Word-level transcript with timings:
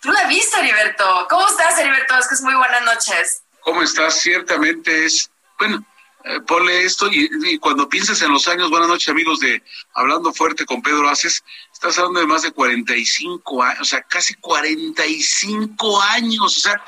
¿Tú 0.00 0.12
la 0.12 0.24
viste, 0.26 0.58
Heriberto? 0.58 1.26
¿Cómo 1.28 1.46
estás, 1.48 1.78
Heriberto? 1.78 2.16
Es 2.16 2.28
que 2.28 2.34
es 2.34 2.42
muy 2.42 2.54
buenas 2.54 2.82
noches. 2.82 3.42
¿Cómo 3.60 3.82
estás? 3.82 4.20
Ciertamente 4.20 5.04
es, 5.04 5.30
bueno, 5.58 5.84
eh, 6.24 6.40
ponle 6.40 6.84
esto 6.84 7.08
y, 7.10 7.28
y 7.44 7.58
cuando 7.58 7.88
piensas 7.88 8.22
en 8.22 8.32
los 8.32 8.46
años, 8.46 8.70
buenas 8.70 8.88
noches 8.88 9.08
amigos 9.08 9.40
de 9.40 9.62
Hablando 9.94 10.32
Fuerte 10.32 10.64
con 10.66 10.82
Pedro 10.82 11.08
Aces, 11.08 11.42
estás 11.72 11.98
hablando 11.98 12.20
de 12.20 12.26
más 12.26 12.42
de 12.42 12.52
45 12.52 13.62
años, 13.62 13.80
o 13.80 13.84
sea, 13.84 14.02
casi 14.02 14.34
45 14.34 16.00
años, 16.02 16.56
o 16.56 16.60
sea, 16.60 16.82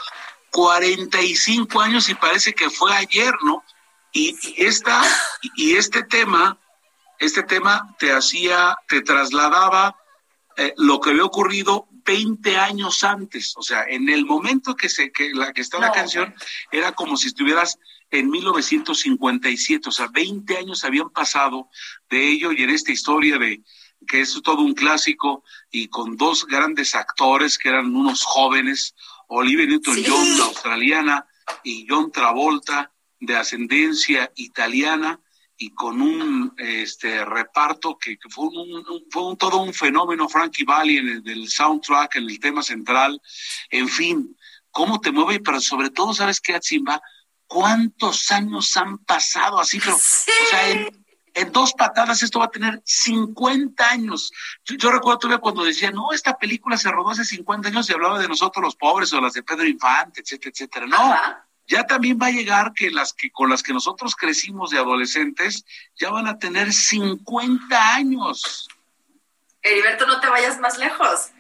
45 0.51 1.81
años 1.81 2.09
y 2.09 2.15
parece 2.15 2.55
que 2.55 2.71
fue 2.71 2.95
ayer, 2.95 3.35
¿no? 3.43 3.65
Y, 4.13 4.37
y 4.43 4.67
esta, 4.67 5.03
y 5.57 5.77
este 5.77 6.05
tema, 6.05 6.59
este 7.19 7.43
tema 7.43 7.95
te 7.99 8.13
hacía, 8.13 8.77
te 8.89 9.03
trasladaba 9.03 9.97
eh, 10.57 10.75
lo 10.77 11.01
que 11.01 11.11
había 11.11 11.25
ocurrido 11.25 11.89
20 12.05 12.57
años 12.57 13.05
antes, 13.05 13.55
o 13.57 13.63
sea, 13.63 13.85
en 13.85 14.09
el 14.09 14.25
momento 14.25 14.75
que 14.75 14.89
se 14.89 15.13
que 15.13 15.33
la 15.33 15.53
que 15.53 15.61
está 15.61 15.79
la 15.79 15.89
No. 15.89 15.93
canción 15.93 16.35
era 16.73 16.93
como 16.93 17.17
si 17.17 17.29
estuvieras 17.29 17.79
en 18.11 18.29
1957, 18.31 19.89
o 19.89 19.93
sea, 19.93 20.09
20 20.09 20.57
años 20.57 20.83
habían 20.85 21.11
pasado 21.11 21.69
de 22.09 22.27
ello 22.27 22.53
y 22.53 22.63
en 22.63 22.71
esta 22.71 22.91
historia 22.93 23.39
de 23.39 23.63
que 24.09 24.23
es 24.23 24.41
todo 24.43 24.63
un 24.63 24.75
clásico 24.75 25.45
y 25.71 25.89
con 25.89 26.17
dos 26.17 26.47
grandes 26.47 26.95
actores 26.95 27.59
que 27.59 27.69
eran 27.69 27.95
unos 27.95 28.25
jóvenes, 28.25 28.95
Olivia 29.29 29.67
Newton-John, 29.67 30.39
la 30.39 30.45
australiana, 30.47 31.27
y 31.63 31.87
John 31.89 32.11
Travolta, 32.11 32.91
de 33.21 33.37
ascendencia 33.37 34.33
italiana, 34.37 35.21
y 35.63 35.75
con 35.75 36.01
un 36.01 36.55
este 36.57 37.23
reparto 37.23 37.99
que, 37.99 38.17
que 38.19 38.31
fue, 38.31 38.47
un, 38.47 38.77
un- 38.77 39.05
fue 39.11 39.23
un- 39.27 39.37
todo 39.37 39.59
un 39.59 39.75
fenómeno 39.75 40.27
Frankie 40.27 40.65
Valli 40.65 40.97
en 40.97 41.09
el 41.09 41.23
del 41.23 41.49
soundtrack, 41.51 42.17
en 42.17 42.31
el 42.31 42.41
tema 42.41 42.63
central, 42.63 43.21
en 43.69 43.87
fin, 43.89 44.35
cómo 44.71 45.01
te 45.03 45.13
mueve, 45.13 45.41
pero 45.41 45.61
sobre 45.61 45.91
todo, 45.91 46.15
¿sabes 46.15 46.41
qué, 46.41 46.55
Atsimba? 46.55 47.03
¿Cuántos 47.47 48.31
años 48.31 48.75
han 48.79 48.99
pasado 48.99 49.61
así? 49.61 49.79
Pero, 49.81 49.99
Sí. 50.01 50.31
o 50.31 50.49
sea, 50.49 50.71
en, 50.71 51.05
en 51.35 51.53
dos 51.53 51.75
patadas 51.75 52.23
esto 52.23 52.39
va 52.39 52.47
a 52.47 52.51
tener 52.51 52.81
50 52.85 53.87
años. 53.91 54.33
Yo, 54.65 54.77
yo 54.77 54.91
recuerdo 54.91 55.19
todavía 55.19 55.41
cuando 55.43 55.65
decía, 55.65 55.91
no, 55.91 56.13
esta 56.13 56.39
película 56.39 56.79
se 56.79 56.91
rodó 56.91 57.11
hace 57.11 57.25
50 57.27 57.69
años 57.69 57.91
y 57.91 57.93
hablaba 57.93 58.19
de 58.19 58.29
nosotros 58.29 58.65
los 58.65 58.77
pobres 58.77 59.13
o 59.13 59.21
las 59.21 59.35
de 59.35 59.43
Pedro 59.43 59.67
Infante, 59.67 60.23
etcétera, 60.23 60.53
etcétera. 60.55 60.87
No, 60.87 60.97
Ajá. 61.13 61.47
Ya 61.71 61.87
también 61.87 62.19
va 62.21 62.27
a 62.27 62.33
llegar 62.33 62.73
que 62.75 62.91
las 62.91 63.13
que 63.13 63.31
con 63.31 63.49
las 63.49 63.63
que 63.63 63.73
nosotros 63.73 64.17
crecimos 64.17 64.71
de 64.71 64.79
adolescentes 64.79 65.65
ya 65.95 66.11
van 66.11 66.27
a 66.27 66.37
tener 66.37 66.73
50 66.73 67.95
años. 67.95 68.69
Heriberto, 69.63 70.05
no 70.07 70.21
te 70.21 70.29
vayas 70.29 70.59
más 70.59 70.79
lejos. 70.79 71.31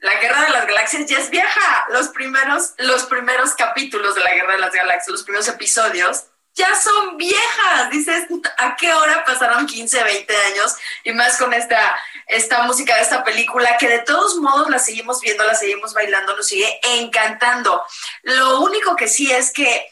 La 0.00 0.20
Guerra 0.20 0.42
de 0.42 0.50
las 0.50 0.66
Galaxias 0.66 1.06
ya 1.08 1.18
es 1.18 1.30
vieja. 1.30 1.86
Los 1.90 2.08
primeros, 2.08 2.74
los 2.78 3.04
primeros 3.04 3.54
capítulos 3.54 4.16
de 4.16 4.22
la 4.22 4.34
Guerra 4.34 4.54
de 4.54 4.58
las 4.58 4.72
Galaxias, 4.74 5.08
los 5.08 5.22
primeros 5.22 5.48
episodios, 5.48 6.26
ya 6.56 6.74
son 6.74 7.16
viejas. 7.16 7.90
Dices, 7.90 8.24
¿a 8.56 8.74
qué 8.76 8.92
hora 8.92 9.24
pasaron 9.24 9.66
15, 9.66 10.02
20 10.02 10.36
años? 10.36 10.74
Y 11.04 11.12
más 11.12 11.36
con 11.36 11.52
esta, 11.52 11.96
esta 12.26 12.62
música 12.62 12.96
de 12.96 13.02
esta 13.02 13.22
película, 13.22 13.76
que 13.78 13.88
de 13.88 13.98
todos 14.00 14.36
modos 14.36 14.68
la 14.70 14.78
seguimos 14.78 15.20
viendo, 15.20 15.44
la 15.44 15.54
seguimos 15.54 15.94
bailando, 15.94 16.34
nos 16.34 16.48
sigue 16.48 16.80
encantando. 16.98 17.84
Lo 18.22 18.60
único 18.60 18.96
que 18.96 19.06
sí 19.06 19.30
es 19.30 19.52
que 19.52 19.88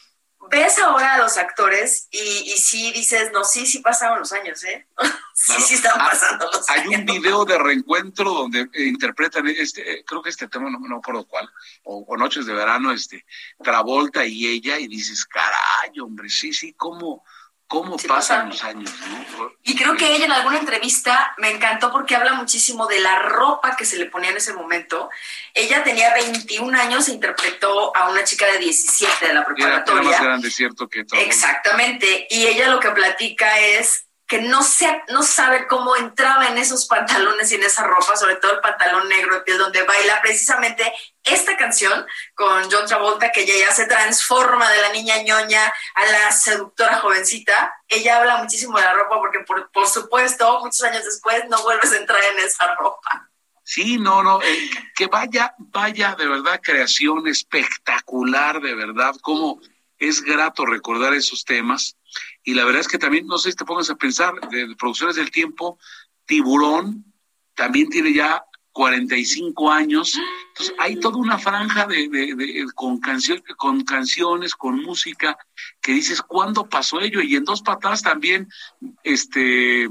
ves 0.51 0.79
ahora 0.79 1.15
a 1.15 1.19
los 1.19 1.37
actores 1.37 2.09
y, 2.11 2.19
y 2.53 2.57
sí 2.59 2.93
dices, 2.93 3.31
no, 3.33 3.45
sí, 3.45 3.67
sí 3.67 3.81
pasaron 3.81 4.19
los 4.21 4.33
años, 4.33 4.63
¿eh? 4.65 4.87
sí, 5.35 5.47
Claro. 5.53 5.67
sí 5.67 5.75
están 5.75 5.93
Ah, 6.01 6.09
pasando 6.11 6.51
los 6.53 6.69
Hay 6.71 6.81
años. 6.81 7.01
un 7.01 7.07
video 7.07 7.45
de 7.45 7.59
reencuentro 7.59 8.33
donde 8.33 8.61
eh, 8.73 8.85
interpretan 8.85 9.47
este, 9.49 9.93
eh, 10.01 10.05
creo 10.07 10.23
que 10.23 10.31
este 10.31 10.49
tema, 10.49 10.71
no, 10.71 10.79
no 10.79 10.89
me 10.89 10.97
acuerdo 10.97 11.27
cuál, 11.27 11.49
o, 11.85 12.05
o 12.09 12.17
Noches 12.17 12.47
de 12.47 12.55
Verano, 12.55 12.93
este, 12.93 13.25
Travolta 13.63 14.25
y 14.25 14.47
ella, 14.47 14.79
y 14.79 14.89
dices, 14.89 15.25
caray, 15.27 15.99
hombre, 16.01 16.29
sí, 16.29 16.53
sí, 16.53 16.73
cómo, 16.75 17.25
cómo 17.83 17.99
Sí, 17.99 18.09
pasan 18.09 18.49
pasa. 18.49 18.49
los 18.49 18.65
años, 18.65 18.91
¿no? 19.39 19.53
Y 19.63 19.77
creo 19.77 19.97
que 19.97 20.15
ella 20.15 20.25
en 20.27 20.33
alguna 20.33 20.59
entrevista 20.59 21.35
me 21.39 21.51
encantó 21.51 21.91
porque 21.93 22.17
habla 22.17 22.35
muchísimo 22.35 22.87
de 22.87 23.01
la 23.01 23.19
ropa 23.21 23.77
que 23.77 23.85
se 23.85 23.97
le 23.99 24.07
ponía 24.07 24.31
en 24.31 24.37
ese 24.37 24.53
momento. 24.53 25.11
Ella 25.53 25.83
tenía 25.85 26.13
21 26.15 26.79
años 26.79 27.09
e 27.09 27.13
interpretó 27.13 27.95
a 27.97 28.09
una 28.11 28.25
chica 28.25 28.47
de 28.47 28.59
17 28.59 29.27
de 29.29 29.35
la 29.35 29.41
Era, 29.41 29.51
era 29.57 29.67
más 29.69 29.85
preparatoria. 29.85 30.21
grande, 30.21 30.51
cierto, 30.51 30.89
que 30.89 31.05
todo. 31.05 31.21
Exactamente. 31.21 32.27
Y 32.31 32.47
ella 32.47 32.69
lo 32.69 32.81
que 32.81 32.91
platica 32.91 33.59
es 33.59 34.04
que 34.27 34.41
no, 34.41 34.63
se, 34.63 35.03
no 35.09 35.23
sabe 35.23 35.67
cómo 35.67 35.97
entraba 35.97 36.47
en 36.49 36.57
esos 36.57 36.87
pantalones 36.87 37.53
y 37.53 37.57
en 37.57 37.65
esa 37.65 37.87
ropa, 37.87 38.17
sobre 38.17 38.37
todo 38.37 38.53
el 38.53 38.61
pantalón 38.61 39.09
negro 39.09 39.35
de 39.35 39.41
piel, 39.43 39.59
donde 39.59 39.83
baila 39.83 40.21
precisamente 40.23 40.91
esta 41.23 41.57
canción 41.57 42.07
con 42.35 42.71
John 42.71 42.87
Travolta, 42.87 43.33
que 43.33 43.43
ella 43.43 43.69
ya 43.69 43.73
se 43.73 43.87
transforma 43.87 44.71
de 44.71 44.81
la 44.81 44.93
niña 44.93 45.23
ñoña 45.23 45.73
a 45.95 46.05
la 46.07 46.33
seductora 46.33 46.99
jovencita. 46.99 47.75
Ella 47.89 48.19
habla 48.19 48.39
muchísimo 48.39 48.79
de 48.79 48.85
la 48.85 48.95
ropa 48.95 49.19
porque, 49.19 49.41
por, 49.41 49.71
por 49.71 49.87
supuesto, 49.89 50.61
muchos 50.61 50.83
años 50.85 51.05
después 51.05 51.45
no 51.51 51.63
vuelves 51.63 51.93
a 51.93 51.99
entrar 51.99 52.23
en 52.25 52.47
esa 52.47 52.75
ropa. 52.77 53.31
Sí, 53.63 53.99
no, 53.99 54.23
no, 54.23 54.43
eh, 54.43 54.71
que 54.95 55.07
vaya, 55.07 55.55
vaya 55.59 56.15
de 56.17 56.29
verdad 56.29 56.61
creación 56.63 57.27
espectacular, 57.27 58.61
de 58.61 58.75
verdad, 58.75 59.15
cómo 59.23 59.59
es 59.99 60.21
grato 60.23 60.67
recordar 60.67 61.15
esos 61.15 61.45
temas. 61.45 61.97
Y 62.45 62.55
la 62.55 62.65
verdad 62.65 62.83
es 62.83 62.89
que 62.89 62.99
también, 62.99 63.27
no 63.27 63.39
sé 63.39 63.51
si 63.51 63.57
te 63.57 63.65
pongas 63.65 63.91
a 63.91 63.97
pensar, 63.97 64.35
de, 64.51 64.77
Producciones 64.77 65.17
del 65.17 65.31
Tiempo, 65.31 65.79
Tiburón 66.27 67.05
también 67.55 67.89
tiene 67.89 68.13
ya 68.13 68.45
45 68.73 69.71
años. 69.71 70.19
Entonces, 70.49 70.75
hay 70.79 71.01
toda 71.01 71.17
una 71.17 71.39
franja 71.39 71.87
de, 71.87 72.09
de- 72.09 72.67
con, 72.75 73.01
canción, 73.01 73.43
con 73.57 73.83
canciones, 73.85 74.55
con 74.55 74.83
música, 74.83 75.39
que 75.81 75.93
dices, 75.93 76.21
¿cuándo 76.21 76.69
pasó 76.69 77.01
ello? 77.01 77.23
Y 77.23 77.37
en 77.37 77.45
dos 77.45 77.63
patadas 77.63 78.03
también, 78.03 78.49
este, 79.03 79.89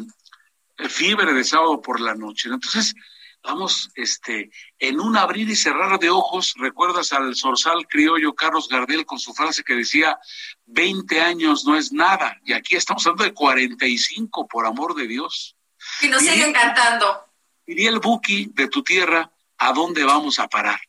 fiebre 0.77 1.33
de 1.33 1.43
sábado 1.43 1.81
por 1.81 1.99
la 1.99 2.13
noche. 2.13 2.49
¿no? 2.49 2.55
Entonces, 2.55 2.93
vamos, 3.41 3.89
este, 3.95 4.51
en 4.83 4.99
un 4.99 5.15
abrir 5.15 5.49
y 5.49 5.55
cerrar 5.55 5.97
de 5.97 6.09
ojos, 6.09 6.55
recuerdas 6.57 7.13
al 7.13 7.37
zorzal 7.37 7.87
criollo 7.87 8.35
Carlos 8.35 8.67
Gardel 8.67 9.05
con 9.05 9.17
su 9.17 9.33
frase 9.33 9.63
que 9.63 9.75
decía, 9.75 10.19
20 10.65 11.21
años 11.21 11.63
no 11.63 11.77
es 11.77 11.93
nada, 11.93 12.37
y 12.43 12.51
aquí 12.51 12.75
estamos 12.75 13.05
hablando 13.05 13.23
de 13.23 13.33
45, 13.33 14.45
por 14.45 14.65
amor 14.65 14.93
de 14.93 15.07
Dios. 15.07 15.55
Y 16.01 16.09
nos 16.09 16.21
siguen 16.21 16.51
cantando. 16.51 17.27
Diría 17.65 17.91
el 17.91 17.99
Buki 17.99 18.51
de 18.53 18.67
tu 18.67 18.83
tierra, 18.83 19.31
¿a 19.57 19.71
dónde 19.71 20.03
vamos 20.03 20.37
a 20.39 20.49
parar? 20.49 20.81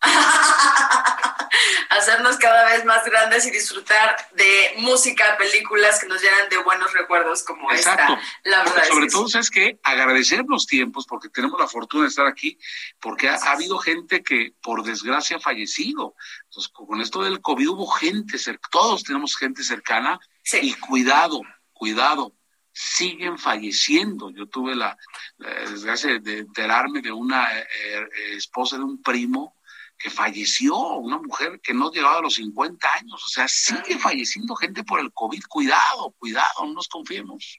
Hacernos 1.90 2.36
cada 2.36 2.64
vez 2.66 2.84
más 2.84 3.04
grandes 3.04 3.46
y 3.46 3.50
disfrutar 3.50 4.16
de 4.32 4.74
música, 4.78 5.36
películas 5.38 6.00
que 6.00 6.06
nos 6.06 6.20
llenan 6.22 6.48
de 6.48 6.58
buenos 6.58 6.92
recuerdos 6.92 7.42
como 7.42 7.70
Exacto. 7.70 8.14
esta. 8.14 8.48
La 8.50 8.58
verdad 8.64 8.82
es 8.82 8.88
Sobre 8.88 9.06
que 9.06 9.12
todo. 9.12 9.28
¿sabes 9.28 9.50
qué? 9.50 9.78
Agradecer 9.82 10.44
los 10.48 10.66
tiempos, 10.66 11.06
porque 11.06 11.28
tenemos 11.28 11.58
la 11.58 11.68
fortuna 11.68 12.04
de 12.04 12.08
estar 12.08 12.26
aquí, 12.26 12.58
porque 13.00 13.28
ha, 13.28 13.34
ha 13.34 13.52
habido 13.52 13.78
gente 13.78 14.22
que, 14.22 14.54
por 14.62 14.82
desgracia, 14.82 15.36
ha 15.36 15.40
fallecido. 15.40 16.14
Entonces, 16.44 16.70
con 16.72 17.00
esto 17.00 17.22
del 17.22 17.40
COVID 17.40 17.68
hubo 17.70 17.86
gente, 17.88 18.38
todos 18.70 19.04
tenemos 19.04 19.36
gente 19.36 19.62
cercana, 19.62 20.18
Sí. 20.42 20.58
y 20.62 20.74
cuidado, 20.74 21.40
cuidado, 21.72 22.34
siguen 22.72 23.38
falleciendo. 23.38 24.30
Yo 24.30 24.46
tuve 24.46 24.74
la, 24.74 24.96
la 25.38 25.48
desgracia 25.70 26.18
de 26.18 26.38
enterarme 26.38 27.00
de 27.00 27.12
una 27.12 27.56
eh, 27.58 27.66
eh, 27.80 28.08
esposa 28.36 28.76
de 28.76 28.82
un 28.84 29.00
primo 29.02 29.56
que 30.04 30.10
falleció, 30.10 30.76
una 30.76 31.16
mujer 31.16 31.58
que 31.62 31.72
no 31.72 31.90
llegaba 31.90 32.18
a 32.18 32.20
los 32.20 32.34
50 32.34 32.86
años. 33.00 33.24
O 33.24 33.28
sea, 33.28 33.48
sigue 33.48 33.98
falleciendo 33.98 34.54
gente 34.54 34.84
por 34.84 35.00
el 35.00 35.10
COVID. 35.14 35.42
Cuidado, 35.48 36.14
cuidado, 36.18 36.66
no 36.66 36.74
nos 36.74 36.88
confiemos. 36.88 37.58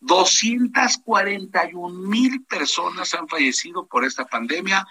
241 0.00 2.08
mil 2.08 2.44
personas 2.44 3.14
han 3.14 3.28
fallecido 3.28 3.86
por 3.86 4.04
esta 4.04 4.26
pandemia. 4.26 4.84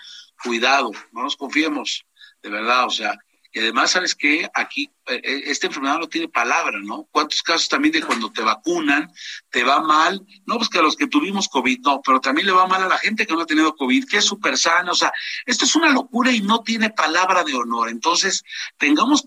Cuidado, 0.43 0.91
no 1.11 1.23
nos 1.23 1.35
confiemos, 1.35 2.05
de 2.41 2.49
verdad, 2.49 2.85
o 2.85 2.89
sea, 2.89 3.19
y 3.51 3.59
además, 3.59 3.91
¿sabes 3.91 4.13
qué? 4.13 4.47
Aquí, 4.53 4.91
eh, 5.07 5.21
eh, 5.23 5.43
esta 5.47 5.65
enfermedad 5.65 5.97
no 5.97 6.07
tiene 6.07 6.27
palabra, 6.27 6.77
¿no? 6.83 7.07
¿Cuántos 7.11 7.41
casos 7.41 7.67
también 7.67 7.93
de 7.93 8.03
cuando 8.03 8.31
te 8.31 8.43
vacunan, 8.43 9.11
te 9.49 9.63
va 9.63 9.81
mal? 9.81 10.23
No, 10.45 10.57
pues 10.57 10.69
que 10.69 10.77
a 10.77 10.83
los 10.83 10.95
que 10.95 11.07
tuvimos 11.07 11.47
COVID, 11.47 11.79
no, 11.79 11.99
pero 12.05 12.21
también 12.21 12.45
le 12.45 12.53
va 12.53 12.67
mal 12.67 12.83
a 12.83 12.87
la 12.87 12.99
gente 12.99 13.25
que 13.25 13.33
no 13.33 13.41
ha 13.41 13.47
tenido 13.47 13.75
COVID, 13.75 14.07
que 14.07 14.17
es 14.17 14.25
súper 14.25 14.55
sana, 14.55 14.91
o 14.91 14.95
sea, 14.95 15.11
esto 15.47 15.65
es 15.65 15.75
una 15.75 15.89
locura 15.89 16.31
y 16.31 16.41
no 16.41 16.61
tiene 16.61 16.91
palabra 16.91 17.43
de 17.43 17.55
honor. 17.55 17.89
Entonces, 17.89 18.43
tengamos, 18.77 19.25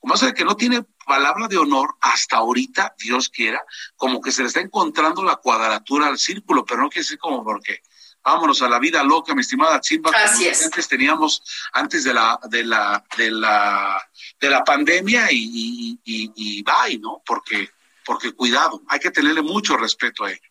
como 0.00 0.14
hace 0.14 0.32
que 0.34 0.44
no 0.44 0.56
tiene 0.56 0.84
palabra 1.06 1.46
de 1.46 1.58
honor 1.58 1.94
hasta 2.00 2.38
ahorita, 2.38 2.94
Dios 2.98 3.28
quiera, 3.28 3.62
como 3.96 4.20
que 4.20 4.32
se 4.32 4.42
le 4.42 4.48
está 4.48 4.60
encontrando 4.60 5.22
la 5.22 5.36
cuadratura 5.36 6.06
al 6.06 6.18
círculo, 6.18 6.64
pero 6.64 6.80
no 6.82 6.88
quiere 6.88 7.04
decir 7.04 7.18
como 7.18 7.44
porque 7.44 7.82
vámonos 8.24 8.62
a 8.62 8.68
la 8.68 8.78
vida 8.78 9.02
loca, 9.02 9.34
mi 9.34 9.42
estimada 9.42 9.80
Chimba, 9.80 10.10
como 10.12 10.24
Así 10.24 10.46
es. 10.46 10.64
antes 10.64 10.88
teníamos 10.88 11.42
antes 11.72 12.04
de 12.04 12.14
la 12.14 12.38
de 12.48 12.64
la 12.64 13.04
de 13.16 13.30
la 13.30 14.08
de 14.40 14.50
la 14.50 14.64
pandemia 14.64 15.30
y, 15.30 15.36
y, 15.36 16.00
y, 16.04 16.32
y 16.34 16.62
bye, 16.62 16.98
¿no? 16.98 17.22
Porque 17.24 17.70
porque 18.04 18.32
cuidado, 18.32 18.82
hay 18.88 18.98
que 18.98 19.10
tenerle 19.10 19.42
mucho 19.42 19.76
respeto 19.76 20.24
a 20.24 20.32
ello. 20.32 20.49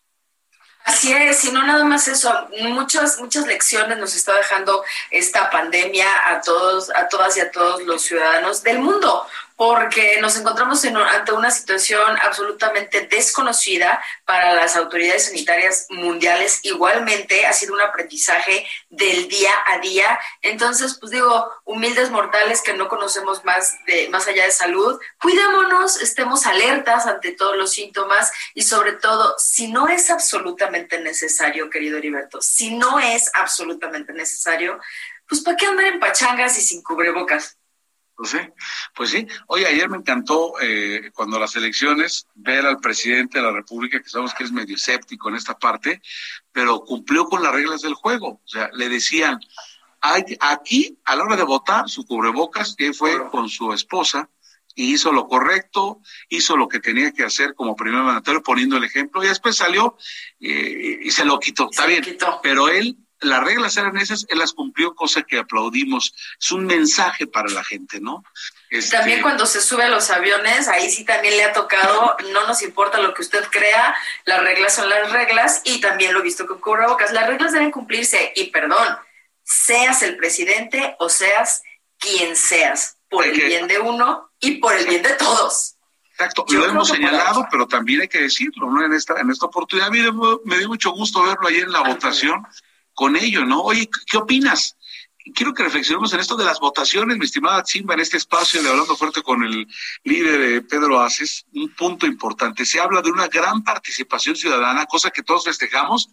Así 0.84 1.12
es, 1.12 1.44
y 1.44 1.52
no 1.52 1.62
nada 1.66 1.84
más 1.84 2.08
eso, 2.08 2.32
muchas, 2.70 3.18
muchas 3.18 3.46
lecciones 3.46 3.98
nos 3.98 4.14
está 4.14 4.34
dejando 4.34 4.82
esta 5.10 5.50
pandemia 5.50 6.06
a 6.26 6.40
todos, 6.40 6.90
a 6.90 7.06
todas 7.08 7.36
y 7.36 7.40
a 7.40 7.50
todos 7.50 7.82
los 7.82 8.02
ciudadanos 8.02 8.62
del 8.62 8.78
mundo, 8.78 9.26
porque 9.60 10.18
nos 10.22 10.38
encontramos 10.38 10.82
en, 10.86 10.96
ante 10.96 11.32
una 11.32 11.50
situación 11.50 12.16
absolutamente 12.22 13.06
desconocida 13.06 14.02
para 14.24 14.54
las 14.54 14.74
autoridades 14.74 15.26
sanitarias 15.26 15.86
mundiales. 15.90 16.60
Igualmente 16.62 17.44
ha 17.44 17.52
sido 17.52 17.74
un 17.74 17.82
aprendizaje 17.82 18.66
del 18.88 19.28
día 19.28 19.50
a 19.66 19.78
día. 19.80 20.18
Entonces, 20.40 20.96
pues 20.98 21.12
digo, 21.12 21.46
humildes 21.64 22.10
mortales 22.10 22.62
que 22.62 22.72
no 22.72 22.88
conocemos 22.88 23.44
más 23.44 23.76
de 23.84 24.08
más 24.08 24.26
allá 24.26 24.46
de 24.46 24.50
salud, 24.50 24.98
cuidémonos, 25.20 26.00
estemos 26.00 26.46
alertas 26.46 27.06
ante 27.06 27.32
todos 27.32 27.54
los 27.58 27.70
síntomas 27.70 28.32
y 28.54 28.62
sobre 28.62 28.92
todo, 28.92 29.34
si 29.36 29.70
no 29.70 29.88
es 29.88 30.08
absolutamente 30.08 30.98
necesario, 31.00 31.68
querido 31.68 31.98
Heriberto, 31.98 32.40
si 32.40 32.74
no 32.76 32.98
es 32.98 33.30
absolutamente 33.34 34.14
necesario, 34.14 34.80
pues 35.28 35.42
¿para 35.42 35.58
qué 35.58 35.66
andar 35.66 35.84
en 35.84 36.00
pachangas 36.00 36.56
y 36.56 36.62
sin 36.62 36.82
cubrebocas? 36.82 37.59
Pues 38.20 38.32
sí, 38.32 38.38
pues 38.94 39.08
sí. 39.08 39.26
Oye, 39.46 39.66
ayer 39.66 39.88
me 39.88 39.96
encantó 39.96 40.52
eh, 40.60 41.10
cuando 41.14 41.38
las 41.38 41.56
elecciones 41.56 42.26
ver 42.34 42.66
al 42.66 42.78
presidente 42.78 43.38
de 43.38 43.44
la 43.44 43.50
República, 43.50 43.98
que 43.98 44.10
sabemos 44.10 44.34
que 44.34 44.44
es 44.44 44.52
medio 44.52 44.76
escéptico 44.76 45.30
en 45.30 45.36
esta 45.36 45.58
parte, 45.58 46.02
pero 46.52 46.80
cumplió 46.80 47.24
con 47.24 47.42
las 47.42 47.54
reglas 47.54 47.80
del 47.80 47.94
juego. 47.94 48.42
O 48.44 48.48
sea, 48.48 48.68
le 48.74 48.90
decían, 48.90 49.40
hay, 50.02 50.22
aquí 50.40 50.98
a 51.06 51.16
la 51.16 51.24
hora 51.24 51.36
de 51.36 51.44
votar, 51.44 51.88
su 51.88 52.04
cubrebocas, 52.04 52.74
que 52.76 52.92
fue 52.92 53.26
con 53.30 53.48
su 53.48 53.72
esposa, 53.72 54.28
y 54.74 54.92
hizo 54.92 55.12
lo 55.12 55.26
correcto, 55.26 56.02
hizo 56.28 56.58
lo 56.58 56.68
que 56.68 56.80
tenía 56.80 57.12
que 57.12 57.24
hacer 57.24 57.54
como 57.54 57.74
primer 57.74 58.02
mandatario 58.02 58.42
poniendo 58.42 58.76
el 58.76 58.84
ejemplo 58.84 59.24
y 59.24 59.28
después 59.28 59.56
salió 59.56 59.96
eh, 60.40 60.98
y 61.04 61.10
se 61.10 61.24
lo 61.24 61.38
quitó. 61.40 61.70
Está 61.70 61.84
Se 61.84 61.88
bien, 61.88 62.02
quitó. 62.02 62.38
pero 62.42 62.68
él, 62.68 62.98
las 63.20 63.44
reglas 63.44 63.76
eran 63.76 63.96
esas, 63.98 64.26
él 64.28 64.38
las 64.38 64.52
cumplió, 64.52 64.94
cosa 64.94 65.22
que 65.22 65.38
aplaudimos. 65.38 66.14
Es 66.40 66.50
un 66.50 66.64
mensaje 66.64 67.26
para 67.26 67.48
la 67.50 67.62
gente, 67.62 68.00
¿no? 68.00 68.24
Este, 68.70 68.96
También 68.96 69.20
cuando 69.20 69.46
se 69.46 69.60
sube 69.60 69.84
a 69.84 69.88
los 69.88 70.10
aviones, 70.10 70.68
ahí 70.68 70.90
sí 70.90 71.04
también 71.04 71.36
le 71.36 71.44
ha 71.44 71.52
tocado, 71.52 72.16
no 72.32 72.46
nos 72.46 72.62
importa 72.62 72.98
lo 72.98 73.12
que 73.12 73.22
usted 73.22 73.44
crea, 73.50 73.94
las 74.24 74.40
reglas 74.40 74.74
son 74.74 74.88
las 74.88 75.10
reglas 75.12 75.60
y 75.64 75.80
también 75.80 76.14
lo 76.14 76.20
he 76.20 76.22
visto 76.22 76.46
con 76.46 76.60
cubrebocas. 76.60 77.12
Las 77.12 77.26
reglas 77.26 77.52
deben 77.52 77.70
cumplirse 77.70 78.32
y 78.34 78.50
perdón, 78.50 78.86
seas 79.42 80.02
el 80.02 80.16
presidente 80.16 80.96
o 80.98 81.08
seas 81.08 81.62
quien 81.98 82.36
seas, 82.36 82.96
por 83.10 83.26
el 83.26 83.38
bien 83.38 83.68
de 83.68 83.78
uno 83.78 84.30
y 84.40 84.52
por 84.52 84.74
el 84.74 84.86
bien 84.86 85.02
de 85.02 85.12
todos. 85.14 85.74
Exacto, 86.12 86.44
Yo 86.48 86.60
lo 86.60 86.66
hemos 86.66 86.88
señalado, 86.88 87.40
ahí. 87.40 87.46
pero 87.50 87.66
también 87.66 88.02
hay 88.02 88.08
que 88.08 88.20
decirlo, 88.20 88.70
¿no? 88.70 88.84
En 88.84 88.92
esta, 88.92 89.18
en 89.20 89.30
esta 89.30 89.46
oportunidad, 89.46 89.88
a 89.88 89.90
mí 89.90 90.00
me, 90.00 90.10
me 90.44 90.58
dio 90.58 90.68
mucho 90.68 90.90
gusto 90.90 91.22
verlo 91.22 91.48
ayer 91.48 91.64
en 91.64 91.72
la 91.72 91.80
votación 91.80 92.46
con 93.00 93.16
ello, 93.16 93.46
¿no? 93.46 93.62
Oye, 93.62 93.86
¿qué- 93.86 94.00
¿qué 94.10 94.18
opinas? 94.18 94.76
Quiero 95.34 95.54
que 95.54 95.62
reflexionemos 95.62 96.12
en 96.12 96.20
esto 96.20 96.36
de 96.36 96.44
las 96.44 96.60
votaciones, 96.60 97.16
mi 97.16 97.24
estimada 97.24 97.64
Simba, 97.64 97.94
en 97.94 98.00
este 98.00 98.18
espacio 98.18 98.62
de 98.62 98.68
Hablando 98.68 98.94
Fuerte 98.94 99.22
con 99.22 99.42
el 99.42 99.66
líder 100.04 100.40
eh, 100.42 100.60
Pedro 100.60 101.00
Aces, 101.00 101.46
un 101.54 101.74
punto 101.74 102.04
importante. 102.06 102.66
Se 102.66 102.78
habla 102.78 103.00
de 103.00 103.10
una 103.10 103.26
gran 103.28 103.64
participación 103.64 104.36
ciudadana, 104.36 104.84
cosa 104.84 105.08
que 105.08 105.22
todos 105.22 105.44
festejamos, 105.44 106.10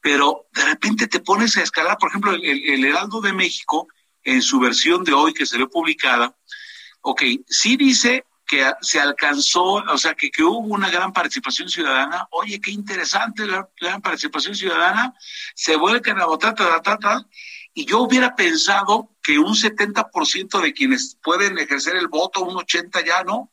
pero 0.00 0.46
de 0.52 0.64
repente 0.64 1.08
te 1.08 1.18
pones 1.18 1.56
a 1.56 1.62
escalar, 1.62 1.98
por 1.98 2.10
ejemplo, 2.10 2.30
el, 2.30 2.84
Heraldo 2.84 3.20
de 3.20 3.32
México, 3.32 3.88
en 4.22 4.42
su 4.42 4.60
versión 4.60 5.02
de 5.02 5.14
hoy 5.14 5.34
que 5.34 5.44
salió 5.44 5.68
publicada, 5.68 6.36
ok, 7.00 7.20
sí 7.48 7.76
dice 7.76 8.26
que 8.52 8.70
se 8.82 9.00
alcanzó, 9.00 9.62
o 9.64 9.96
sea, 9.96 10.12
que, 10.12 10.30
que 10.30 10.44
hubo 10.44 10.58
una 10.58 10.90
gran 10.90 11.10
participación 11.10 11.70
ciudadana. 11.70 12.28
Oye, 12.32 12.60
qué 12.60 12.70
interesante 12.70 13.46
la 13.46 13.66
gran 13.80 14.02
participación 14.02 14.54
ciudadana. 14.54 15.14
Se 15.54 15.74
vuelcan 15.76 16.20
a 16.20 16.26
votar, 16.26 16.54
tal, 16.54 16.82
tal, 16.82 16.98
tal. 16.98 17.26
Y 17.72 17.86
yo 17.86 18.00
hubiera 18.02 18.36
pensado 18.36 19.08
que 19.22 19.38
un 19.38 19.54
70% 19.54 20.60
de 20.60 20.74
quienes 20.74 21.16
pueden 21.22 21.58
ejercer 21.58 21.96
el 21.96 22.08
voto, 22.08 22.42
un 22.42 22.56
80% 22.56 23.06
ya 23.06 23.24
no, 23.24 23.50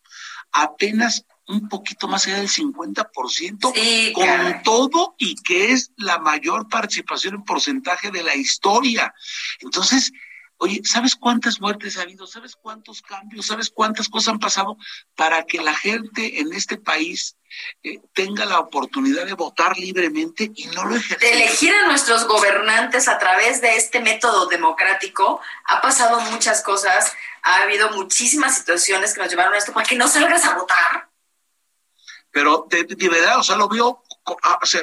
apenas 0.52 1.26
un 1.48 1.70
poquito 1.70 2.10
más 2.10 2.28
allá 2.28 2.40
del 2.40 2.50
50%, 2.50 3.72
Sí, 3.74 4.12
con 4.14 4.26
caray. 4.26 4.62
todo 4.64 5.16
y 5.18 5.36
que 5.36 5.72
es 5.72 5.94
la 5.96 6.20
mayor 6.20 6.68
participación 6.68 7.36
en 7.36 7.44
porcentaje 7.46 8.12
de 8.12 8.22
la 8.22 8.36
historia. 8.36 9.14
Entonces, 9.62 10.12
oye, 10.60 10.82
¿sabes 10.84 11.16
cuántas 11.16 11.60
muertes 11.60 11.98
ha 11.98 12.04
habido? 12.04 12.28
¿Sabes 12.28 12.56
cuántos 12.56 13.02
cambios? 13.02 13.48
¿Sabes 13.48 13.70
cuántas 13.70 14.10
cosas 14.10 14.34
han 14.34 14.40
pasado 14.40 14.78
para 15.16 15.44
que 15.44 15.60
la 15.62 15.74
gente 15.74 16.40
en 16.40 16.54
este 16.54 16.78
país 16.78 17.38
eh, 17.82 18.00
tenga 18.14 18.46
la 18.46 18.60
oportunidad 18.60 19.26
de 19.26 19.34
votar 19.34 19.78
libremente 19.78 20.52
y 20.54 20.68
no 20.68 20.86
lo 20.86 20.94
de 20.94 21.00
ejerce? 21.00 21.34
elegir 21.34 21.74
a 21.74 21.88
nuestros 21.88 22.28
gobernantes 22.28 23.08
a 23.08 23.18
través 23.18 23.62
de 23.62 23.78
este 23.78 24.02
método 24.02 24.48
democrático, 24.48 25.42
ha 25.66 25.82
pasado 25.82 26.20
muchas 26.32 26.62
cosas, 26.62 27.14
ha 27.42 27.64
habido 27.64 27.92
muchísimas 27.92 28.58
situaciones 28.58 29.14
que 29.14 29.22
nos 29.22 29.30
llevaron 29.30 29.54
a 29.54 29.58
esto 29.58 29.74
para 29.74 29.88
que 29.88 29.96
no 29.96 30.08
salgas 30.08 30.46
a 30.46 30.56
votar. 30.56 31.10
Pero 32.32 32.68
de, 32.70 32.84
de 32.84 33.10
verdad, 33.10 33.40
o 33.40 33.44
sea, 33.44 33.56
lo 33.56 33.70
vio, 33.70 34.04
ah, 34.44 34.60
o 34.62 34.66
sea, 34.66 34.82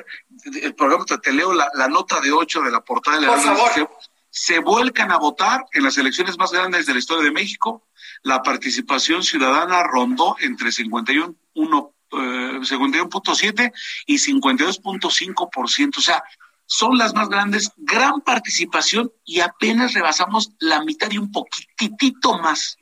el 0.62 0.74
programa, 0.74 1.04
te, 1.04 1.18
te 1.18 1.32
leo 1.32 1.52
la, 1.52 1.70
la 1.74 1.86
nota 1.86 2.20
de 2.20 2.32
8 2.32 2.62
de 2.62 2.70
la 2.70 2.80
portada 2.80 3.20
de 3.20 3.26
la 3.26 3.32
Por 3.34 3.40
favor. 3.40 3.72
se, 3.72 3.86
se 4.36 4.58
vuelcan 4.58 5.10
a 5.10 5.16
votar 5.16 5.64
en 5.72 5.82
las 5.82 5.96
elecciones 5.96 6.36
más 6.36 6.52
grandes 6.52 6.84
de 6.84 6.92
la 6.92 6.98
historia 6.98 7.24
de 7.24 7.30
México. 7.30 7.86
La 8.22 8.42
participación 8.42 9.22
ciudadana 9.22 9.82
rondó 9.84 10.36
entre 10.40 10.70
51, 10.70 11.34
uno, 11.54 11.94
eh, 12.12 12.60
51.7 12.60 13.72
y 14.04 14.18
52.5%. 14.18 15.96
O 15.96 16.02
sea, 16.02 16.22
son 16.66 16.98
las 16.98 17.14
más 17.14 17.30
grandes, 17.30 17.72
gran 17.78 18.20
participación 18.20 19.10
y 19.24 19.40
apenas 19.40 19.94
rebasamos 19.94 20.50
la 20.58 20.84
mitad 20.84 21.10
y 21.10 21.16
un 21.16 21.32
poquitito 21.32 22.38
más. 22.38 22.76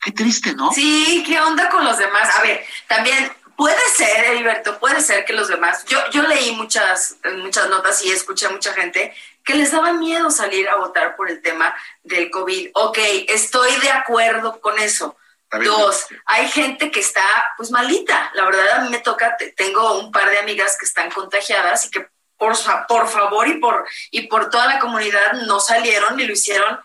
Qué 0.00 0.12
triste, 0.12 0.54
¿no? 0.54 0.70
Sí, 0.70 1.24
¿qué 1.26 1.40
onda 1.40 1.70
con 1.70 1.84
los 1.84 1.98
demás? 1.98 2.36
A 2.36 2.42
ver, 2.42 2.64
también 2.86 3.32
puede 3.56 3.82
ser, 3.96 4.26
Heriberto, 4.26 4.78
puede 4.78 5.00
ser 5.00 5.24
que 5.24 5.32
los 5.32 5.48
demás, 5.48 5.84
yo, 5.86 5.98
yo 6.12 6.22
leí 6.22 6.52
muchas, 6.52 7.16
muchas 7.38 7.68
notas 7.68 8.04
y 8.04 8.10
escuché 8.10 8.46
a 8.46 8.50
mucha 8.50 8.72
gente 8.74 9.12
que 9.44 9.54
les 9.54 9.70
daba 9.72 9.92
miedo 9.92 10.30
salir 10.30 10.68
a 10.68 10.76
votar 10.76 11.16
por 11.16 11.30
el 11.30 11.42
tema 11.42 11.74
del 12.02 12.30
COVID. 12.30 12.70
Ok, 12.74 12.98
estoy 13.28 13.70
de 13.80 13.90
acuerdo 13.90 14.60
con 14.60 14.78
eso. 14.78 15.16
Dos, 15.62 16.06
hay 16.26 16.48
gente 16.48 16.90
que 16.90 16.98
está 17.00 17.22
pues 17.56 17.70
malita. 17.70 18.32
La 18.34 18.44
verdad 18.44 18.70
a 18.72 18.80
mí 18.80 18.88
me 18.90 18.98
toca, 18.98 19.36
te- 19.36 19.52
tengo 19.52 19.98
un 20.00 20.10
par 20.10 20.28
de 20.30 20.38
amigas 20.38 20.76
que 20.76 20.84
están 20.86 21.10
contagiadas 21.12 21.84
y 21.86 21.90
que 21.90 22.08
por, 22.36 22.54
por 22.88 23.08
favor 23.08 23.46
y 23.46 23.58
por, 23.60 23.86
y 24.10 24.26
por 24.26 24.50
toda 24.50 24.66
la 24.66 24.80
comunidad 24.80 25.34
no 25.46 25.60
salieron 25.60 26.18
y 26.18 26.24
lo 26.26 26.32
hicieron 26.32 26.80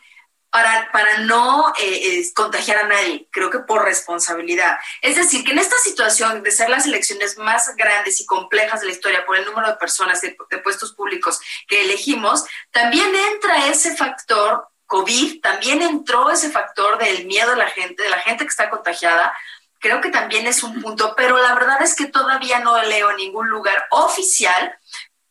para, 0.49 0.91
para 0.91 1.19
no 1.19 1.69
eh, 1.79 2.19
eh, 2.19 2.33
contagiar 2.33 2.77
a 2.79 2.87
nadie, 2.87 3.27
creo 3.31 3.49
que 3.49 3.59
por 3.59 3.83
responsabilidad. 3.83 4.77
Es 5.01 5.15
decir, 5.15 5.43
que 5.43 5.51
en 5.51 5.59
esta 5.59 5.77
situación 5.83 6.41
de 6.43 6.51
ser 6.51 6.69
las 6.69 6.85
elecciones 6.85 7.37
más 7.37 7.75
grandes 7.75 8.19
y 8.21 8.25
complejas 8.25 8.81
de 8.81 8.87
la 8.87 8.93
historia 8.93 9.25
por 9.25 9.37
el 9.37 9.45
número 9.45 9.67
de 9.67 9.75
personas 9.75 10.21
de, 10.21 10.35
de 10.49 10.57
puestos 10.59 10.93
públicos 10.93 11.39
que 11.67 11.83
elegimos, 11.83 12.45
también 12.71 13.13
entra 13.33 13.67
ese 13.67 13.95
factor 13.95 14.67
COVID, 14.87 15.41
también 15.41 15.83
entró 15.83 16.31
ese 16.31 16.49
factor 16.49 16.97
del 16.97 17.27
miedo 17.27 17.51
de 17.51 17.57
la 17.57 17.69
gente, 17.69 18.01
de 18.01 18.09
la 18.09 18.19
gente 18.19 18.43
que 18.43 18.49
está 18.49 18.71
contagiada. 18.71 19.31
Creo 19.79 20.01
que 20.01 20.09
también 20.09 20.47
es 20.47 20.63
un 20.63 20.81
punto, 20.81 21.13
pero 21.15 21.37
la 21.37 21.53
verdad 21.53 21.81
es 21.83 21.95
que 21.95 22.07
todavía 22.07 22.59
no 22.59 22.81
leo 22.81 23.11
en 23.11 23.17
ningún 23.17 23.49
lugar 23.49 23.85
oficial 23.91 24.77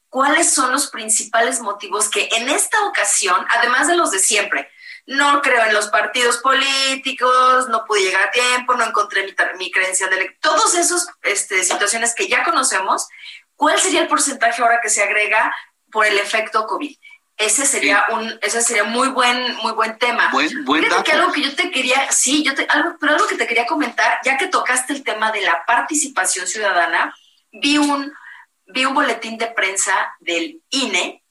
cuáles 0.09 0.55
son 0.55 0.73
los 0.73 0.87
principales 0.87 1.61
motivos 1.61 2.09
que 2.09 2.29
en 2.33 2.49
esta 2.49 2.83
ocasión, 2.87 3.45
además 3.51 3.89
de 3.89 3.97
los 3.97 4.13
de 4.13 4.21
siempre, 4.21 4.71
no 5.09 5.41
creo 5.41 5.65
en 5.65 5.73
los 5.73 5.89
partidos 5.89 6.37
políticos, 6.39 7.69
no 7.69 7.85
pude 7.87 8.03
llegar 8.03 8.29
a 8.29 8.31
tiempo, 8.31 8.75
no 8.75 8.85
encontré 8.85 9.25
mi, 9.25 9.35
mi 9.59 9.71
credencial 9.71 10.11
de 10.11 10.17
elector, 10.17 10.55
todas 10.55 10.75
esas 10.75 11.09
este, 11.23 11.65
situaciones 11.65 12.15
que 12.15 12.29
ya 12.29 12.45
conocemos, 12.45 13.09
¿cuál 13.57 13.79
sería 13.81 14.03
el 14.03 14.09
porcentaje 14.09 14.61
ahora 14.63 14.81
que 14.83 14.91
se 14.91 15.03
agrega 15.03 15.55
por 15.91 16.05
el 16.05 16.19
efecto 16.19 16.67
COVID? 16.67 16.95
Ese 17.39 17.65
sería 17.65 18.05
un, 18.11 18.39
ese 18.43 18.61
sería 18.61 18.85
muy 18.85 19.09
buen, 19.09 19.55
muy 19.63 19.73
buen 19.73 19.97
tema. 19.97 20.29
Buen- 20.33 20.65
buen 20.65 20.85
Fíjate 20.85 21.05
que 21.05 21.13
algo 21.13 21.33
que 21.33 21.41
yo 21.43 21.55
te 21.57 21.71
quería, 21.71 22.11
sí, 22.13 22.43
yo 22.45 22.55
te, 22.55 22.67
algo, 22.69 22.97
pero 23.01 23.15
algo 23.15 23.27
que 23.29 23.37
te 23.37 23.47
quería 23.47 23.65
comentar, 23.67 24.19
ya 24.25 24.37
que 24.37 24.49
tocaste 24.49 24.93
el 24.93 25.05
tema 25.05 25.31
de 25.33 25.41
la 25.43 25.65
participación 25.65 26.47
ciudadana, 26.47 27.15
vi 27.53 27.79
un, 27.79 28.13
vi 28.67 28.85
un 28.85 28.93
boletín 28.95 29.39
de 29.39 29.47
prensa 29.47 30.15
del 30.19 30.61
INE 30.71 31.23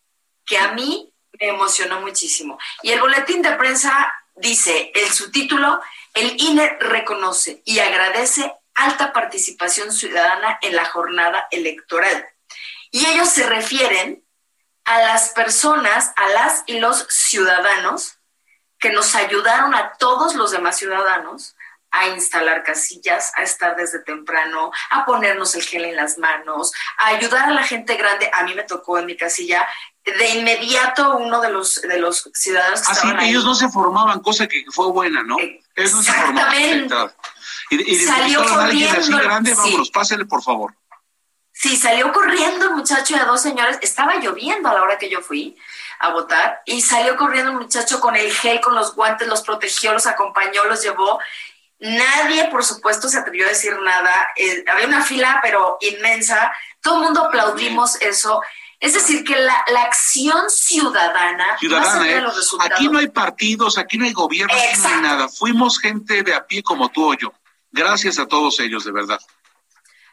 que 0.46 0.57
a 0.57 0.72
mí 0.72 1.13
me 1.39 1.48
emocionó 1.50 2.01
muchísimo. 2.01 2.58
Y 2.82 2.91
el 2.91 3.00
boletín 3.00 3.41
de 3.41 3.53
prensa 3.53 4.13
dice, 4.36 4.91
el 4.96 5.10
subtítulo, 5.12 5.82
el 6.13 6.36
INE 6.39 6.77
reconoce 6.79 7.62
y 7.65 7.79
agradece 7.79 8.53
alta 8.74 9.12
participación 9.12 9.91
ciudadana 9.91 10.60
en 10.62 10.75
la 10.75 10.86
jornada 10.86 11.48
electoral. 11.51 12.27
Y 12.91 13.06
ellos 13.06 13.29
se 13.29 13.46
refieren 13.48 14.24
a 14.86 15.00
las 15.00 15.29
personas, 15.29 16.13
a 16.15 16.29
las 16.29 16.63
y 16.65 16.79
los 16.79 17.06
ciudadanos 17.10 18.20
que 18.79 18.91
nos 18.91 19.15
ayudaron 19.15 19.75
a 19.75 19.94
todos 19.94 20.36
los 20.36 20.51
demás 20.51 20.77
ciudadanos 20.77 21.56
a 21.89 22.08
instalar 22.08 22.63
casillas, 22.63 23.32
a 23.36 23.44
estar 23.44 23.75
desde 23.75 24.00
temprano, 24.00 24.72
a 24.91 25.06
ponernos 25.06 25.56
el 25.56 25.63
gel 25.63 25.86
en 25.86 25.96
las 25.96 26.17
manos, 26.17 26.72
a 26.98 27.08
ayudar 27.08 27.50
a 27.50 27.53
la 27.53 27.63
gente 27.63 27.96
grande. 27.96 28.29
A 28.34 28.44
mí 28.44 28.53
me 28.53 28.63
tocó 28.63 29.00
en 29.00 29.06
mi 29.06 29.17
casilla 29.17 29.67
de 30.17 30.29
inmediato 30.29 31.17
uno 31.17 31.41
de 31.41 31.49
los 31.49 31.81
de 31.81 31.99
los 31.99 32.29
ciudadanos 32.33 32.81
que 32.81 32.91
Así 32.91 33.07
ahí. 33.17 33.29
ellos 33.29 33.43
no 33.43 33.55
se 33.55 33.67
formaban, 33.69 34.19
cosa 34.21 34.47
que 34.47 34.63
fue 34.71 34.91
buena, 34.91 35.23
¿no? 35.23 35.37
Ellos 35.75 35.93
no 35.93 36.01
se 36.03 36.11
formaban. 36.13 36.53
Y, 37.69 37.91
y 37.93 37.99
Salió 37.99 38.41
así 38.41 38.53
corriendo, 38.53 39.17
grande, 39.17 39.51
sí. 39.51 39.57
vámonos, 39.57 39.91
por 40.29 40.43
favor. 40.43 40.73
Sí, 41.51 41.75
salió 41.75 42.11
corriendo 42.13 42.65
el 42.67 42.75
muchacho 42.75 43.15
y 43.15 43.19
a 43.19 43.25
dos 43.25 43.41
señores. 43.41 43.79
Estaba 43.81 44.15
lloviendo 44.17 44.69
a 44.69 44.73
la 44.73 44.83
hora 44.83 44.97
que 44.97 45.09
yo 45.09 45.21
fui 45.21 45.57
a 45.99 46.09
votar 46.09 46.61
y 46.65 46.81
salió 46.81 47.17
corriendo 47.17 47.51
el 47.51 47.57
muchacho 47.57 47.99
con 47.99 48.15
el 48.15 48.31
gel, 48.31 48.61
con 48.61 48.75
los 48.75 48.95
guantes, 48.95 49.27
los 49.27 49.41
protegió, 49.41 49.91
los 49.91 50.05
acompañó, 50.05 50.63
los 50.65 50.83
llevó. 50.83 51.19
Nadie, 51.79 52.45
por 52.45 52.63
supuesto, 52.63 53.09
se 53.09 53.17
atrevió 53.17 53.45
a 53.45 53.49
decir 53.49 53.77
nada. 53.81 54.13
Eh, 54.35 54.63
había 54.67 54.87
una 54.87 55.03
fila, 55.03 55.39
pero 55.41 55.77
inmensa. 55.81 56.51
Todo 56.81 56.97
el 56.97 57.03
mundo 57.05 57.25
aplaudimos 57.25 57.99
eso. 58.01 58.41
Es 58.79 58.93
decir, 58.93 59.24
que 59.24 59.36
la, 59.36 59.65
la 59.74 59.81
acción 59.84 60.50
ciudadana, 60.50 61.57
¿eh? 61.60 62.22
los 62.22 62.36
resultados, 62.36 62.72
Aquí 62.74 62.88
no 62.89 63.00
hay 63.00 63.07
partidos, 63.07 63.77
aquí 63.77 63.98
no 63.98 64.05
hay 64.05 64.13
gobierno, 64.13 64.53
aquí 64.53 64.79
no 64.79 64.88
hay 64.88 65.01
nada. 65.01 65.29
Fuimos 65.29 65.79
gente 65.79 66.22
de 66.22 66.36
a 66.36 66.46
pie 66.46 66.62
como 66.62 66.89
tú 66.89 67.12
o 67.12 67.13
yo. 67.15 67.34
Gracias 67.72 68.19
a 68.19 68.27
todos 68.27 68.60
ellos, 68.60 68.86
de 68.86 68.91
verdad. 68.91 69.19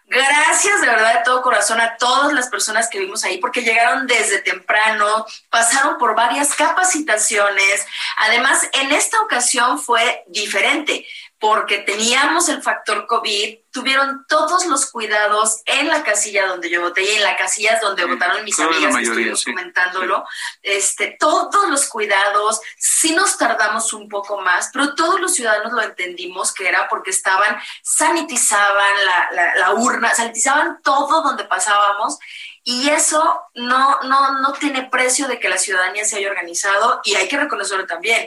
Gracias 0.07 0.83
de 0.83 0.87
verdad 0.87 1.15
de 1.15 1.25
todo 1.25 1.41
corazón 1.41 1.81
a 1.81 1.97
todas 1.97 2.33
las 2.35 2.49
personas 2.49 2.89
que 2.91 3.01
vimos 3.01 3.25
ahí 3.25 3.39
porque 3.39 3.63
llegaron 3.63 4.07
desde 4.07 4.39
temprano, 4.41 5.25
pasaron 5.49 5.97
por 5.97 6.15
varias 6.15 6.55
capacitaciones. 6.55 7.87
Además, 8.19 8.69
en 8.75 8.93
esta 8.93 9.21
ocasión 9.23 9.79
fue 9.79 10.25
diferente 10.29 11.07
porque 11.47 11.81
teníamos 11.81 12.49
el 12.49 12.63
factor 12.63 13.07
COVID, 13.07 13.59
tuvieron 13.71 14.25
todos 14.27 14.65
los 14.65 14.87
cuidados 14.91 15.61
en 15.67 15.89
la 15.89 16.03
casilla 16.03 16.47
donde 16.47 16.71
yo 16.71 16.81
voté 16.81 17.03
y 17.03 17.17
en 17.17 17.23
la 17.23 17.37
casilla 17.37 17.79
donde 17.83 18.03
Sí, 18.05 18.09
votaron 18.09 18.43
mis 18.45 18.59
amigas 18.59 18.79
que 18.81 18.87
mayoría, 18.89 19.11
estuvimos 19.11 19.41
sí, 19.41 19.53
comentándolo. 19.53 20.25
Este, 20.63 21.17
todos 21.21 21.69
los 21.69 21.87
cuidados, 21.89 22.63
sí 22.79 23.15
nos 23.15 23.37
tardamos 23.37 23.93
un 23.93 24.09
poco 24.09 24.41
más, 24.41 24.71
pero 24.73 24.95
todos 24.95 25.21
los 25.21 25.35
ciudadanos 25.35 25.73
lo 25.75 25.83
entendimos 25.83 26.55
que 26.55 26.67
era 26.67 26.89
porque 26.89 27.11
estaban, 27.11 27.59
sanitizaban 27.83 29.05
la, 29.05 29.29
la- 29.33 29.55
la 29.57 29.75
urna, 29.75 30.15
sanitizaban 30.15 30.81
todo 30.83 31.21
donde 31.21 31.45
pasábamos. 31.45 32.19
Y 32.67 32.89
eso 32.89 33.43
no, 33.53 33.99
no, 34.05 34.41
no 34.41 34.53
tiene 34.55 34.85
precio 34.89 35.29
de 35.29 35.39
que 35.39 35.51
la 35.51 35.59
ciudadanía 35.59 36.07
se 36.07 36.17
haya 36.17 36.31
organizado 36.31 37.03
y 37.05 37.15
hay 37.17 37.29
que 37.29 37.37
reconocerlo 37.37 37.87
también. 37.87 38.27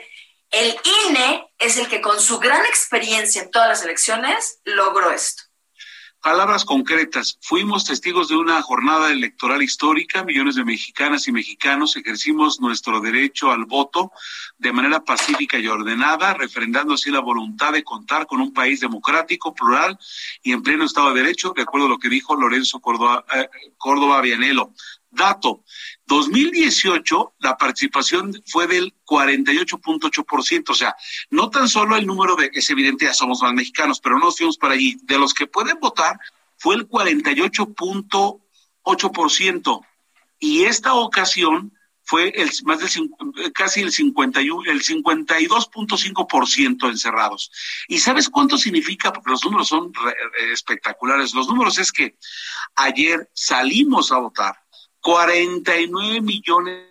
El 0.51 0.75
INE 1.09 1.47
es 1.57 1.77
el 1.77 1.87
que 1.87 2.01
con 2.01 2.19
su 2.19 2.39
gran 2.39 2.65
experiencia 2.65 3.41
en 3.41 3.51
todas 3.51 3.67
las 3.67 3.83
elecciones 3.83 4.59
logró 4.63 5.11
esto. 5.11 5.43
Palabras 6.21 6.65
concretas. 6.65 7.37
Fuimos 7.41 7.85
testigos 7.85 8.27
de 8.27 8.35
una 8.35 8.61
jornada 8.61 9.11
electoral 9.11 9.61
histórica. 9.61 10.23
Millones 10.23 10.55
de 10.55 10.65
mexicanas 10.65 11.27
y 11.27 11.31
mexicanos 11.31 11.95
ejercimos 11.95 12.59
nuestro 12.59 12.99
derecho 12.99 13.51
al 13.51 13.65
voto 13.65 14.11
de 14.57 14.73
manera 14.73 15.03
pacífica 15.03 15.57
y 15.59 15.67
ordenada, 15.67 16.33
refrendando 16.33 16.95
así 16.95 17.11
la 17.11 17.21
voluntad 17.21 17.71
de 17.71 17.83
contar 17.83 18.25
con 18.25 18.41
un 18.41 18.51
país 18.51 18.79
democrático, 18.79 19.53
plural 19.53 19.97
y 20.41 20.53
en 20.53 20.63
pleno 20.63 20.85
Estado 20.85 21.13
de 21.13 21.21
Derecho, 21.21 21.53
de 21.55 21.61
acuerdo 21.61 21.85
a 21.85 21.89
lo 21.91 21.99
que 21.99 22.09
dijo 22.09 22.35
Lorenzo 22.35 22.79
Córdoba, 22.79 23.23
eh, 23.33 23.47
Córdoba 23.77 24.19
Vianelo. 24.19 24.73
Dato. 25.09 25.63
2018 26.07 27.33
la 27.39 27.57
participación 27.57 28.41
fue 28.47 28.67
del 28.67 28.93
48.8%, 29.05 30.69
o 30.69 30.73
sea, 30.73 30.95
no 31.29 31.49
tan 31.49 31.67
solo 31.67 31.95
el 31.95 32.07
número 32.07 32.35
de, 32.35 32.49
es 32.53 32.69
evidente, 32.69 33.05
ya 33.05 33.13
somos 33.13 33.41
más 33.41 33.53
mexicanos, 33.53 33.99
pero 33.99 34.17
no 34.17 34.25
nos 34.25 34.37
fuimos 34.37 34.57
para 34.57 34.73
allí. 34.73 34.97
De 35.03 35.19
los 35.19 35.33
que 35.33 35.47
pueden 35.47 35.79
votar 35.79 36.17
fue 36.57 36.75
el 36.75 36.87
48.8%. 36.87 39.81
Y 40.39 40.63
esta 40.63 40.93
ocasión 40.93 41.73
fue 42.03 42.29
el 42.29 42.49
más 42.63 42.79
del 42.79 42.89
casi 43.53 43.81
el 43.81 43.91
51 43.91 44.71
el 44.71 44.81
52.5% 44.81 46.89
encerrados. 46.89 47.51
¿Y 47.89 47.99
sabes 47.99 48.29
cuánto 48.29 48.57
significa? 48.57 49.11
Porque 49.11 49.31
los 49.31 49.43
números 49.43 49.67
son 49.67 49.93
re- 49.93 50.15
espectaculares. 50.53 51.33
Los 51.33 51.49
números 51.49 51.77
es 51.79 51.91
que 51.91 52.15
ayer 52.75 53.29
salimos 53.33 54.13
a 54.13 54.19
votar 54.19 54.55
49 55.07 56.19
millones 56.19 56.83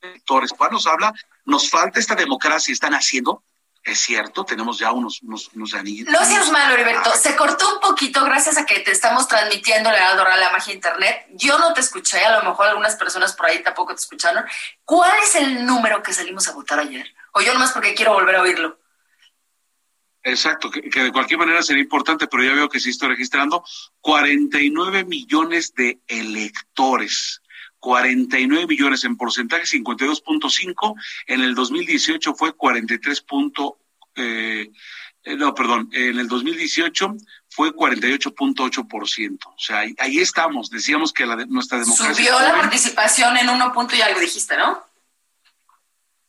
de 0.00 0.08
electores. 0.08 0.52
¿Cuál 0.56 0.70
nos 0.70 0.86
habla? 0.86 1.12
Nos 1.44 1.68
falta 1.68 1.98
esta 1.98 2.14
democracia, 2.14 2.72
están 2.72 2.94
haciendo. 2.94 3.42
Es 3.82 3.98
cierto, 3.98 4.44
tenemos 4.44 4.78
ya 4.78 4.92
unos, 4.92 5.20
unos, 5.22 5.50
unos 5.52 5.74
anillos. 5.74 6.08
No 6.08 6.24
seas 6.24 6.52
malo, 6.52 6.74
Heriberto. 6.74 7.10
Se 7.16 7.34
cortó 7.34 7.74
un 7.74 7.80
poquito 7.80 8.24
gracias 8.24 8.56
a 8.58 8.64
que 8.64 8.78
te 8.78 8.92
estamos 8.92 9.26
transmitiendo 9.26 9.90
la 9.90 10.14
Radio, 10.14 10.40
la 10.40 10.52
magia 10.52 10.72
internet. 10.72 11.26
Yo 11.30 11.58
no 11.58 11.74
te 11.74 11.80
escuché, 11.80 12.24
a 12.24 12.38
lo 12.38 12.48
mejor 12.48 12.68
algunas 12.68 12.94
personas 12.94 13.32
por 13.34 13.46
ahí 13.46 13.60
tampoco 13.60 13.92
te 13.92 14.02
escucharon. 14.02 14.44
¿Cuál 14.84 15.12
es 15.20 15.34
el 15.34 15.66
número 15.66 16.00
que 16.00 16.12
salimos 16.12 16.46
a 16.46 16.52
votar 16.52 16.78
ayer? 16.78 17.12
O 17.32 17.40
yo 17.40 17.52
nomás 17.52 17.72
porque 17.72 17.94
quiero 17.94 18.12
volver 18.12 18.36
a 18.36 18.42
oírlo. 18.42 18.78
Exacto, 20.24 20.70
que, 20.70 20.88
que 20.88 21.02
de 21.02 21.12
cualquier 21.12 21.38
manera 21.38 21.62
sería 21.62 21.82
importante, 21.82 22.26
pero 22.26 22.42
ya 22.42 22.54
veo 22.54 22.68
que 22.68 22.80
sí 22.80 22.90
estoy 22.90 23.10
registrando 23.10 23.62
49 24.00 25.04
millones 25.04 25.74
de 25.74 26.00
electores. 26.08 27.42
49 27.84 28.66
millones 28.66 29.04
en 29.04 29.18
porcentaje, 29.18 29.64
52.5. 29.64 30.94
En 31.26 31.42
el 31.42 31.54
2018 31.54 32.34
fue 32.34 32.54
43. 32.54 33.20
punto, 33.20 33.78
eh, 34.16 34.70
eh, 35.22 35.36
no, 35.36 35.54
perdón, 35.54 35.90
en 35.92 36.18
el 36.18 36.26
2018 36.26 37.14
fue 37.50 37.74
48.8%. 37.74 39.38
O 39.44 39.58
sea, 39.58 39.80
ahí, 39.80 39.94
ahí 39.98 40.18
estamos. 40.18 40.70
Decíamos 40.70 41.12
que 41.12 41.26
la 41.26 41.36
nuestra 41.44 41.78
democracia. 41.78 42.14
Subió 42.14 42.40
la 42.40 42.54
participación 42.54 43.36
en 43.36 43.50
uno 43.50 43.70
punto 43.74 43.94
y 43.94 44.00
algo 44.00 44.18
dijiste, 44.18 44.56
¿no? 44.56 44.82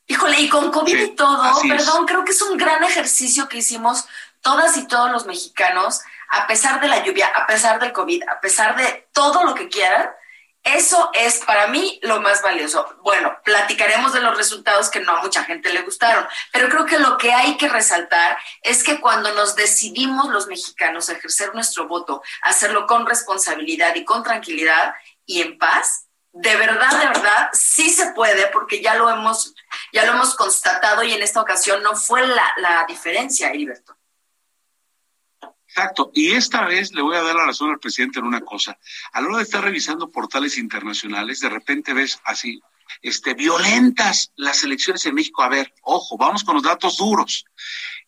Híjole, 0.07 0.39
y 0.39 0.49
con 0.49 0.71
COVID 0.71 0.93
Sí, 0.93 1.03
y 1.03 1.15
todo, 1.15 1.41
así 1.41 1.71
es. 1.71 1.83
perdón, 1.83 2.05
creo 2.05 2.23
que 2.23 2.31
es 2.31 2.41
un 2.41 2.57
gran 2.57 2.83
ejercicio 2.83 3.49
que 3.49 3.57
hicimos 3.57 4.05
todas 4.41 4.77
y 4.77 4.87
todos 4.87 5.11
los 5.11 5.25
mexicanos, 5.25 6.01
a 6.29 6.45
pesar 6.45 6.79
de 6.79 6.87
la 6.87 7.03
lluvia, 7.03 7.27
a 7.27 7.47
pesar 7.47 7.79
del 7.79 7.91
COVID, 7.91 8.23
a 8.29 8.39
pesar 8.39 8.75
de 8.75 9.07
todo 9.11 9.43
lo 9.43 9.55
que 9.55 9.67
quieran. 9.67 10.09
Eso 10.63 11.11
es 11.13 11.39
para 11.45 11.67
mí 11.67 11.99
lo 12.01 12.21
más 12.21 12.41
valioso. 12.41 12.97
Bueno, 13.03 13.35
platicaremos 13.43 14.13
de 14.13 14.21
los 14.21 14.35
resultados 14.35 14.89
que 14.89 14.99
no 14.99 15.15
a 15.15 15.21
mucha 15.21 15.43
gente 15.43 15.71
le 15.71 15.83
gustaron, 15.83 16.27
pero 16.51 16.69
creo 16.69 16.85
que 16.85 16.97
lo 16.97 17.17
que 17.17 17.33
hay 17.33 17.55
que 17.57 17.69
resaltar 17.69 18.37
es 18.63 18.83
que 18.83 18.99
cuando 18.99 19.31
nos 19.33 19.55
decidimos 19.55 20.29
los 20.29 20.47
mexicanos 20.47 21.09
a 21.09 21.13
ejercer 21.13 21.53
nuestro 21.53 21.87
voto, 21.87 22.23
hacerlo 22.41 22.87
con 22.87 23.05
responsabilidad 23.05 23.93
y 23.93 24.05
con 24.05 24.23
tranquilidad 24.23 24.95
y 25.27 25.41
en 25.41 25.59
paz, 25.59 26.04
de 26.35 26.55
verdad, 26.57 26.99
de 26.99 27.07
verdad, 27.07 27.49
sí 27.53 27.89
se 27.89 28.11
puede, 28.11 28.47
porque 28.51 28.81
ya 28.81 28.95
lo 28.95 29.09
hemos, 29.09 29.55
ya 29.93 30.05
lo 30.05 30.13
hemos 30.13 30.35
constatado 30.35 31.01
y 31.01 31.13
en 31.13 31.23
esta 31.23 31.41
ocasión 31.41 31.81
no 31.81 31.95
fue 31.95 32.27
la, 32.27 32.53
la 32.57 32.85
diferencia, 32.85 33.49
Heriberto. 33.49 33.97
Exacto. 35.65 36.11
Y 36.13 36.33
esta 36.33 36.65
vez 36.65 36.93
le 36.93 37.01
voy 37.01 37.15
a 37.15 37.21
dar 37.21 37.35
la 37.35 37.45
razón 37.45 37.71
al 37.71 37.79
presidente 37.79 38.19
en 38.19 38.25
una 38.25 38.41
cosa. 38.41 38.77
A 39.13 39.21
la 39.21 39.27
hora 39.27 39.37
de 39.37 39.43
estar 39.43 39.63
revisando 39.63 40.11
portales 40.11 40.57
internacionales, 40.57 41.39
de 41.39 41.49
repente 41.49 41.93
ves 41.93 42.19
así, 42.25 42.61
este, 43.01 43.33
violentas 43.33 44.31
las 44.35 44.63
elecciones 44.63 45.05
en 45.05 45.15
México. 45.15 45.43
A 45.43 45.49
ver, 45.49 45.73
ojo, 45.81 46.17
vamos 46.17 46.43
con 46.43 46.55
los 46.55 46.63
datos 46.63 46.97
duros. 46.97 47.45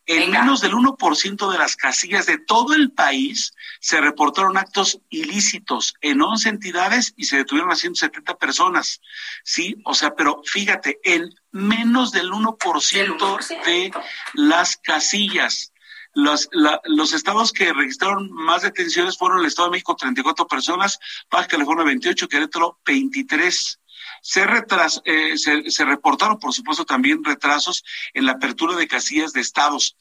En 0.06 0.20
Venga. 0.28 0.40
menos 0.42 0.62
del 0.62 0.72
1% 0.74 1.52
de 1.52 1.58
las 1.58 1.76
casillas 1.76 2.26
de 2.28 2.38
todo 2.38 2.74
el 2.74 2.92
país 2.94 3.52
se 3.82 4.00
reportaron 4.00 4.58
actos 4.58 5.00
ilícitos 5.10 5.96
en 6.00 6.22
11 6.22 6.48
entidades 6.48 7.14
y 7.18 7.26
se 7.26 7.36
detuvieron 7.38 7.72
a 7.72 7.76
170 7.76 8.38
personas. 8.38 9.02
Sí, 9.44 9.76
o 9.84 9.94
sea, 9.94 10.16
pero 10.16 10.42
fíjate, 10.46 11.00
en 11.04 11.30
menos 11.52 12.14
del 12.14 12.32
1% 12.32 13.66
de 13.66 13.92
las 14.34 14.78
casillas. 14.78 15.74
Los, 16.14 16.48
la- 16.52 16.82
los 16.86 17.14
estados 17.14 17.52
que 17.52 17.74
registraron 17.74 18.32
más 18.32 18.62
detenciones 18.64 19.18
fueron 19.18 19.40
el 19.40 19.46
Estado 19.46 19.68
de 19.68 19.74
México, 19.74 19.96
34 19.96 20.48
personas, 20.48 20.98
Baja 21.30 21.48
California, 21.48 21.84
28, 21.84 22.28
Querétaro, 22.28 22.80
23. 22.86 23.80
Se, 24.22 24.46
retras, 24.46 25.02
eh, 25.06 25.38
se, 25.38 25.70
se 25.70 25.86
reportaron, 25.86 26.40
por 26.40 26.54
supuesto, 26.54 26.86
también 26.86 27.24
retrasos 27.24 27.84
en 28.14 28.26
la 28.26 28.34
apertura 28.34 28.76
de 28.76 28.88
casillas 28.88 29.34
de 29.34 29.42
estados. 29.42 29.96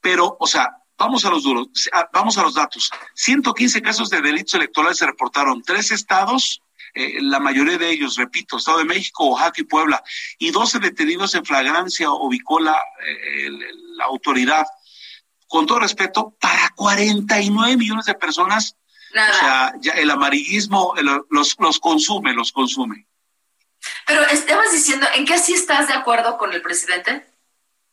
Pero, 0.00 0.36
o 0.40 0.46
sea, 0.46 0.70
vamos 0.98 1.24
a 1.24 1.30
los 1.30 1.42
duros, 1.42 1.68
a- 1.92 2.08
vamos 2.12 2.38
a 2.38 2.42
los 2.42 2.54
datos. 2.54 2.90
115 3.14 3.82
casos 3.82 4.10
de 4.10 4.20
delitos 4.20 4.54
electorales 4.54 4.98
se 4.98 5.06
reportaron, 5.06 5.62
tres 5.62 5.90
estados, 5.90 6.60
eh, 6.94 7.18
la 7.22 7.40
mayoría 7.40 7.78
de 7.78 7.90
ellos, 7.90 8.16
repito, 8.16 8.58
Estado 8.58 8.78
de 8.78 8.84
México, 8.84 9.26
Oaxaca 9.30 9.60
y 9.62 9.64
Puebla, 9.64 10.02
y 10.38 10.50
12 10.50 10.78
detenidos 10.78 11.34
en 11.34 11.44
flagrancia, 11.44 12.10
ubicó 12.10 12.60
la, 12.60 12.76
eh, 13.06 13.48
la 13.96 14.04
autoridad 14.04 14.66
con 15.48 15.66
todo 15.66 15.80
respeto, 15.80 16.34
para 16.40 16.70
49 16.76 17.76
millones 17.76 18.04
de 18.06 18.14
personas, 18.14 18.76
Nada. 19.14 19.30
o 19.30 19.34
sea, 19.38 19.74
ya 19.80 19.92
el 19.92 20.10
amarillismo 20.10 20.94
el- 20.96 21.20
los, 21.30 21.56
los 21.58 21.78
consume, 21.78 22.32
los 22.32 22.52
consume. 22.52 23.06
Pero 24.06 24.22
estabas 24.28 24.72
diciendo, 24.72 25.06
¿en 25.14 25.24
qué 25.24 25.38
sí 25.38 25.54
estás 25.54 25.88
de 25.88 25.94
acuerdo 25.94 26.38
con 26.38 26.52
el 26.52 26.62
presidente? 26.62 27.26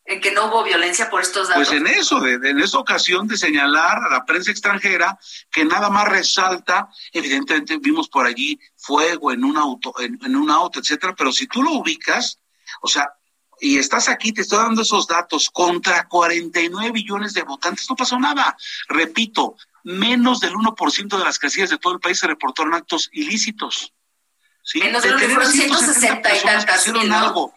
¿En 0.04 0.20
que 0.20 0.32
no 0.32 0.46
hubo 0.46 0.64
violencia 0.64 1.08
por 1.08 1.20
estos 1.20 1.48
datos? 1.48 1.68
Pues 1.68 1.80
en 1.80 1.86
eso, 1.86 2.18
de, 2.20 2.34
en 2.34 2.58
esa 2.58 2.78
ocasión 2.78 3.28
de 3.28 3.36
señalar 3.36 3.98
a 3.98 4.10
la 4.10 4.24
prensa 4.24 4.50
extranjera 4.50 5.18
que 5.50 5.64
nada 5.64 5.88
más 5.88 6.08
resalta, 6.08 6.88
evidentemente 7.12 7.78
vimos 7.78 8.08
por 8.08 8.26
allí 8.26 8.58
fuego 8.76 9.30
en 9.30 9.44
un 9.44 9.56
auto, 9.56 9.94
en, 10.00 10.18
en 10.24 10.36
un 10.36 10.50
auto, 10.50 10.80
etcétera, 10.80 11.14
pero 11.16 11.32
si 11.32 11.46
tú 11.46 11.62
lo 11.62 11.72
ubicas, 11.72 12.40
o 12.80 12.88
sea, 12.88 13.12
y 13.60 13.78
estás 13.78 14.08
aquí, 14.08 14.32
te 14.32 14.40
estoy 14.40 14.58
dando 14.58 14.82
esos 14.82 15.06
datos, 15.06 15.50
contra 15.50 16.08
49 16.08 16.92
millones 16.92 17.34
de 17.34 17.42
votantes, 17.42 17.88
no 17.88 17.94
pasó 17.94 18.18
nada. 18.18 18.56
Repito, 18.88 19.56
menos 19.84 20.40
del 20.40 20.54
1% 20.54 21.18
de 21.18 21.24
las 21.24 21.38
casillas 21.38 21.70
de 21.70 21.78
todo 21.78 21.92
el 21.92 22.00
país 22.00 22.18
se 22.18 22.26
reportaron 22.26 22.74
actos 22.74 23.10
ilícitos. 23.12 23.92
¿Sí? 24.62 24.78
Menos 24.80 25.02
del 25.02 25.12
De 25.14 25.18
tener 25.20 25.34
fueron 25.36 25.52
170 25.52 25.78
160 25.78 26.18
y 26.28 26.32
personas 26.32 26.64
que 26.64 26.66
tantas 26.66 26.80
hicieron 26.80 27.02
mil, 27.02 27.10
¿no? 27.10 27.18
algo. 27.18 27.54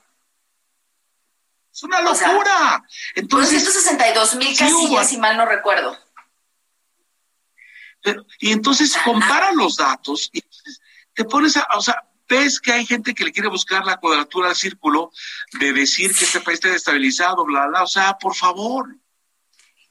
Es 1.73 1.83
una 1.83 1.99
O 2.09 2.15
sea, 2.15 2.27
locura. 2.31 2.53
Fueron 2.59 2.83
Entonces, 3.15 3.61
162 3.63 4.35
mil 4.35 4.57
casillas, 4.57 5.09
si 5.09 5.17
mal 5.17 5.35
no 5.37 5.45
recuerdo. 5.45 5.97
Pero- 8.01 8.25
y 8.39 8.51
entonces 8.51 8.95
compara 9.03 9.51
los 9.53 9.77
datos 9.77 10.29
y 10.33 10.43
te 11.13 11.23
pones 11.25 11.55
a, 11.57 11.65
o 11.75 11.81
sea, 11.81 12.03
ves 12.27 12.59
que 12.59 12.73
hay 12.73 12.85
gente 12.85 13.13
que 13.13 13.23
le 13.23 13.31
quiere 13.31 13.47
buscar 13.49 13.85
la 13.85 13.97
cuadratura 13.97 14.49
al 14.49 14.55
círculo 14.55 15.11
de 15.53 15.71
decir 15.73 16.15
que 16.15 16.25
este 16.25 16.41
país 16.41 16.55
está 16.57 16.69
destabilizado, 16.69 17.45
bla, 17.45 17.67
bla, 17.67 17.83
o 17.83 17.87
sea, 17.87 18.17
por 18.17 18.35
favor. 18.35 18.95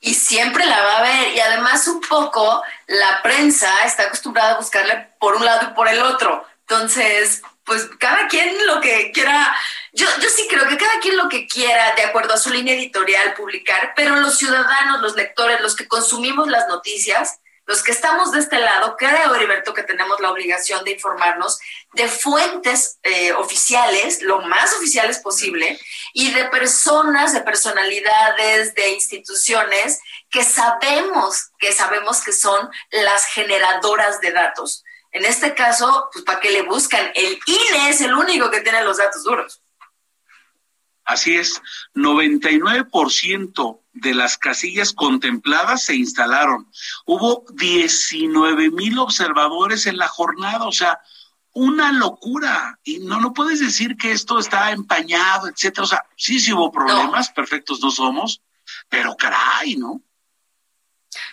Y 0.00 0.14
siempre 0.14 0.66
la 0.66 0.80
va 0.82 0.98
a 0.98 1.02
ver. 1.02 1.34
Y 1.36 1.40
además 1.40 1.86
un 1.86 2.00
poco 2.00 2.62
la 2.88 3.22
prensa 3.22 3.70
está 3.84 4.04
acostumbrada 4.04 4.54
a 4.54 4.58
buscarle 4.58 5.14
por 5.20 5.36
un 5.36 5.44
lado 5.44 5.68
y 5.70 5.74
por 5.74 5.88
el 5.88 6.02
otro. 6.02 6.44
Entonces, 6.72 7.42
pues 7.64 7.86
cada 7.98 8.28
quien 8.28 8.66
lo 8.66 8.80
que 8.80 9.12
quiera, 9.12 9.54
yo, 9.92 10.06
yo 10.22 10.30
sí 10.30 10.46
creo 10.48 10.66
que 10.66 10.78
cada 10.78 11.00
quien 11.00 11.18
lo 11.18 11.28
que 11.28 11.46
quiera 11.46 11.94
de 11.94 12.02
acuerdo 12.02 12.32
a 12.32 12.38
su 12.38 12.48
línea 12.48 12.74
editorial 12.74 13.34
publicar, 13.34 13.92
pero 13.94 14.16
los 14.16 14.38
ciudadanos, 14.38 15.02
los 15.02 15.14
lectores, 15.14 15.60
los 15.60 15.76
que 15.76 15.86
consumimos 15.86 16.48
las 16.48 16.66
noticias, 16.68 17.40
los 17.66 17.82
que 17.82 17.92
estamos 17.92 18.32
de 18.32 18.40
este 18.40 18.58
lado, 18.58 18.96
creo, 18.96 19.34
Heriberto, 19.34 19.74
que 19.74 19.82
tenemos 19.82 20.18
la 20.20 20.30
obligación 20.30 20.82
de 20.82 20.92
informarnos 20.92 21.58
de 21.92 22.08
fuentes 22.08 22.98
eh, 23.02 23.34
oficiales, 23.34 24.22
lo 24.22 24.40
más 24.40 24.72
oficiales 24.72 25.18
posible, 25.18 25.78
y 26.14 26.32
de 26.32 26.46
personas, 26.46 27.34
de 27.34 27.42
personalidades, 27.42 28.74
de 28.74 28.92
instituciones 28.92 30.00
que 30.30 30.42
sabemos, 30.42 31.50
que 31.58 31.70
sabemos 31.70 32.22
que 32.22 32.32
son 32.32 32.70
las 32.90 33.26
generadoras 33.26 34.22
de 34.22 34.32
datos. 34.32 34.84
En 35.12 35.24
este 35.26 35.54
caso, 35.54 36.08
pues 36.12 36.24
¿para 36.24 36.40
qué 36.40 36.50
le 36.50 36.62
buscan? 36.62 37.10
El 37.14 37.38
INE 37.46 37.90
es 37.90 38.00
el 38.00 38.14
único 38.14 38.50
que 38.50 38.62
tiene 38.62 38.82
los 38.82 38.96
datos 38.96 39.22
duros. 39.22 39.62
Así 41.04 41.36
es, 41.36 41.60
99% 41.94 43.80
de 43.92 44.14
las 44.14 44.38
casillas 44.38 44.92
contempladas 44.92 45.84
se 45.84 45.94
instalaron. 45.94 46.70
Hubo 47.04 47.44
19 47.52 48.70
mil 48.70 48.98
observadores 48.98 49.86
en 49.86 49.98
la 49.98 50.08
jornada, 50.08 50.64
o 50.64 50.72
sea, 50.72 51.00
una 51.52 51.92
locura. 51.92 52.78
Y 52.84 53.00
no, 53.00 53.20
no 53.20 53.34
puedes 53.34 53.60
decir 53.60 53.96
que 53.96 54.12
esto 54.12 54.38
está 54.38 54.70
empañado, 54.70 55.48
etcétera. 55.48 55.84
O 55.84 55.88
sea, 55.88 56.06
sí, 56.16 56.40
sí 56.40 56.52
hubo 56.52 56.72
problemas, 56.72 57.30
perfectos 57.30 57.80
no 57.80 57.90
somos, 57.90 58.40
pero 58.88 59.16
caray, 59.16 59.76
¿no? 59.76 60.00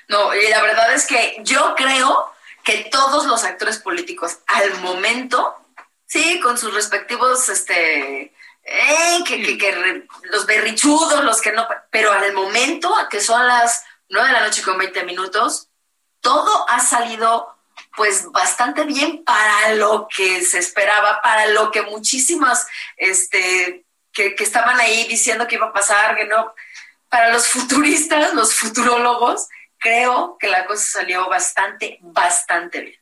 No, 0.09 0.35
y 0.35 0.49
la 0.49 0.61
verdad 0.61 0.93
es 0.93 1.05
que 1.05 1.37
yo 1.43 1.73
creo 1.77 2.33
que 2.63 2.89
todos 2.91 3.25
los 3.25 3.43
actores 3.43 3.77
políticos 3.79 4.39
al 4.47 4.73
momento, 4.81 5.55
sí, 6.05 6.39
con 6.41 6.57
sus 6.57 6.73
respectivos, 6.73 7.49
este, 7.49 8.33
eh, 8.63 9.23
que, 9.25 9.41
que- 9.41 9.57
que 9.57 10.07
los 10.23 10.45
berrichudos, 10.45 11.23
los 11.23 11.41
que 11.41 11.51
no, 11.51 11.67
pero 11.89 12.11
al 12.11 12.33
momento, 12.33 12.93
que 13.09 13.21
son 13.21 13.47
las 13.47 13.83
nueve 14.09 14.27
de 14.27 14.33
la 14.33 14.41
noche 14.45 14.61
con 14.63 14.77
20 14.77 15.03
minutos, 15.03 15.69
todo 16.21 16.69
ha 16.69 16.79
salido 16.79 17.55
pues 17.95 18.29
bastante 18.31 18.83
bien 18.83 19.23
para 19.23 19.73
lo 19.75 20.07
que 20.15 20.43
se 20.43 20.59
esperaba, 20.59 21.21
para 21.21 21.47
lo 21.47 21.71
que 21.71 21.81
muchísimas, 21.83 22.67
este, 22.97 23.85
que, 24.11 24.35
que 24.35 24.43
estaban 24.43 24.79
ahí 24.79 25.07
diciendo 25.07 25.47
que 25.47 25.55
iba 25.55 25.67
a 25.67 25.73
pasar, 25.73 26.15
que 26.15 26.25
no, 26.25 26.53
para 27.09 27.31
los 27.33 27.47
futuristas, 27.53 28.33
los 28.33 28.53
futurólogos, 28.53 29.47
creo 29.79 30.37
que 30.39 30.47
la 30.47 30.65
cosa 30.65 30.99
salió 30.99 31.27
bastante, 31.29 31.99
bastante 32.01 32.81
bien. 32.81 32.95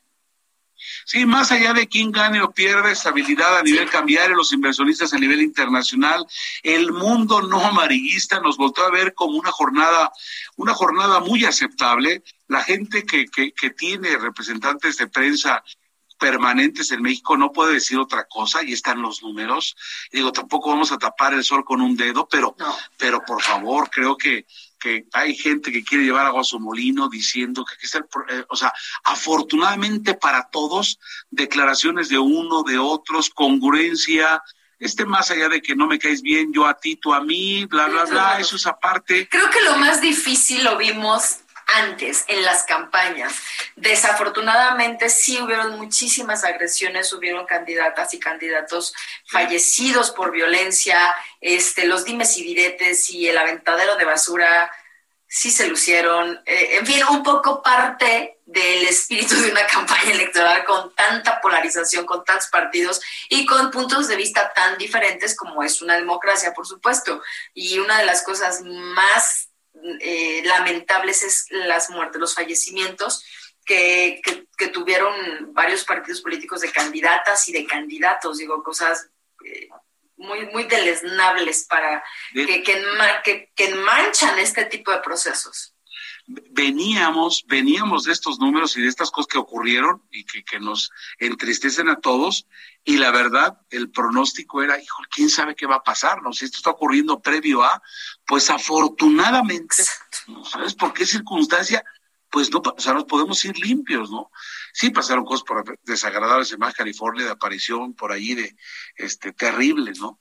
Sí, 1.05 1.25
más 1.25 1.51
allá 1.51 1.73
de 1.73 1.87
quién 1.87 2.11
gane 2.11 2.41
o 2.41 2.51
pierde 2.51 2.91
estabilidad 2.91 3.57
a 3.57 3.63
nivel 3.63 3.89
cambiario, 3.89 4.35
los 4.35 4.53
inversionistas 4.53 5.11
a 5.11 5.17
nivel 5.17 5.41
internacional, 5.41 6.25
el 6.61 6.91
mundo 6.91 7.41
no 7.41 7.65
amarillista 7.65 8.39
nos 8.39 8.57
volvió 8.57 8.85
a 8.85 8.91
ver 8.91 9.13
como 9.15 9.37
una 9.37 9.51
jornada, 9.51 10.11
una 10.55 10.73
jornada 10.75 11.19
muy 11.19 11.43
aceptable. 11.45 12.23
La 12.47 12.63
gente 12.63 13.05
que, 13.05 13.25
que, 13.25 13.53
que 13.53 13.71
tiene 13.71 14.17
representantes 14.17 14.97
de 14.97 15.07
prensa 15.07 15.63
permanentes 16.19 16.91
en 16.91 17.01
México 17.01 17.37
no 17.37 17.51
puede 17.51 17.73
decir 17.75 17.97
otra 17.97 18.25
cosa 18.25 18.63
y 18.63 18.73
están 18.73 19.01
los 19.01 19.21
números. 19.21 19.75
Digo, 20.11 20.31
tampoco 20.31 20.69
vamos 20.69 20.91
a 20.91 20.97
tapar 20.97 21.33
el 21.33 21.43
sol 21.43 21.63
con 21.65 21.81
un 21.81 21.95
dedo, 21.95 22.27
pero, 22.29 22.55
No. 22.57 22.75
pero 22.97 23.21
por 23.25 23.41
favor, 23.41 23.89
creo 23.89 24.17
que, 24.17 24.45
que 24.79 25.05
hay 25.13 25.35
gente 25.35 25.71
que 25.71 25.83
quiere 25.83 26.05
llevar 26.05 26.25
agua 26.25 26.41
a 26.41 26.45
su 26.45 26.59
molino 26.59 27.09
diciendo 27.09 27.65
que, 27.65 27.75
que 27.77 27.85
es 27.85 27.95
el 27.95 28.03
eh, 28.29 28.45
o 28.49 28.55
sea, 28.55 28.73
afortunadamente 29.03 30.13
para 30.13 30.49
todos, 30.49 30.99
declaraciones 31.29 32.09
de 32.09 32.19
uno, 32.19 32.63
de 32.63 32.77
otros, 32.77 33.29
congruencia, 33.29 34.41
este 34.79 35.05
más 35.05 35.31
allá 35.31 35.49
de 35.49 35.61
que 35.61 35.75
no 35.75 35.87
me 35.87 35.99
caes 35.99 36.21
bien, 36.21 36.53
yo 36.53 36.67
a 36.67 36.75
ti, 36.75 36.95
tú 36.97 37.13
a 37.13 37.21
mí, 37.21 37.65
bla, 37.65 37.87
bla, 37.87 38.05
bla, 38.05 38.39
eso 38.39 38.55
es 38.55 38.67
aparte. 38.67 39.27
Creo 39.29 39.49
que 39.49 39.61
lo 39.61 39.77
más 39.77 40.01
difícil 40.01 40.63
lo 40.63 40.77
vimos 40.77 41.39
antes 41.67 42.23
en 42.27 42.43
las 42.43 42.63
campañas. 42.63 43.34
Desafortunadamente 43.75 45.10
sí 45.10 45.39
hubieron 45.41 45.77
muchísimas 45.77 46.43
agresiones, 46.43 47.12
hubieron 47.13 47.45
candidatas 47.45 48.13
y 48.13 48.19
candidatos 48.19 48.93
fallecidos 49.25 50.12
por 50.12 50.32
violencia, 50.32 51.15
este, 51.41 51.86
los 51.86 52.06
dimes 52.06 52.38
y 52.38 52.43
diretes 52.43 53.10
y 53.10 53.27
el 53.27 53.38
aventadero 53.38 53.95
de 53.97 54.06
basura 54.06 54.71
sí 55.27 55.51
se 55.51 55.67
lucieron. 55.67 56.41
Eh, 56.45 56.77
en 56.77 56.86
fin, 56.86 57.03
un 57.10 57.21
poco 57.21 57.62
parte 57.62 58.39
del 58.45 58.88
espíritu 58.88 59.36
de 59.36 59.51
una 59.51 59.67
campaña 59.71 60.12
electoral 60.12 60.63
con 60.63 60.95
tanta 60.95 61.41
polarización, 61.41 62.06
con 62.06 62.23
tantos 62.23 62.47
partidos 62.47 63.01
y 63.30 63.45
con 63.45 63.69
puntos 63.71 64.08
de 64.08 64.15
vista 64.15 64.51
tan 64.53 64.77
diferentes 64.77 65.36
como 65.36 65.63
es 65.63 65.82
una 65.82 65.95
democracia, 65.95 66.53
por 66.53 66.65
supuesto. 66.65 67.21
Y 67.53 67.80
una 67.80 67.99
de 67.99 68.06
las 68.06 68.23
cosas 68.23 68.62
más 68.63 69.46
eh, 69.99 70.41
lamentables 70.45 71.23
es 71.23 71.47
las 71.49 71.89
muertes, 71.89 72.19
los 72.19 72.35
fallecimientos 72.35 73.23
que, 73.65 74.21
que, 74.23 74.47
que 74.57 74.67
tuvieron 74.69 75.53
varios 75.53 75.83
partidos 75.83 76.21
políticos 76.21 76.61
de 76.61 76.71
candidatas 76.71 77.47
y 77.49 77.51
de 77.51 77.65
candidatos, 77.65 78.37
digo, 78.37 78.63
cosas 78.63 79.09
eh, 79.45 79.69
muy, 80.15 80.47
muy 80.47 80.63
deleznables 80.63 81.65
para 81.69 82.03
que, 82.33 82.63
que, 82.63 83.51
que 83.55 83.75
manchan 83.75 84.39
este 84.39 84.65
tipo 84.65 84.91
de 84.91 84.99
procesos. 84.99 85.73
Veníamos, 86.27 87.45
veníamos 87.47 88.03
de 88.03 88.11
estos 88.11 88.39
números 88.39 88.75
y 88.75 88.81
de 88.81 88.89
estas 88.89 89.11
cosas 89.11 89.27
que 89.27 89.37
ocurrieron 89.37 90.03
y 90.11 90.25
que, 90.25 90.43
que 90.43 90.59
nos 90.59 90.91
entristecen 91.19 91.89
a 91.89 91.99
todos. 91.99 92.47
Y 92.83 92.97
la 92.97 93.11
verdad, 93.11 93.61
el 93.69 93.89
pronóstico 93.89 94.61
era, 94.61 94.81
hijo, 94.81 95.03
quién 95.09 95.29
sabe 95.29 95.55
qué 95.55 95.65
va 95.65 95.75
a 95.75 95.83
pasar, 95.83 96.21
¿no? 96.21 96.33
Si 96.33 96.45
esto 96.45 96.57
está 96.57 96.71
ocurriendo 96.71 97.21
previo 97.21 97.63
a, 97.63 97.81
pues 98.25 98.49
afortunadamente, 98.49 99.83
¿no 100.27 100.43
sabes 100.43 100.73
por 100.75 100.93
qué 100.93 101.05
circunstancia? 101.05 101.83
Pues 102.29 102.51
no, 102.51 102.59
o 102.59 102.79
sea, 102.79 102.93
nos 102.93 103.05
podemos 103.05 103.43
ir 103.45 103.57
limpios, 103.57 104.11
¿no? 104.11 104.29
Sí 104.73 104.89
pasaron 104.89 105.23
cosas 105.23 105.43
por 105.43 105.79
desagradables 105.83 106.51
en 106.51 106.59
Baja 106.59 106.73
California, 106.73 107.25
de 107.25 107.31
aparición 107.31 107.93
por 107.93 108.11
ahí 108.11 108.35
de, 108.35 108.55
este, 108.95 109.31
terribles, 109.31 109.99
¿no? 109.99 110.19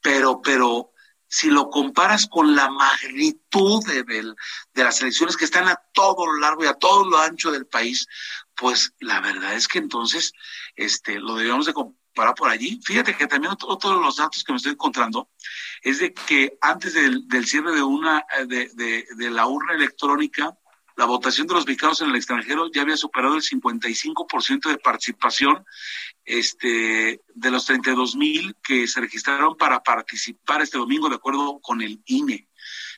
Pero, 0.00 0.40
pero, 0.42 0.93
si 1.28 1.50
lo 1.50 1.68
comparas 1.70 2.26
con 2.26 2.54
la 2.54 2.70
magnitud 2.70 3.84
de, 3.86 4.02
del- 4.04 4.36
de 4.72 4.84
las 4.84 5.00
elecciones 5.00 5.36
que 5.36 5.44
están 5.44 5.68
a 5.68 5.80
todo 5.92 6.26
lo 6.26 6.38
largo 6.38 6.64
y 6.64 6.68
a 6.68 6.74
todo 6.74 7.04
lo 7.08 7.18
ancho 7.18 7.50
del 7.50 7.66
país, 7.66 8.06
pues 8.54 8.94
la 9.00 9.20
verdad 9.20 9.54
es 9.54 9.66
que 9.68 9.78
entonces 9.78 10.32
este, 10.76 11.18
lo 11.18 11.34
debíamos 11.36 11.66
de 11.66 11.74
comparar 11.74 12.34
por 12.36 12.48
allí. 12.50 12.78
Fíjate 12.84 13.16
que 13.16 13.26
también 13.26 13.52
otro, 13.66 13.90
de 13.90 14.00
los 14.00 14.16
datos 14.16 14.44
que 14.44 14.52
me 14.52 14.56
estoy 14.58 14.72
encontrando 14.72 15.30
es 15.82 15.98
de 15.98 16.14
que 16.14 16.56
antes 16.60 16.94
del, 16.94 17.26
del 17.26 17.46
cierre 17.46 17.72
de 17.74 17.82
una 17.82 18.24
eh, 18.38 18.46
de, 18.46 18.68
de, 18.74 19.06
de 19.16 19.30
la 19.30 19.46
urna 19.46 19.74
electrónica, 19.74 20.56
la 20.96 21.06
votación 21.06 21.46
de 21.46 21.54
los 21.54 21.66
mexicanos 21.66 22.00
en 22.00 22.10
el 22.10 22.16
extranjero 22.16 22.70
ya 22.72 22.82
había 22.82 22.96
superado 22.96 23.36
el 23.36 23.42
55% 23.42 24.68
de 24.68 24.78
participación 24.78 25.64
este, 26.24 27.20
de 27.34 27.50
los 27.50 27.66
32 27.66 28.16
mil 28.16 28.56
que 28.62 28.86
se 28.86 29.00
registraron 29.00 29.56
para 29.56 29.82
participar 29.82 30.62
este 30.62 30.78
domingo, 30.78 31.08
de 31.08 31.16
acuerdo 31.16 31.58
con 31.60 31.82
el 31.82 31.94
E. 31.94 32.00
INE. 32.06 32.48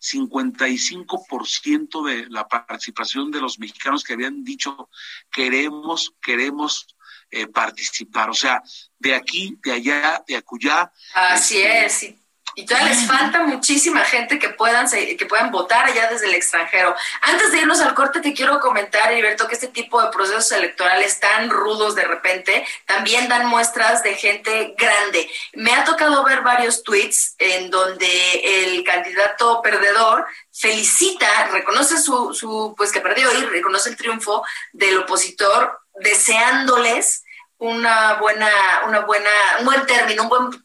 55% 0.01 2.05
de 2.05 2.27
la 2.29 2.47
participación 2.47 3.31
de 3.31 3.41
los 3.41 3.59
mexicanos 3.59 4.05
que 4.05 4.13
habían 4.13 4.45
dicho 4.45 4.91
queremos, 5.33 6.15
queremos 6.23 6.87
eh, 7.31 7.49
participar. 7.49 8.31
O 8.31 8.35
sea, 8.35 8.63
de 8.99 9.15
aquí, 9.15 9.59
de 9.63 9.73
allá, 9.73 10.23
de 10.27 10.37
acullá. 10.37 10.93
Así 11.15 11.59
este, 11.59 12.11
es. 12.11 12.26
Y, 12.59 12.65
todavía 12.65 12.89
les 12.89 13.07
falta 13.07 13.43
muchísima 13.43 14.01
gente 14.01 14.39
que 14.39 14.49
puedan, 14.49 14.89
que 14.91 15.27
puedan 15.27 15.51
votar 15.51 15.85
allá 15.85 16.09
desde 16.09 16.27
el 16.27 16.35
extranjero. 16.35 16.97
Antes 17.21 17.53
de 17.53 17.59
irnos 17.59 17.81
al 17.83 17.95
corte, 17.95 18.21
te 18.21 18.33
quiero 18.33 18.59
comentar, 18.61 19.13
Heriberto, 19.13 19.47
que 19.47 19.55
este 19.55 19.69
tipo 19.69 20.03
de 20.03 20.11
procesos 20.11 20.51
electorales 20.53 21.21
tan 21.21 21.51
rudos 21.51 21.95
de 21.95 22.05
repente 22.05 22.67
también 22.87 23.29
dan 23.29 23.47
muestras 23.47 24.03
de 24.03 24.15
gente 24.15 24.75
grande. 24.79 25.31
Me 25.53 25.75
ha 25.75 25.85
tocado 25.85 26.25
ver 26.25 26.41
varios 26.41 26.83
tweets 26.83 27.35
en 27.39 27.71
donde 27.71 28.65
el 28.65 28.83
candidato 28.85 29.61
perdedor 29.61 30.27
felicita, 30.51 31.49
reconoce 31.53 31.99
su, 31.99 32.33
su 32.33 32.75
pues 32.75 32.91
que 32.91 33.03
perdió 33.03 33.31
y 33.39 33.45
reconoce 33.45 33.91
el 33.91 33.97
triunfo 33.97 34.43
del 34.73 35.01
opositor, 35.01 35.79
deseándoles 36.01 37.23
una 37.59 38.15
buena, 38.15 38.49
una 38.87 39.01
buena, 39.01 39.31
un 39.61 39.67
buen 39.67 39.87
término, 39.87 40.25
un 40.25 40.29
buen 40.29 40.65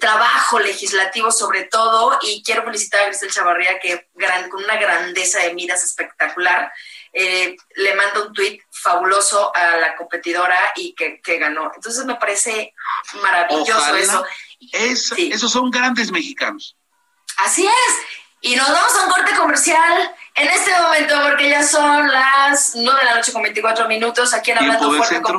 trabajo 0.00 0.58
legislativo 0.58 1.30
sobre 1.32 1.64
todo 1.64 2.18
y 2.22 2.42
quiero 2.42 2.62
felicitar 2.64 3.00
a 3.02 3.06
Grisel 3.06 3.30
Chavarría 3.32 3.78
que 3.80 4.08
gran, 4.14 4.48
con 4.50 4.62
una 4.62 4.76
grandeza 4.76 5.40
de 5.40 5.54
miras 5.54 5.82
espectacular 5.82 6.70
eh, 7.14 7.56
le 7.76 7.94
manda 7.94 8.22
un 8.22 8.32
tuit 8.34 8.62
fabuloso 8.70 9.50
a 9.56 9.76
la 9.78 9.96
competidora 9.96 10.58
y 10.76 10.94
que, 10.94 11.20
que 11.22 11.38
ganó. 11.38 11.72
Entonces 11.74 12.04
me 12.04 12.16
parece 12.16 12.74
maravilloso 13.22 13.78
Ojalá. 13.78 13.98
eso. 13.98 14.24
Es- 14.72 15.08
Sí. 15.08 15.30
Esos 15.32 15.50
son 15.50 15.70
grandes 15.70 16.10
mexicanos. 16.12 16.76
Así 17.38 17.66
es. 17.66 17.94
Y 18.40 18.56
nos 18.56 18.68
vamos 18.70 18.94
a 18.94 19.04
un 19.06 19.10
corte 19.10 19.34
comercial 19.36 20.14
en 20.34 20.48
este 20.48 20.70
momento 20.80 21.14
porque 21.22 21.48
ya 21.48 21.62
son 21.66 22.12
las 22.12 22.72
9 22.74 23.00
de 23.00 23.04
la 23.06 23.14
noche 23.16 23.32
con 23.32 23.42
24 23.42 23.88
minutos 23.88 24.34
aquí 24.34 24.50
en 24.50 24.58
Hablando 24.58 24.92
Fuerte 24.92 25.22
con. 25.22 25.38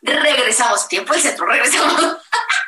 Regresamos, 0.00 0.86
tiempo 0.88 1.12
el 1.14 1.20
centro, 1.20 1.44
regresamos. 1.46 2.16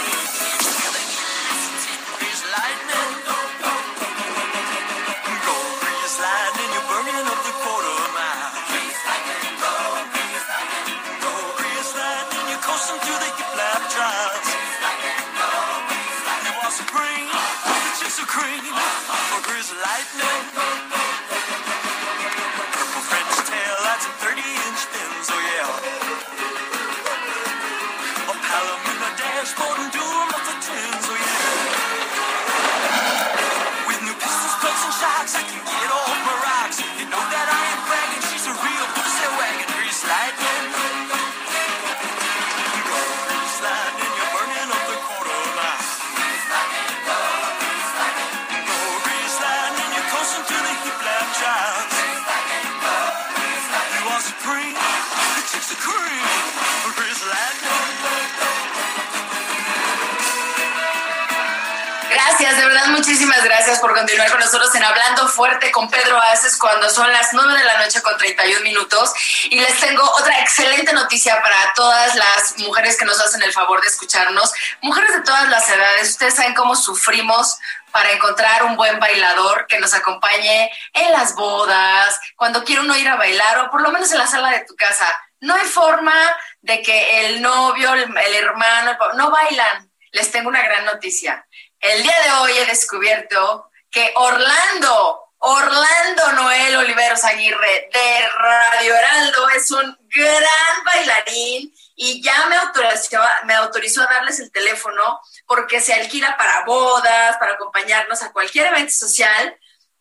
Gracias 63.71 63.87
por 63.87 63.97
continuar 63.97 64.29
con 64.29 64.41
nosotros 64.41 64.75
en 64.75 64.83
Hablando 64.83 65.29
Fuerte 65.29 65.71
con 65.71 65.89
Pedro 65.89 66.19
Aces 66.19 66.57
cuando 66.57 66.89
son 66.89 67.09
las 67.09 67.31
9 67.31 67.57
de 67.57 67.63
la 67.63 67.81
noche 67.81 68.01
con 68.01 68.17
31 68.17 68.63
minutos. 68.63 69.13
Y 69.49 69.61
les 69.61 69.79
tengo 69.79 70.03
otra 70.03 70.41
excelente 70.41 70.91
noticia 70.91 71.41
para 71.41 71.55
todas 71.73 72.13
las 72.15 72.57
mujeres 72.57 72.97
que 72.97 73.05
nos 73.05 73.17
hacen 73.21 73.41
el 73.43 73.53
favor 73.53 73.79
de 73.79 73.87
escucharnos. 73.87 74.51
Mujeres 74.81 75.13
de 75.13 75.21
todas 75.21 75.47
las 75.47 75.69
edades, 75.69 76.09
ustedes 76.09 76.35
saben 76.35 76.53
cómo 76.53 76.75
sufrimos 76.75 77.59
para 77.91 78.11
encontrar 78.11 78.63
un 78.63 78.75
buen 78.75 78.99
bailador 78.99 79.65
que 79.67 79.79
nos 79.79 79.93
acompañe 79.93 80.69
en 80.91 81.11
las 81.13 81.33
bodas, 81.33 82.19
cuando 82.35 82.65
quiere 82.65 82.81
uno 82.81 82.97
ir 82.97 83.07
a 83.07 83.15
bailar 83.15 83.57
o 83.59 83.71
por 83.71 83.79
lo 83.81 83.91
menos 83.91 84.11
en 84.11 84.17
la 84.17 84.27
sala 84.27 84.49
de 84.49 84.65
tu 84.65 84.75
casa. 84.75 85.07
No 85.39 85.55
hay 85.55 85.65
forma 85.65 86.13
de 86.59 86.81
que 86.81 87.25
el 87.25 87.41
novio, 87.41 87.93
el, 87.93 88.01
el 88.01 88.35
hermano, 88.35 88.91
el 88.91 89.17
no 89.17 89.31
bailan. 89.31 89.89
Les 90.11 90.29
tengo 90.29 90.49
una 90.49 90.61
gran 90.61 90.83
noticia. 90.83 91.45
El 91.81 92.03
día 92.03 92.15
de 92.23 92.31
hoy 92.33 92.51
he 92.59 92.65
descubierto 92.67 93.71
que 93.89 94.13
Orlando, 94.15 95.33
Orlando 95.39 96.31
Noel 96.33 96.75
Oliveros 96.75 97.23
Aguirre 97.23 97.89
de 97.91 98.27
Radio 98.37 98.95
Heraldo 98.95 99.49
es 99.49 99.71
un 99.71 99.97
gran 100.15 100.83
bailarín 100.85 101.73
y 101.95 102.21
ya 102.21 102.45
me 102.45 102.55
autorizó, 102.57 103.19
me 103.45 103.55
autorizó 103.55 104.03
a 104.03 104.13
darles 104.13 104.39
el 104.39 104.51
teléfono 104.51 105.19
porque 105.47 105.81
se 105.81 105.95
alquila 105.95 106.37
para 106.37 106.65
bodas, 106.65 107.37
para 107.37 107.53
acompañarnos 107.53 108.21
a 108.21 108.31
cualquier 108.31 108.67
evento 108.67 108.93
social, 108.93 109.57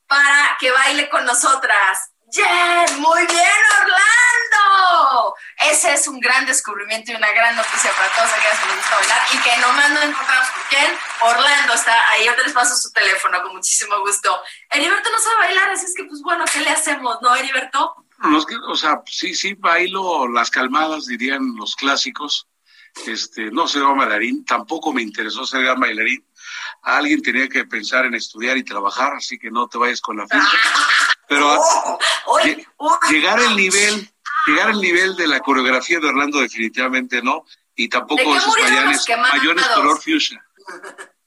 para 0.06 0.58
que 0.60 0.70
baile 0.70 1.08
con 1.08 1.24
nosotras. 1.24 2.09
¡Jen! 2.32 3.00
¡Muy 3.00 3.26
bien, 3.26 3.60
Orlando! 3.80 5.34
Ese 5.70 5.92
es 5.94 6.06
un 6.08 6.20
gran 6.20 6.46
descubrimiento 6.46 7.12
y 7.12 7.14
una 7.16 7.30
gran 7.32 7.56
noticia 7.56 7.90
para 7.96 8.08
todos 8.14 8.30
aquellos 8.32 8.58
que 8.60 8.66
les 8.68 8.76
gusta 8.76 8.96
bailar 8.96 9.20
y 9.32 9.38
que 9.38 9.56
nomás 9.58 9.90
no 9.90 10.02
encontramos 10.02 10.48
por 10.50 10.62
quién. 10.68 10.98
Orlando 11.22 11.74
está 11.74 12.10
ahí, 12.10 12.24
yo 12.26 12.32
les 12.42 12.52
paso 12.52 12.76
su 12.76 12.90
teléfono 12.92 13.42
con 13.42 13.52
muchísimo 13.54 13.98
gusto. 14.00 14.42
Heriberto 14.70 15.10
no 15.10 15.18
sabe 15.18 15.36
bailar, 15.36 15.70
así 15.70 15.86
es 15.86 15.94
que, 15.96 16.04
pues 16.04 16.20
bueno, 16.22 16.44
¿qué 16.52 16.60
le 16.60 16.70
hacemos, 16.70 17.18
no, 17.22 17.34
Heriberto? 17.34 18.06
Los 18.24 18.44
que- 18.46 18.56
o 18.56 18.76
sea, 18.76 19.00
sí, 19.06 19.34
sí, 19.34 19.54
bailo 19.54 20.28
las 20.28 20.50
calmadas, 20.50 21.06
dirían 21.06 21.54
los 21.56 21.74
clásicos. 21.74 22.46
Este, 23.06 23.50
no 23.52 23.68
soy 23.68 23.82
bailarín, 23.82 24.44
tampoco 24.44 24.92
me 24.92 25.00
interesó 25.02 25.46
ser 25.46 25.62
gran 25.62 25.78
bailarín. 25.80 26.24
Alguien 26.82 27.22
tenía 27.22 27.48
que 27.48 27.64
pensar 27.64 28.04
en 28.06 28.14
estudiar 28.14 28.56
y 28.56 28.64
trabajar, 28.64 29.14
así 29.14 29.38
que 29.38 29.50
no 29.50 29.68
te 29.68 29.78
vayas 29.78 30.00
con 30.00 30.16
la 30.16 30.26
finta. 30.26 30.46
Pero 31.28 31.56
lle- 32.44 32.66
¡Uy! 32.78 32.90
llegar 33.10 33.38
al 33.38 33.56
nivel, 33.56 34.10
llegar 34.46 34.70
al 34.70 34.80
nivel 34.80 35.14
de 35.16 35.26
la 35.28 35.40
coreografía 35.40 36.00
de 36.00 36.08
Orlando 36.08 36.40
definitivamente 36.40 37.22
no, 37.22 37.44
y 37.76 37.84
¿De 37.84 37.88
tampoco 37.88 38.22
qué 38.22 38.36
esos 38.36 38.54
mayones 38.58 39.66
color 39.74 40.00
fuchsia. 40.02 40.44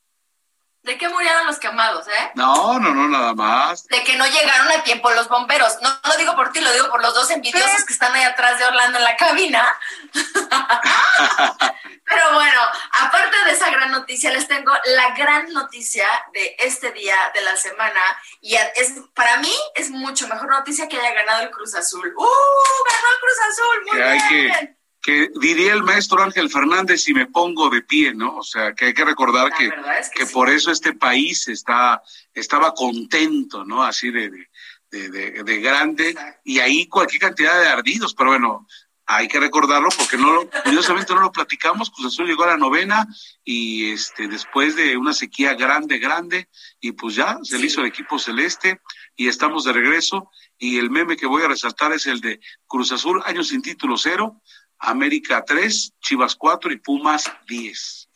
¿De 0.83 0.97
qué 0.97 1.07
murieron 1.07 1.45
los 1.45 1.59
quemados, 1.59 2.05
eh? 2.09 2.31
No, 2.35 2.77
no, 2.77 2.93
no, 2.93 3.07
nada 3.07 3.33
más. 3.33 3.87
de 3.87 4.03
que 4.03 4.17
no 4.17 4.25
llegaron 4.27 4.69
a 4.69 4.83
tiempo 4.83 5.09
los 5.11 5.29
bomberos. 5.29 5.77
No 5.81 5.89
lo 6.03 6.17
digo 6.17 6.35
por 6.35 6.51
ti, 6.51 6.59
lo 6.59 6.73
digo 6.73 6.89
por 6.89 7.01
los 7.01 7.13
dos 7.13 7.31
envidiosos 7.31 7.85
que 7.85 7.93
están 7.93 8.13
ahí 8.13 8.23
atrás 8.23 8.59
de 8.59 8.65
Orlando 8.65 8.97
en 8.97 9.03
la 9.05 9.15
cabina. 9.15 9.65
Pero 12.05 12.33
bueno, 12.33 12.61
aparte 12.99 13.45
de 13.45 13.51
esa 13.51 13.69
gran 13.69 13.91
noticia, 13.91 14.29
les 14.31 14.45
tengo 14.47 14.73
la 14.83 15.15
gran 15.15 15.53
noticia 15.53 16.05
de 16.33 16.57
este 16.59 16.91
día 16.91 17.15
de 17.33 17.41
la 17.41 17.55
semana. 17.55 18.01
Y 18.41 18.55
es 18.55 18.93
para 19.13 19.37
mí 19.37 19.53
es 19.75 19.89
mucho 19.89 20.27
mejor 20.27 20.49
noticia 20.49 20.89
que 20.89 20.99
haya 20.99 21.13
ganado 21.13 21.43
el 21.43 21.51
Cruz 21.51 21.75
Azul. 21.75 22.13
¡Uh! 22.13 22.83
¡Ganó 22.89 23.07
el 23.13 23.19
Cruz 23.21 23.37
Azul! 23.49 23.83
¡Muy 23.85 24.01
bien! 24.01 24.51
que, 24.51 24.82
que 25.03 25.29
diría 25.35 25.73
el 25.73 25.83
maestro 25.83 26.23
Ángel 26.23 26.49
Fernández 26.49 27.01
si 27.03 27.13
me 27.13 27.27
pongo 27.27 27.69
de 27.69 27.81
pie, 27.81 28.13
¿no? 28.15 28.37
O 28.37 28.43
sea, 28.43 28.73
que 28.73 28.85
hay 28.85 28.93
que 28.93 29.03
recordar 29.05 29.51
que, 29.53 29.65
es 29.99 30.09
que 30.09 30.19
que 30.21 30.25
sí. 30.25 30.33
por 30.33 30.49
eso 30.49 30.71
este 30.71 30.93
país 30.93 31.47
está, 31.49 32.01
estaba 32.33 32.73
contento, 32.73 33.65
¿no? 33.65 33.83
Así 33.83 34.09
de, 34.11 34.29
de, 34.29 34.47
de, 34.91 35.09
de- 35.09 35.43
de 35.43 35.57
grande, 35.61 36.09
Exacto. 36.11 36.39
y 36.45 36.59
ahí 36.59 36.87
cualquier 36.87 37.21
cantidad 37.21 37.59
de 37.61 37.67
ardidos, 37.67 38.13
pero 38.13 38.29
bueno, 38.29 38.65
hay 39.05 39.27
que 39.27 39.37
recordarlo 39.41 39.89
porque 39.97 40.15
no 40.15 40.31
lo, 40.31 40.49
curiosamente 40.63 41.13
no 41.13 41.19
lo 41.19 41.31
platicamos, 41.33 41.89
Cruz 41.91 42.13
Azul 42.13 42.25
llegó 42.25 42.45
a 42.45 42.51
la 42.55 42.57
novena 42.57 43.05
y 43.43 43.91
este 43.91 44.29
después 44.29 44.77
de 44.77 44.95
una 44.95 45.11
sequía 45.13 45.53
grande, 45.55 45.97
grande, 45.99 46.47
y 46.79 46.93
pues 46.93 47.15
ya 47.15 47.37
se 47.43 47.59
le 47.59 47.65
hizo 47.65 47.81
el 47.81 47.87
equipo 47.87 48.17
celeste 48.17 48.79
y 49.17 49.27
estamos 49.27 49.65
de 49.65 49.73
regreso. 49.73 50.29
Y 50.57 50.77
el 50.77 50.89
meme 50.89 51.17
que 51.17 51.25
voy 51.25 51.43
a 51.43 51.49
resaltar 51.49 51.91
es 51.91 52.05
el 52.07 52.21
de 52.21 52.39
Cruz 52.65 52.93
Azul, 52.93 53.21
año 53.25 53.43
sin 53.43 53.61
título 53.61 53.97
cero, 53.97 54.41
América 54.83 55.43
3, 55.45 55.93
Chivas 56.01 56.35
4 56.35 56.71
y 56.71 56.77
Pumas 56.77 57.31
10. 57.47 58.09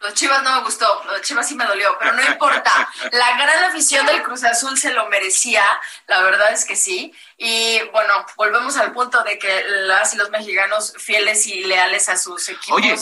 Los 0.00 0.14
Chivas 0.14 0.44
no 0.44 0.54
me 0.54 0.62
gustó, 0.62 0.86
los 1.06 1.22
Chivas 1.22 1.48
sí 1.48 1.56
me 1.56 1.64
dolió, 1.64 1.96
pero 1.98 2.12
no 2.12 2.22
importa. 2.28 2.88
La 3.12 3.36
gran 3.36 3.64
afición 3.64 4.06
del 4.06 4.22
Cruz 4.22 4.44
Azul 4.44 4.78
se 4.78 4.92
lo 4.92 5.08
merecía, 5.08 5.64
la 6.06 6.22
verdad 6.22 6.52
es 6.52 6.64
que 6.64 6.76
sí. 6.76 7.12
Y 7.36 7.80
bueno, 7.92 8.14
volvemos 8.36 8.76
al 8.76 8.92
punto 8.92 9.22
de 9.24 9.38
que 9.40 9.64
las 9.86 10.14
y 10.14 10.16
los 10.16 10.30
mexicanos 10.30 10.94
fieles 10.98 11.46
y 11.48 11.64
leales 11.64 12.08
a 12.08 12.16
sus 12.16 12.48
equipos. 12.48 12.76
Oye, 12.76 12.96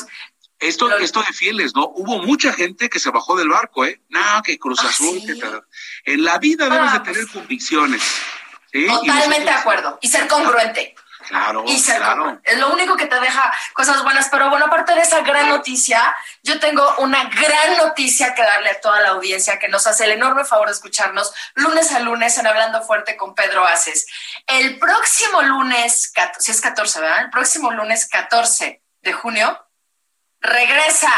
Esto, 0.59 0.88
Lo- 0.88 0.96
esto 0.96 1.20
de 1.20 1.35
fieles, 1.35 1.74
¿no? 1.74 1.85
Hubo 1.96 2.22
mucha 2.22 2.50
gente 2.54 2.88
que 2.88 2.98
se 2.98 3.11
bajó 3.11 3.37
del 3.37 3.50
barco, 3.50 3.85
¿eh? 3.85 4.00
No, 4.09 4.40
que 4.42 4.59
Cruz 4.59 4.78
¿Ah, 4.82 4.88
Azul, 4.88 5.20
sí? 5.20 5.26
que 5.26 5.35
tal. 5.35 5.62
En 6.06 6.24
la 6.24 6.38
vida 6.38 6.70
debes 6.70 6.88
Ah, 6.92 6.98
de 7.00 7.00
tener 7.00 7.20
pues- 7.26 7.32
convicciones. 7.35 8.02
totalmente 8.72 9.11
de 9.40 9.44
nosotros- 9.44 9.56
acuerdo. 9.61 9.98
Y 10.00 10.09
ser 10.09 10.26
congruente. 10.28 10.94
Claro, 11.27 11.65
y 11.67 11.79
se 11.79 11.97
claro. 11.97 12.41
Es 12.45 12.59
lo 12.59 12.73
único 12.73 12.97
que 12.97 13.07
te 13.07 13.19
deja 13.19 13.53
cosas 13.73 14.03
buenas. 14.05 14.29
Pero 14.31 14.49
bueno, 14.49 14.67
aparte 14.67 14.95
de 14.95 15.01
esa 15.01 15.23
gran 15.23 15.49
noticia, 15.49 16.17
yo 16.43 16.61
tengo 16.61 16.89
una 16.99 17.25
gran 17.25 17.77
noticia 17.79 18.35
que 18.35 18.43
darle 18.43 18.71
a 18.71 18.81
toda 18.81 19.01
la 19.01 19.11
audiencia 19.11 19.59
que 19.59 19.69
nos 19.69 19.87
hace 19.87 20.05
el 20.05 20.12
enorme 20.12 20.45
favor 20.45 20.69
de 20.69 20.75
escucharnos 20.75 21.33
lunes 21.55 21.91
a 21.93 21.99
lunes 22.01 22.39
en 22.39 22.47
Hablando 22.47 22.83
Fuerte 22.83 23.17
con 23.17 23.35
Pedro 23.35 23.67
Aces. 23.67 24.07
El 24.47 24.79
próximo 24.79 25.43
lunes, 25.43 26.12
si 26.39 26.51
es 26.53 26.61
14, 26.61 27.01
¿verdad? 27.01 27.21
El 27.23 27.31
próximo 27.31 27.73
lunes 27.73 28.09
14 28.09 28.83
de 29.03 29.12
junio, 29.12 29.67
regresa 30.41 31.11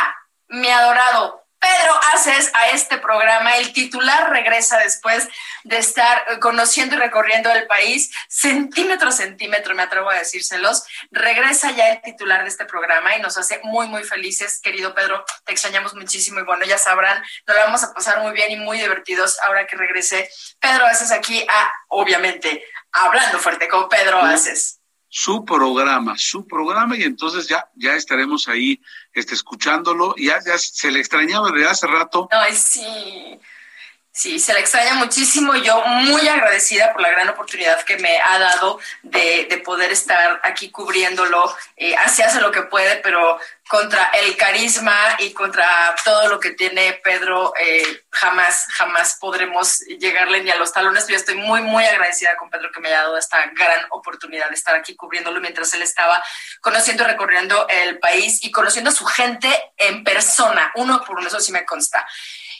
mi 0.48 0.68
adorado 0.68 1.47
Pedro 1.60 2.00
Aces 2.14 2.50
a 2.54 2.68
este 2.68 2.98
programa. 2.98 3.56
El 3.56 3.72
titular 3.72 4.30
regresa 4.30 4.78
después 4.78 5.28
de 5.64 5.78
estar 5.78 6.38
conociendo 6.40 6.96
y 6.96 6.98
recorriendo 6.98 7.50
el 7.50 7.66
país 7.66 8.12
centímetro 8.28 9.08
a 9.08 9.12
centímetro, 9.12 9.74
me 9.74 9.82
atrevo 9.82 10.10
a 10.10 10.14
decírselos. 10.14 10.84
Regresa 11.10 11.70
ya 11.72 11.88
el 11.88 12.02
titular 12.02 12.42
de 12.42 12.48
este 12.48 12.64
programa 12.64 13.16
y 13.16 13.20
nos 13.20 13.36
hace 13.36 13.60
muy, 13.64 13.88
muy 13.88 14.04
felices. 14.04 14.60
Querido 14.60 14.94
Pedro, 14.94 15.24
te 15.44 15.52
extrañamos 15.52 15.94
muchísimo 15.94 16.40
y 16.40 16.44
bueno, 16.44 16.64
ya 16.64 16.78
sabrán, 16.78 17.22
nos 17.46 17.56
la 17.56 17.64
vamos 17.64 17.82
a 17.82 17.92
pasar 17.92 18.20
muy 18.20 18.32
bien 18.32 18.50
y 18.52 18.56
muy 18.56 18.78
divertidos 18.78 19.38
ahora 19.40 19.66
que 19.66 19.76
regrese 19.76 20.30
Pedro 20.60 20.86
Aces 20.86 21.12
aquí 21.12 21.44
a, 21.48 21.72
obviamente, 21.88 22.64
hablando 22.92 23.38
fuerte 23.38 23.68
con 23.68 23.88
Pedro 23.88 24.20
Aces. 24.20 24.77
Su 25.08 25.44
programa, 25.44 26.16
su 26.18 26.46
programa 26.46 26.96
y 26.96 27.02
entonces 27.02 27.48
ya 27.48 27.68
ya 27.74 27.94
estaremos 27.94 28.48
ahí 28.48 28.80
este 29.12 29.34
escuchándolo, 29.34 30.14
ya 30.16 30.38
ya 30.44 30.58
se 30.58 30.90
le 30.90 31.00
extrañaba 31.00 31.50
de 31.50 31.66
hace 31.66 31.86
rato. 31.86 32.28
Ay, 32.30 32.54
sí. 32.54 33.38
Sí, 34.18 34.40
se 34.40 34.52
le 34.52 34.58
extraña 34.58 34.94
muchísimo. 34.94 35.54
Yo 35.54 35.80
muy 35.86 36.26
agradecida 36.26 36.92
por 36.92 37.02
la 37.02 37.10
gran 37.10 37.28
oportunidad 37.28 37.84
que 37.84 37.98
me 37.98 38.18
ha 38.18 38.36
dado 38.40 38.80
de, 39.04 39.46
de 39.48 39.58
poder 39.58 39.92
estar 39.92 40.40
aquí 40.42 40.72
cubriéndolo. 40.72 41.56
Eh, 41.76 41.94
así 41.94 42.22
hace 42.22 42.40
lo 42.40 42.50
que 42.50 42.62
puede, 42.62 42.96
pero 42.96 43.38
contra 43.68 44.10
el 44.14 44.36
carisma 44.36 44.96
y 45.20 45.32
contra 45.32 45.94
todo 46.04 46.28
lo 46.28 46.40
que 46.40 46.50
tiene 46.50 46.94
Pedro, 46.94 47.52
eh, 47.60 48.02
jamás, 48.10 48.66
jamás 48.72 49.18
podremos 49.20 49.78
llegarle 50.00 50.42
ni 50.42 50.50
a 50.50 50.56
los 50.56 50.72
talones. 50.72 51.06
Yo 51.06 51.14
estoy 51.14 51.36
muy, 51.36 51.60
muy 51.60 51.84
agradecida 51.84 52.36
con 52.36 52.50
Pedro 52.50 52.72
que 52.72 52.80
me 52.80 52.88
haya 52.88 53.02
dado 53.02 53.18
esta 53.18 53.38
gran 53.54 53.86
oportunidad 53.90 54.48
de 54.48 54.56
estar 54.56 54.74
aquí 54.74 54.96
cubriéndolo 54.96 55.40
mientras 55.40 55.72
él 55.74 55.82
estaba 55.82 56.20
conociendo 56.60 57.04
recorriendo 57.04 57.68
el 57.68 58.00
país 58.00 58.42
y 58.42 58.50
conociendo 58.50 58.90
a 58.90 58.94
su 58.94 59.04
gente 59.04 59.48
en 59.76 60.02
persona, 60.02 60.72
uno 60.74 61.04
por 61.04 61.18
uno, 61.18 61.28
eso 61.28 61.38
sí 61.38 61.52
me 61.52 61.64
consta. 61.64 62.04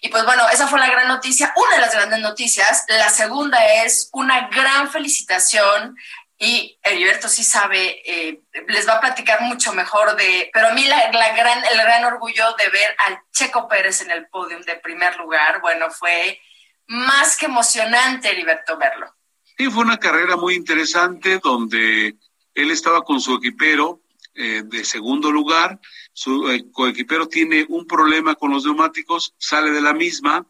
Y 0.01 0.09
pues 0.09 0.25
bueno, 0.25 0.45
esa 0.53 0.67
fue 0.69 0.79
la 0.79 0.91
gran 0.91 1.09
noticia, 1.09 1.53
una 1.57 1.77
de 1.77 1.81
las 1.81 1.95
grandes 1.95 2.21
noticias. 2.21 2.85
La 2.89 3.11
segunda 3.11 3.65
es 3.83 4.11
una 4.13 4.49
gran 4.49 4.91
felicitación 4.91 5.97
y 6.39 6.79
Heriberto 6.83 7.29
sí 7.29 7.43
sabe, 7.43 8.01
eh, 8.05 8.41
les 8.69 8.89
va 8.89 8.95
a 8.95 9.01
platicar 9.01 9.43
mucho 9.43 9.73
mejor 9.73 10.15
de, 10.15 10.51
pero 10.53 10.69
a 10.69 10.73
mí 10.73 10.85
la, 10.85 11.11
la 11.11 11.35
gran, 11.35 11.65
el 11.65 11.79
gran 11.79 12.05
orgullo 12.05 12.55
de 12.57 12.69
ver 12.69 12.95
al 13.07 13.21
Checo 13.33 13.67
Pérez 13.67 14.03
en 14.03 14.13
el 14.13 14.29
podium 14.29 14.63
de 14.63 14.77
primer 14.77 15.17
lugar, 15.17 15.61
bueno, 15.61 15.91
fue 15.91 16.41
más 16.87 17.37
que 17.37 17.47
emocionante, 17.47 18.31
Heriberto, 18.31 18.79
verlo. 18.79 19.13
Sí, 19.57 19.69
fue 19.69 19.83
una 19.83 19.99
carrera 19.99 20.37
muy 20.37 20.55
interesante 20.55 21.41
donde 21.43 22.15
él 22.55 22.71
estaba 22.71 23.03
con 23.03 23.21
su 23.21 23.35
equipero 23.35 24.01
eh, 24.35 24.63
de 24.65 24.85
segundo 24.85 25.33
lugar, 25.33 25.81
su 26.21 26.51
eh, 26.51 26.65
coequipero 26.73 27.29
tiene 27.29 27.65
un 27.69 27.87
problema 27.87 28.35
con 28.35 28.51
los 28.51 28.65
neumáticos, 28.65 29.35
sale 29.39 29.71
de 29.71 29.81
la 29.81 29.93
misma, 29.93 30.45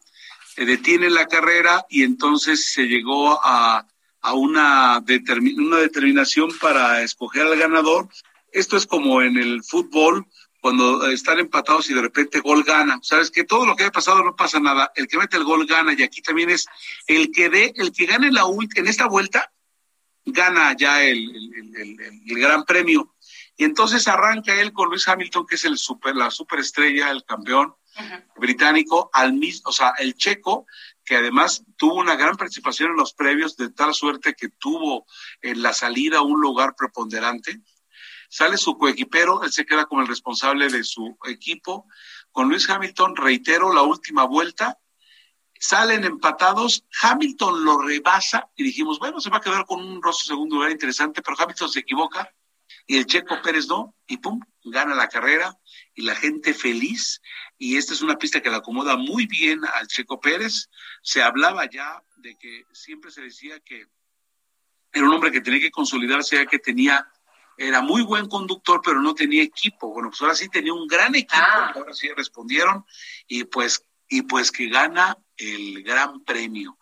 eh, 0.57 0.65
detiene 0.65 1.11
la 1.11 1.27
carrera 1.27 1.85
y 1.89 2.01
entonces 2.01 2.71
se 2.73 2.87
llegó 2.87 3.39
a, 3.43 3.85
a 4.21 4.33
una, 4.33 4.99
determi- 5.01 5.55
una 5.57 5.77
determinación 5.77 6.49
para 6.59 7.03
escoger 7.03 7.43
al 7.45 7.55
ganador. 7.55 8.09
Esto 8.51 8.77
es 8.77 8.87
como 8.87 9.21
en 9.21 9.37
el 9.37 9.63
fútbol, 9.63 10.25
cuando 10.59 11.07
eh, 11.07 11.13
están 11.13 11.37
empatados 11.37 11.87
y 11.91 11.93
de 11.93 12.01
repente 12.01 12.39
gol 12.39 12.63
gana. 12.63 12.99
Sabes 13.03 13.29
que 13.29 13.43
todo 13.43 13.67
lo 13.67 13.75
que 13.75 13.83
haya 13.83 13.91
pasado 13.91 14.23
no 14.23 14.35
pasa 14.35 14.59
nada. 14.59 14.91
El 14.95 15.07
que 15.07 15.19
mete 15.19 15.37
el 15.37 15.43
gol 15.43 15.67
gana 15.67 15.93
y 15.95 16.01
aquí 16.01 16.23
también 16.23 16.49
es 16.49 16.65
el 17.05 17.29
que 17.31 17.49
dé, 17.49 17.73
el 17.75 17.91
que 17.91 18.07
gane 18.07 18.31
la 18.31 18.41
en 18.75 18.87
esta 18.87 19.05
vuelta 19.07 19.51
gana 20.25 20.75
ya 20.75 21.03
el- 21.03 21.29
el- 21.75 21.97
el 22.27 22.39
gran 22.39 22.63
premio. 22.65 23.13
Y 23.59 23.65
entonces 23.65 24.07
arranca 24.07 24.55
él 24.55 24.71
con 24.71 24.87
Luis 24.87 25.05
Hamilton, 25.05 25.45
que 25.45 25.55
es 25.55 25.65
el 25.65 25.77
super, 25.77 26.15
la 26.15 26.31
superestrella, 26.31 27.11
el 27.11 27.25
campeón 27.25 27.75
británico, 28.37 29.09
al 29.11 29.33
mismo, 29.33 29.71
o 29.71 29.73
sea, 29.73 29.95
el 29.99 30.15
checo, 30.15 30.65
que 31.03 31.17
además 31.17 31.65
tuvo 31.75 31.95
una 31.95 32.15
gran 32.15 32.37
participación 32.37 32.91
en 32.91 32.95
los 32.95 33.13
previos, 33.13 33.57
de 33.57 33.69
tal 33.69 33.93
suerte 33.93 34.33
que 34.33 34.47
tuvo 34.47 35.05
en 35.41 35.61
la 35.61 35.73
salida 35.73 36.21
un 36.21 36.39
lugar 36.39 36.73
preponderante. 36.73 37.59
Sale 38.29 38.55
su 38.55 38.77
coequipero, 38.77 39.43
él 39.43 39.51
se 39.51 39.65
queda 39.65 39.87
como 39.87 40.03
el 40.03 40.07
responsable 40.07 40.69
de 40.69 40.85
su 40.85 41.17
equipo. 41.25 41.85
Con 42.31 42.47
Luis 42.47 42.69
Hamilton, 42.69 43.17
reitero, 43.17 43.73
la 43.73 43.81
última 43.81 44.23
vuelta, 44.23 44.79
salen 45.59 46.05
empatados, 46.05 46.85
Hamilton 47.01 47.65
lo 47.65 47.77
rebasa 47.81 48.49
y 48.55 48.63
dijimos, 48.63 48.99
bueno, 48.99 49.19
se 49.19 49.29
va 49.29 49.39
a 49.39 49.41
quedar 49.41 49.65
con 49.65 49.81
un 49.83 50.01
rostro 50.01 50.27
segundo 50.27 50.55
lugar 50.55 50.71
interesante, 50.71 51.21
pero 51.21 51.35
Hamilton 51.37 51.69
se 51.69 51.79
equivoca 51.81 52.33
y 52.87 52.97
el 52.97 53.05
Checo 53.05 53.41
Pérez 53.41 53.67
no, 53.67 53.95
y 54.07 54.17
pum, 54.17 54.39
gana 54.63 54.95
la 54.95 55.07
carrera 55.07 55.57
y 55.93 56.03
la 56.03 56.15
gente 56.15 56.53
feliz. 56.53 57.21
Y 57.57 57.77
esta 57.77 57.93
es 57.93 58.01
una 58.01 58.17
pista 58.17 58.41
que 58.41 58.49
le 58.49 58.57
acomoda 58.57 58.95
muy 58.97 59.25
bien 59.25 59.61
al 59.65 59.87
Checo 59.87 60.19
Pérez. 60.19 60.69
Se 61.01 61.21
hablaba 61.21 61.69
ya 61.69 62.01
de 62.17 62.35
que 62.37 62.65
siempre 62.73 63.11
se 63.11 63.21
decía 63.21 63.59
que 63.59 63.87
era 64.91 65.05
un 65.05 65.13
hombre 65.13 65.31
que 65.31 65.41
tenía 65.41 65.59
que 65.59 65.71
consolidarse, 65.71 66.37
ya 66.37 66.45
que 66.45 66.59
tenía, 66.59 67.07
era 67.57 67.81
muy 67.81 68.01
buen 68.01 68.27
conductor, 68.27 68.81
pero 68.83 69.01
no 69.01 69.13
tenía 69.13 69.43
equipo. 69.43 69.91
Bueno, 69.93 70.09
pues 70.09 70.21
ahora 70.21 70.35
sí 70.35 70.49
tenía 70.49 70.73
un 70.73 70.87
gran 70.87 71.13
equipo, 71.15 71.35
Ah. 71.35 71.71
ahora 71.75 71.93
sí 71.93 72.09
respondieron, 72.15 72.85
y 73.27 73.43
pues, 73.43 73.85
y 74.07 74.23
pues 74.23 74.51
que 74.51 74.67
gana 74.69 75.17
el 75.37 75.83
gran 75.83 76.23
premio. 76.23 76.77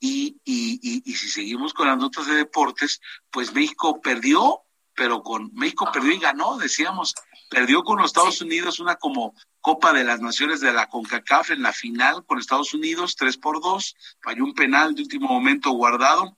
Y, 0.00 0.36
y, 0.44 0.80
y, 0.82 1.02
y 1.10 1.14
si 1.14 1.28
seguimos 1.28 1.72
con 1.72 1.86
las 1.86 1.96
notas 1.96 2.26
de 2.26 2.34
deportes, 2.34 3.00
pues 3.30 3.54
México 3.54 4.00
perdió, 4.02 4.62
pero 4.94 5.22
con 5.22 5.50
México 5.54 5.90
perdió 5.92 6.12
y 6.12 6.18
ganó, 6.18 6.56
decíamos, 6.56 7.14
perdió 7.50 7.82
con 7.82 7.98
los 7.98 8.06
Estados 8.06 8.40
Unidos 8.40 8.80
una 8.80 8.96
como 8.96 9.34
Copa 9.60 9.92
de 9.92 10.04
las 10.04 10.20
Naciones 10.20 10.60
de 10.60 10.72
la 10.72 10.88
CONCACAF 10.88 11.50
en 11.50 11.62
la 11.62 11.72
final 11.72 12.24
con 12.26 12.38
Estados 12.38 12.74
Unidos, 12.74 13.16
tres 13.16 13.36
por 13.36 13.60
dos, 13.60 13.96
falló 14.20 14.44
un 14.44 14.54
penal 14.54 14.94
de 14.94 15.02
último 15.02 15.28
momento 15.28 15.70
guardado, 15.70 16.36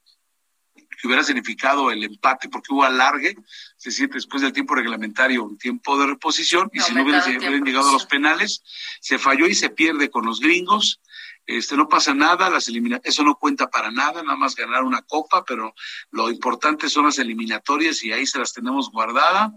que 1.01 1.07
hubiera 1.07 1.23
significado 1.23 1.90
el 1.90 2.05
empate 2.05 2.49
porque 2.49 2.73
hubo 2.73 2.85
alargue, 2.85 3.37
se 3.77 3.90
siente 3.90 4.14
después 4.14 4.42
del 4.42 4.53
tiempo 4.53 4.75
reglamentario 4.75 5.45
un 5.45 5.59
tiempo 5.59 5.99
de 5.99 6.07
reposición, 6.07 6.71
y 6.73 6.81
si 6.81 6.95
no 6.95 7.03
hubieran 7.03 7.64
llegado 7.64 7.90
a 7.90 7.92
los 7.92 8.07
penales, 8.07 8.62
se 9.01 9.19
falló 9.19 9.47
y 9.47 9.55
se 9.55 9.71
pierde 9.71 10.11
con 10.11 10.25
los 10.25 10.40
gringos, 10.40 11.01
este 11.46 11.76
no 11.76 11.88
pasa 11.88 12.12
nada, 12.14 12.50
las 12.50 12.68
elimina 12.68 13.00
eso 13.04 13.22
no 13.22 13.37
cuenta 13.37 13.68
para 13.68 13.90
nada, 13.90 14.22
nada 14.22 14.37
más 14.37 14.54
ganar 14.56 14.82
una 14.82 15.02
copa, 15.02 15.44
pero 15.44 15.74
lo 16.11 16.30
importante 16.30 16.88
son 16.88 17.06
las 17.06 17.18
eliminatorias 17.18 18.02
y 18.02 18.12
ahí 18.12 18.26
se 18.26 18.38
las 18.38 18.52
tenemos 18.52 18.90
guardada 18.90 19.52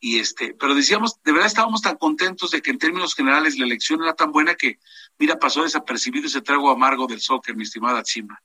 y 0.00 0.18
este, 0.20 0.54
pero 0.58 0.74
decíamos, 0.74 1.22
de 1.22 1.32
verdad 1.32 1.46
estábamos 1.46 1.82
tan 1.82 1.96
contentos 1.96 2.50
de 2.50 2.62
que 2.62 2.70
en 2.70 2.78
términos 2.78 3.14
generales 3.14 3.58
la 3.58 3.66
elección 3.66 4.02
era 4.02 4.14
tan 4.14 4.32
buena 4.32 4.54
que 4.54 4.78
mira, 5.18 5.38
pasó 5.38 5.62
desapercibido 5.62 6.26
ese 6.26 6.40
trago 6.40 6.70
amargo 6.70 7.06
del 7.06 7.20
soccer, 7.20 7.54
mi 7.56 7.62
estimada 7.64 8.02
Chima. 8.02 8.42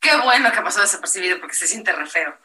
Qué 0.00 0.16
bueno 0.22 0.52
que 0.52 0.60
pasó 0.60 0.80
desapercibido 0.80 1.40
porque 1.40 1.54
se 1.56 1.66
siente 1.66 1.92
re 1.92 2.06
feo. 2.06 2.36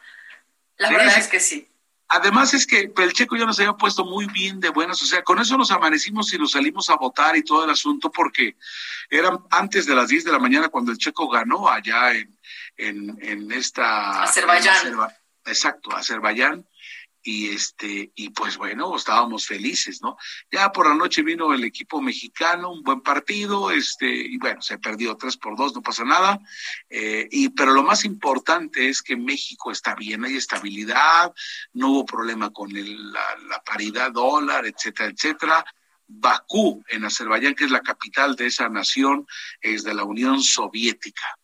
La 0.76 0.88
Sí, 0.88 0.94
verdad 0.94 1.14
sí. 1.14 1.20
es 1.20 1.28
que 1.28 1.40
sí. 1.40 1.68
Además 2.08 2.52
es 2.54 2.66
que 2.66 2.92
el 2.96 3.12
Checo 3.12 3.34
ya 3.36 3.46
nos 3.46 3.58
había 3.58 3.72
puesto 3.72 4.04
muy 4.04 4.26
bien 4.26 4.60
de 4.60 4.68
buenas, 4.68 5.00
o 5.02 5.06
sea, 5.06 5.22
con 5.22 5.38
eso 5.40 5.56
nos 5.56 5.70
amanecimos 5.70 6.32
y 6.32 6.38
nos 6.38 6.52
salimos 6.52 6.90
a 6.90 6.96
votar 6.96 7.34
y 7.36 7.42
todo 7.42 7.64
el 7.64 7.70
asunto 7.70 8.10
porque 8.12 8.56
eran 9.08 9.38
antes 9.50 9.86
de 9.86 9.94
las 9.94 10.08
10 10.08 10.24
de 10.24 10.32
la 10.32 10.38
mañana 10.38 10.68
cuando 10.68 10.92
el 10.92 10.98
Checo 10.98 11.28
ganó 11.28 11.68
allá 11.68 12.12
en, 12.12 12.38
en, 12.76 13.18
en 13.22 13.50
esta... 13.52 14.22
Azerbaiyán. 14.22 14.74
en 14.86 14.92
Azerba- 14.94 15.16
exacto, 15.46 15.96
Azerbaiyán. 15.96 16.66
Y 17.26 17.48
este, 17.48 18.12
y 18.14 18.28
pues 18.28 18.58
bueno, 18.58 18.94
estábamos 18.94 19.46
felices, 19.46 20.02
¿no? 20.02 20.18
Ya 20.52 20.70
por 20.70 20.86
la 20.86 20.94
noche 20.94 21.22
vino 21.22 21.54
el 21.54 21.64
equipo 21.64 22.02
mexicano, 22.02 22.70
un 22.70 22.82
buen 22.82 23.00
partido, 23.00 23.70
este, 23.70 24.06
y 24.06 24.36
bueno, 24.36 24.60
se 24.60 24.76
perdió 24.76 25.16
tres 25.16 25.38
por 25.38 25.56
dos, 25.56 25.74
no 25.74 25.80
pasa 25.80 26.04
nada. 26.04 26.38
Eh, 26.90 27.26
y, 27.30 27.48
pero 27.48 27.72
lo 27.72 27.82
más 27.82 28.04
importante 28.04 28.90
es 28.90 29.00
que 29.00 29.16
México 29.16 29.70
está 29.70 29.94
bien, 29.94 30.22
hay 30.22 30.36
estabilidad, 30.36 31.32
no 31.72 31.88
hubo 31.92 32.04
problema 32.04 32.50
con 32.50 32.76
el- 32.76 33.10
la, 33.10 33.24
la 33.48 33.62
paridad 33.62 34.12
dólar, 34.12 34.66
etcétera, 34.66 35.08
etcétera. 35.08 35.64
Bakú, 36.06 36.84
en 36.88 37.06
Azerbaiyán, 37.06 37.54
que 37.54 37.64
es 37.64 37.70
la 37.70 37.80
capital 37.80 38.36
de 38.36 38.48
esa 38.48 38.68
nación, 38.68 39.26
es 39.62 39.82
de 39.82 39.94
la 39.94 40.04
Unión 40.04 40.42
Soviética. 40.42 41.38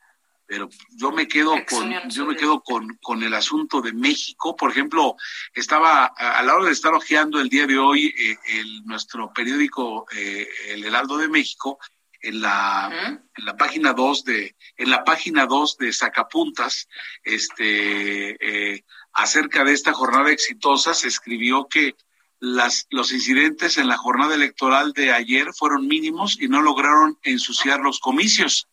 Pero 0.50 0.68
yo 0.96 1.12
me 1.12 1.28
quedo 1.28 1.54
con, 1.64 1.94
yo 2.08 2.26
me 2.26 2.34
quedo 2.34 2.60
con, 2.60 2.98
con 3.00 3.22
el 3.22 3.34
asunto 3.34 3.80
de 3.80 3.92
México. 3.92 4.56
Por 4.56 4.72
ejemplo, 4.72 5.14
estaba 5.54 6.06
a 6.06 6.42
la 6.42 6.56
hora 6.56 6.64
de 6.64 6.72
estar 6.72 6.92
hojeando 6.92 7.40
el 7.40 7.48
día 7.48 7.68
de 7.68 7.78
hoy 7.78 8.12
eh, 8.18 8.36
el, 8.58 8.84
nuestro 8.84 9.32
periódico 9.32 10.06
eh, 10.10 10.48
El 10.70 10.84
Heraldo 10.84 11.18
de 11.18 11.28
México 11.28 11.78
en 12.20 12.40
la, 12.40 13.20
en 13.36 13.44
la 13.44 13.56
página 13.56 13.92
2 13.92 14.24
de, 14.24 14.56
en 14.76 14.90
la 14.90 15.04
página 15.04 15.46
2 15.46 15.76
de 15.76 15.92
Sacapuntas, 15.92 16.88
este, 17.22 18.74
eh, 18.74 18.84
acerca 19.12 19.62
de 19.62 19.72
esta 19.72 19.92
jornada 19.92 20.32
exitosa, 20.32 20.94
se 20.94 21.06
escribió 21.06 21.68
que 21.68 21.94
las, 22.40 22.88
los 22.90 23.12
incidentes 23.12 23.78
en 23.78 23.86
la 23.86 23.96
jornada 23.96 24.34
electoral 24.34 24.92
de 24.94 25.12
ayer 25.12 25.52
fueron 25.56 25.86
mínimos 25.86 26.40
y 26.40 26.48
no 26.48 26.60
lograron 26.60 27.20
ensuciar 27.22 27.78
los 27.78 28.00
comicios. 28.00 28.66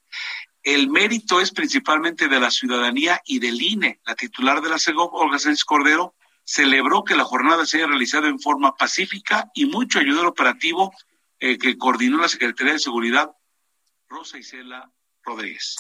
El 0.68 0.89
mérito 0.89 1.39
es 1.39 1.51
principalmente 1.51 2.28
de 2.28 2.41
la 2.41 2.51
ciudadanía 2.51 3.22
y 3.24 3.39
del 3.39 3.61
INE. 3.61 4.01
La 4.05 4.15
titular 4.15 4.61
de 4.61 4.68
la 4.68 4.78
CEGOP, 4.78 5.13
Olga 5.13 5.39
Sánchez 5.39 5.63
Cordero, 5.63 6.13
celebró 6.43 7.05
que 7.05 7.15
la 7.15 7.24
jornada 7.24 7.65
se 7.65 7.78
haya 7.78 7.88
realizado 7.88 8.28
en 8.28 8.38
forma 8.38 8.76
pacífica 8.76 9.49
y 9.53 9.68
mucho 9.68 9.99
ayudó 9.99 10.20
al 10.20 10.28
operativo 10.28 10.93
eh, 11.39 11.57
que 11.57 11.78
coordinó 11.78 12.18
la 12.18 12.28
Secretaría 12.28 12.74
de 12.74 12.80
Seguridad, 12.80 13.32
Rosa 14.09 14.39
Isela 14.39 14.91
Rodríguez. 15.24 15.78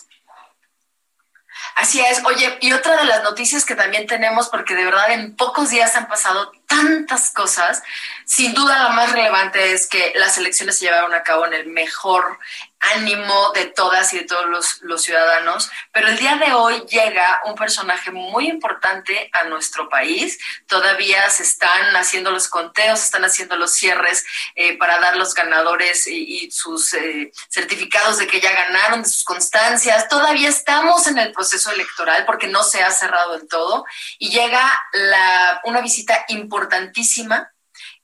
Así 1.75 1.99
es. 1.99 2.23
Oye, 2.23 2.57
y 2.61 2.71
otra 2.71 2.95
de 2.95 3.07
las 3.07 3.23
noticias 3.23 3.65
que 3.65 3.75
también 3.75 4.07
tenemos, 4.07 4.47
porque 4.47 4.73
de 4.73 4.85
verdad 4.85 5.11
en 5.11 5.35
pocos 5.35 5.69
días 5.69 5.97
han 5.97 6.07
pasado 6.07 6.49
tantas 6.67 7.31
cosas, 7.31 7.81
sin 8.25 8.53
duda 8.53 8.83
la 8.83 8.89
más 8.89 9.11
relevante 9.11 9.71
es 9.73 9.87
que 9.87 10.13
las 10.15 10.37
elecciones 10.37 10.77
se 10.77 10.85
llevaron 10.85 11.13
a 11.13 11.23
cabo 11.23 11.45
en 11.45 11.53
el 11.53 11.67
mejor 11.67 12.37
ánimo 12.79 13.51
de 13.53 13.65
todas 13.65 14.13
y 14.13 14.19
de 14.19 14.25
todos 14.25 14.45
los, 14.47 14.81
los 14.81 15.01
ciudadanos, 15.01 15.69
pero 15.91 16.07
el 16.07 16.17
día 16.17 16.35
de 16.35 16.53
hoy 16.53 16.83
llega 16.87 17.41
un 17.45 17.55
personaje 17.55 18.11
muy 18.11 18.47
importante 18.47 19.29
a 19.33 19.45
nuestro 19.45 19.89
país. 19.89 20.37
Todavía 20.67 21.27
se 21.29 21.43
están 21.43 21.95
haciendo 21.95 22.31
los 22.31 22.47
conteos, 22.47 22.99
se 22.99 23.05
están 23.05 23.25
haciendo 23.25 23.55
los 23.55 23.73
cierres 23.73 24.25
eh, 24.55 24.77
para 24.77 24.99
dar 24.99 25.17
los 25.17 25.33
ganadores 25.33 26.07
y, 26.07 26.45
y 26.45 26.51
sus 26.51 26.93
eh, 26.93 27.31
certificados 27.49 28.19
de 28.19 28.27
que 28.27 28.39
ya 28.39 28.51
ganaron, 28.51 29.01
de 29.01 29.09
sus 29.09 29.23
constancias. 29.23 30.07
Todavía 30.07 30.49
estamos 30.49 31.07
en 31.07 31.17
el 31.17 31.31
proceso 31.31 31.71
electoral 31.71 32.25
porque 32.25 32.47
no 32.47 32.63
se 32.63 32.83
ha 32.83 32.91
cerrado 32.91 33.37
del 33.37 33.47
todo 33.47 33.85
y 34.19 34.29
llega 34.29 34.61
la, 34.93 35.61
una 35.63 35.81
visita 35.81 36.25
importantísima 36.57 37.53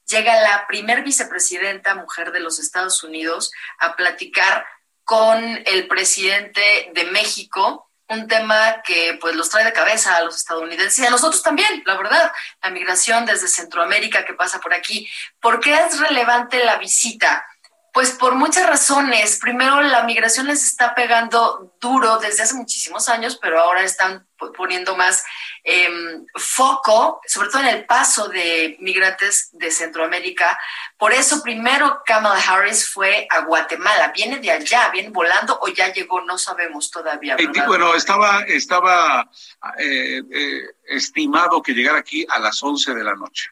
llega 0.07 0.41
la 0.41 0.67
primer 0.67 1.03
vicepresidenta 1.03 1.95
mujer 1.95 2.31
de 2.31 2.39
los 2.39 2.59
Estados 2.59 3.03
Unidos 3.03 3.51
a 3.79 3.95
platicar 3.95 4.65
con 5.03 5.43
el 5.65 5.87
presidente 5.87 6.91
de 6.93 7.05
México, 7.05 7.89
un 8.09 8.27
tema 8.27 8.83
que 8.83 9.17
pues 9.19 9.35
los 9.35 9.49
trae 9.49 9.65
de 9.65 9.73
cabeza 9.73 10.15
a 10.15 10.23
los 10.23 10.35
estadounidenses 10.35 10.99
y 10.99 11.07
a 11.07 11.09
nosotros 11.09 11.41
también, 11.41 11.81
la 11.85 11.97
verdad, 11.97 12.31
la 12.61 12.69
migración 12.69 13.25
desde 13.25 13.47
Centroamérica 13.47 14.23
que 14.23 14.33
pasa 14.33 14.59
por 14.59 14.73
aquí. 14.73 15.09
¿Por 15.39 15.59
qué 15.59 15.73
es 15.73 15.99
relevante 15.99 16.63
la 16.63 16.77
visita? 16.77 17.45
Pues 17.93 18.09
por 18.09 18.33
muchas 18.33 18.67
razones. 18.67 19.37
Primero, 19.39 19.79
la 19.81 20.03
migración 20.03 20.47
les 20.47 20.63
está 20.63 20.95
pegando 20.95 21.75
duro 21.79 22.17
desde 22.17 22.41
hace 22.41 22.55
muchísimos 22.55 23.07
años, 23.07 23.37
pero 23.39 23.59
ahora 23.61 23.83
están 23.83 24.25
poniendo 24.57 24.97
más 24.97 25.23
eh, 25.63 25.87
foco, 26.33 27.21
sobre 27.27 27.49
todo 27.49 27.61
en 27.61 27.67
el 27.67 27.85
paso 27.85 28.27
de 28.29 28.77
migrantes 28.79 29.49
de 29.53 29.69
Centroamérica. 29.69 30.59
Por 30.97 31.13
eso, 31.13 31.43
primero 31.43 32.01
Kamala 32.03 32.39
Harris 32.39 32.89
fue 32.89 33.27
a 33.29 33.41
Guatemala. 33.41 34.11
¿Viene 34.11 34.39
de 34.39 34.49
allá? 34.49 34.89
¿Viene 34.89 35.09
volando 35.09 35.59
o 35.61 35.67
ya 35.67 35.93
llegó? 35.93 36.19
No 36.21 36.39
sabemos 36.39 36.89
todavía. 36.89 37.35
Eh, 37.37 37.47
bueno, 37.67 37.93
estaba, 37.93 38.41
estaba 38.47 39.29
eh, 39.77 40.19
eh, 40.31 40.61
estimado 40.87 41.61
que 41.61 41.73
llegara 41.73 41.99
aquí 41.99 42.25
a 42.27 42.39
las 42.39 42.61
11 42.63 42.95
de 42.95 43.03
la 43.03 43.13
noche. 43.13 43.51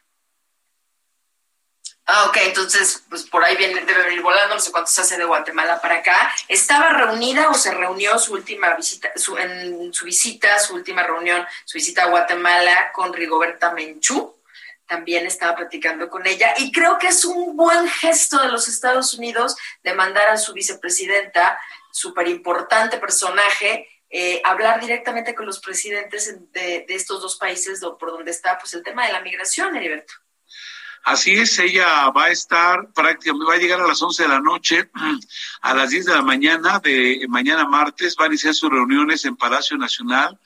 Ah, 2.04 2.26
ok, 2.28 2.36
entonces, 2.46 3.04
pues 3.08 3.22
por 3.22 3.44
ahí 3.44 3.56
viene, 3.56 3.84
debe 3.84 4.02
venir 4.02 4.22
volando, 4.22 4.56
no 4.56 4.60
sé 4.60 4.72
cuánto 4.72 4.90
se 4.90 5.02
hace 5.02 5.16
de 5.16 5.24
Guatemala 5.24 5.80
para 5.80 5.96
acá. 5.96 6.32
¿Estaba 6.48 6.88
reunida 6.88 7.48
o 7.48 7.54
se 7.54 7.72
reunió 7.72 8.18
su 8.18 8.32
última 8.32 8.74
visita, 8.74 9.12
su, 9.14 9.38
en 9.38 9.92
su 9.94 10.04
visita, 10.04 10.58
su 10.58 10.74
última 10.74 11.04
reunión, 11.04 11.46
su 11.64 11.78
visita 11.78 12.02
a 12.02 12.08
Guatemala 12.08 12.90
con 12.92 13.12
Rigoberta 13.12 13.72
Menchú? 13.72 14.34
También 14.84 15.26
estaba 15.26 15.54
platicando 15.54 16.10
con 16.10 16.26
ella 16.26 16.54
y 16.58 16.72
creo 16.72 16.98
que 16.98 17.08
es 17.08 17.24
un 17.24 17.56
buen 17.56 17.88
gesto 17.88 18.42
de 18.42 18.48
los 18.48 18.66
Estados 18.66 19.14
Unidos 19.14 19.56
de 19.84 19.94
mandar 19.94 20.28
a 20.28 20.36
su 20.38 20.52
vicepresidenta, 20.52 21.58
súper 21.92 22.26
importante 22.26 22.98
personaje, 22.98 23.88
eh, 24.10 24.42
hablar 24.44 24.80
directamente 24.80 25.36
con 25.36 25.46
los 25.46 25.60
presidentes 25.60 26.34
de, 26.52 26.84
de 26.86 26.94
estos 26.94 27.22
dos 27.22 27.38
países 27.38 27.80
por 27.80 28.10
donde 28.10 28.32
está 28.32 28.58
pues 28.58 28.74
el 28.74 28.82
tema 28.82 29.06
de 29.06 29.12
la 29.12 29.20
migración, 29.20 29.76
Heriberto. 29.76 30.21
Así 31.04 31.32
es, 31.32 31.58
ella 31.58 32.10
va 32.10 32.24
a 32.24 32.30
estar 32.30 32.92
prácticamente, 32.92 33.46
va 33.46 33.54
a 33.54 33.58
llegar 33.58 33.80
a 33.80 33.86
las 33.86 34.00
11 34.00 34.22
de 34.22 34.28
la 34.28 34.40
noche, 34.40 34.90
a 35.60 35.74
las 35.74 35.90
10 35.90 36.06
de 36.06 36.14
la 36.14 36.22
mañana 36.22 36.78
de 36.78 37.26
mañana 37.28 37.66
martes, 37.66 38.16
va 38.18 38.24
a 38.24 38.28
iniciar 38.28 38.54
sus 38.54 38.70
reuniones 38.70 39.24
en 39.24 39.36
Palacio 39.36 39.76
Nacional 39.76 40.38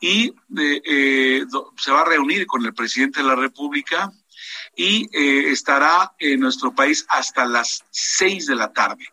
y 0.00 0.26
eh, 0.56 0.82
eh, 0.84 1.44
se 1.76 1.90
va 1.90 2.02
a 2.02 2.04
reunir 2.04 2.46
con 2.46 2.64
el 2.64 2.74
presidente 2.74 3.20
de 3.20 3.26
la 3.26 3.34
República 3.34 4.12
y 4.76 5.08
eh, 5.12 5.50
estará 5.50 6.14
en 6.18 6.40
nuestro 6.40 6.74
país 6.74 7.04
hasta 7.08 7.44
las 7.44 7.84
6 7.90 8.46
de 8.46 8.54
la 8.54 8.72
tarde. 8.72 9.06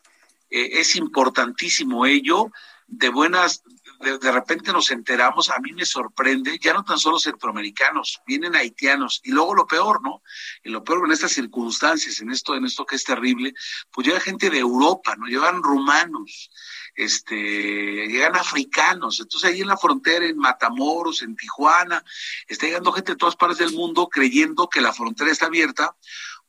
Eh, 0.49 0.79
es 0.79 0.95
importantísimo 0.95 2.05
ello, 2.05 2.51
de 2.87 3.09
buenas, 3.09 3.63
de, 4.01 4.17
de 4.17 4.31
repente 4.31 4.71
nos 4.73 4.91
enteramos, 4.91 5.49
a 5.49 5.59
mí 5.59 5.71
me 5.73 5.85
sorprende, 5.85 6.57
ya 6.59 6.73
no 6.73 6.83
tan 6.83 6.97
solo 6.97 7.19
centroamericanos, 7.19 8.21
vienen 8.25 8.55
haitianos, 8.55 9.21
y 9.23 9.31
luego 9.31 9.53
lo 9.55 9.67
peor, 9.67 10.01
¿no? 10.01 10.21
Y 10.63 10.69
lo 10.69 10.83
peor 10.83 11.05
en 11.05 11.11
estas 11.11 11.31
circunstancias, 11.31 12.19
en 12.19 12.31
esto, 12.31 12.55
en 12.55 12.65
esto 12.65 12.85
que 12.85 12.95
es 12.95 13.03
terrible, 13.03 13.53
pues 13.91 14.07
llega 14.07 14.19
gente 14.19 14.49
de 14.49 14.59
Europa, 14.59 15.15
¿no? 15.15 15.27
Llegan 15.27 15.63
rumanos, 15.63 16.51
este, 16.95 18.07
llegan 18.07 18.35
africanos, 18.35 19.19
entonces 19.19 19.49
ahí 19.49 19.61
en 19.61 19.67
la 19.67 19.77
frontera, 19.77 20.25
en 20.25 20.37
Matamoros, 20.37 21.21
en 21.21 21.35
Tijuana, 21.35 22.03
está 22.47 22.65
llegando 22.65 22.91
gente 22.91 23.13
de 23.13 23.17
todas 23.17 23.35
partes 23.35 23.59
del 23.59 23.73
mundo 23.73 24.07
creyendo 24.09 24.67
que 24.67 24.81
la 24.81 24.93
frontera 24.93 25.31
está 25.31 25.45
abierta, 25.45 25.95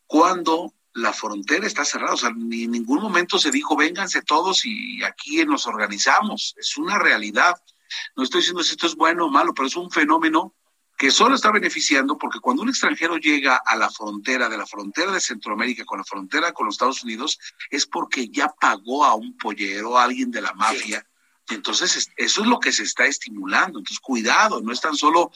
cuando 0.06 0.74
la 0.94 1.12
frontera 1.12 1.66
está 1.66 1.84
cerrada, 1.84 2.14
o 2.14 2.16
sea, 2.18 2.30
ni 2.36 2.64
en 2.64 2.72
ningún 2.72 3.00
momento 3.00 3.38
se 3.38 3.50
dijo, 3.50 3.76
vénganse 3.76 4.22
todos 4.22 4.64
y 4.64 5.02
aquí 5.02 5.44
nos 5.44 5.66
organizamos, 5.66 6.54
es 6.58 6.76
una 6.76 6.98
realidad. 6.98 7.54
No 8.16 8.22
estoy 8.24 8.40
diciendo 8.40 8.62
si 8.62 8.72
esto 8.72 8.86
es 8.86 8.94
bueno 8.94 9.26
o 9.26 9.30
malo, 9.30 9.54
pero 9.54 9.66
es 9.68 9.76
un 9.76 9.90
fenómeno 9.90 10.54
que 10.98 11.10
solo 11.10 11.34
está 11.34 11.50
beneficiando 11.50 12.16
porque 12.18 12.38
cuando 12.40 12.62
un 12.62 12.68
extranjero 12.68 13.16
llega 13.16 13.56
a 13.56 13.74
la 13.76 13.90
frontera, 13.90 14.48
de 14.48 14.58
la 14.58 14.66
frontera 14.66 15.10
de 15.12 15.20
Centroamérica 15.20 15.84
con 15.84 15.98
la 15.98 16.04
frontera 16.04 16.52
con 16.52 16.66
los 16.66 16.74
Estados 16.74 17.02
Unidos, 17.02 17.38
es 17.70 17.86
porque 17.86 18.28
ya 18.28 18.48
pagó 18.48 19.04
a 19.04 19.14
un 19.14 19.36
pollero, 19.36 19.98
a 19.98 20.04
alguien 20.04 20.30
de 20.30 20.42
la 20.42 20.52
mafia. 20.52 21.04
Entonces, 21.48 21.96
es- 21.96 22.10
eso 22.16 22.42
es 22.42 22.46
lo 22.46 22.60
que 22.60 22.70
se 22.72 22.84
está 22.84 23.06
estimulando. 23.06 23.78
Entonces, 23.80 23.98
cuidado, 23.98 24.60
no 24.60 24.72
es 24.72 24.80
tan 24.80 24.94
solo 24.94 25.32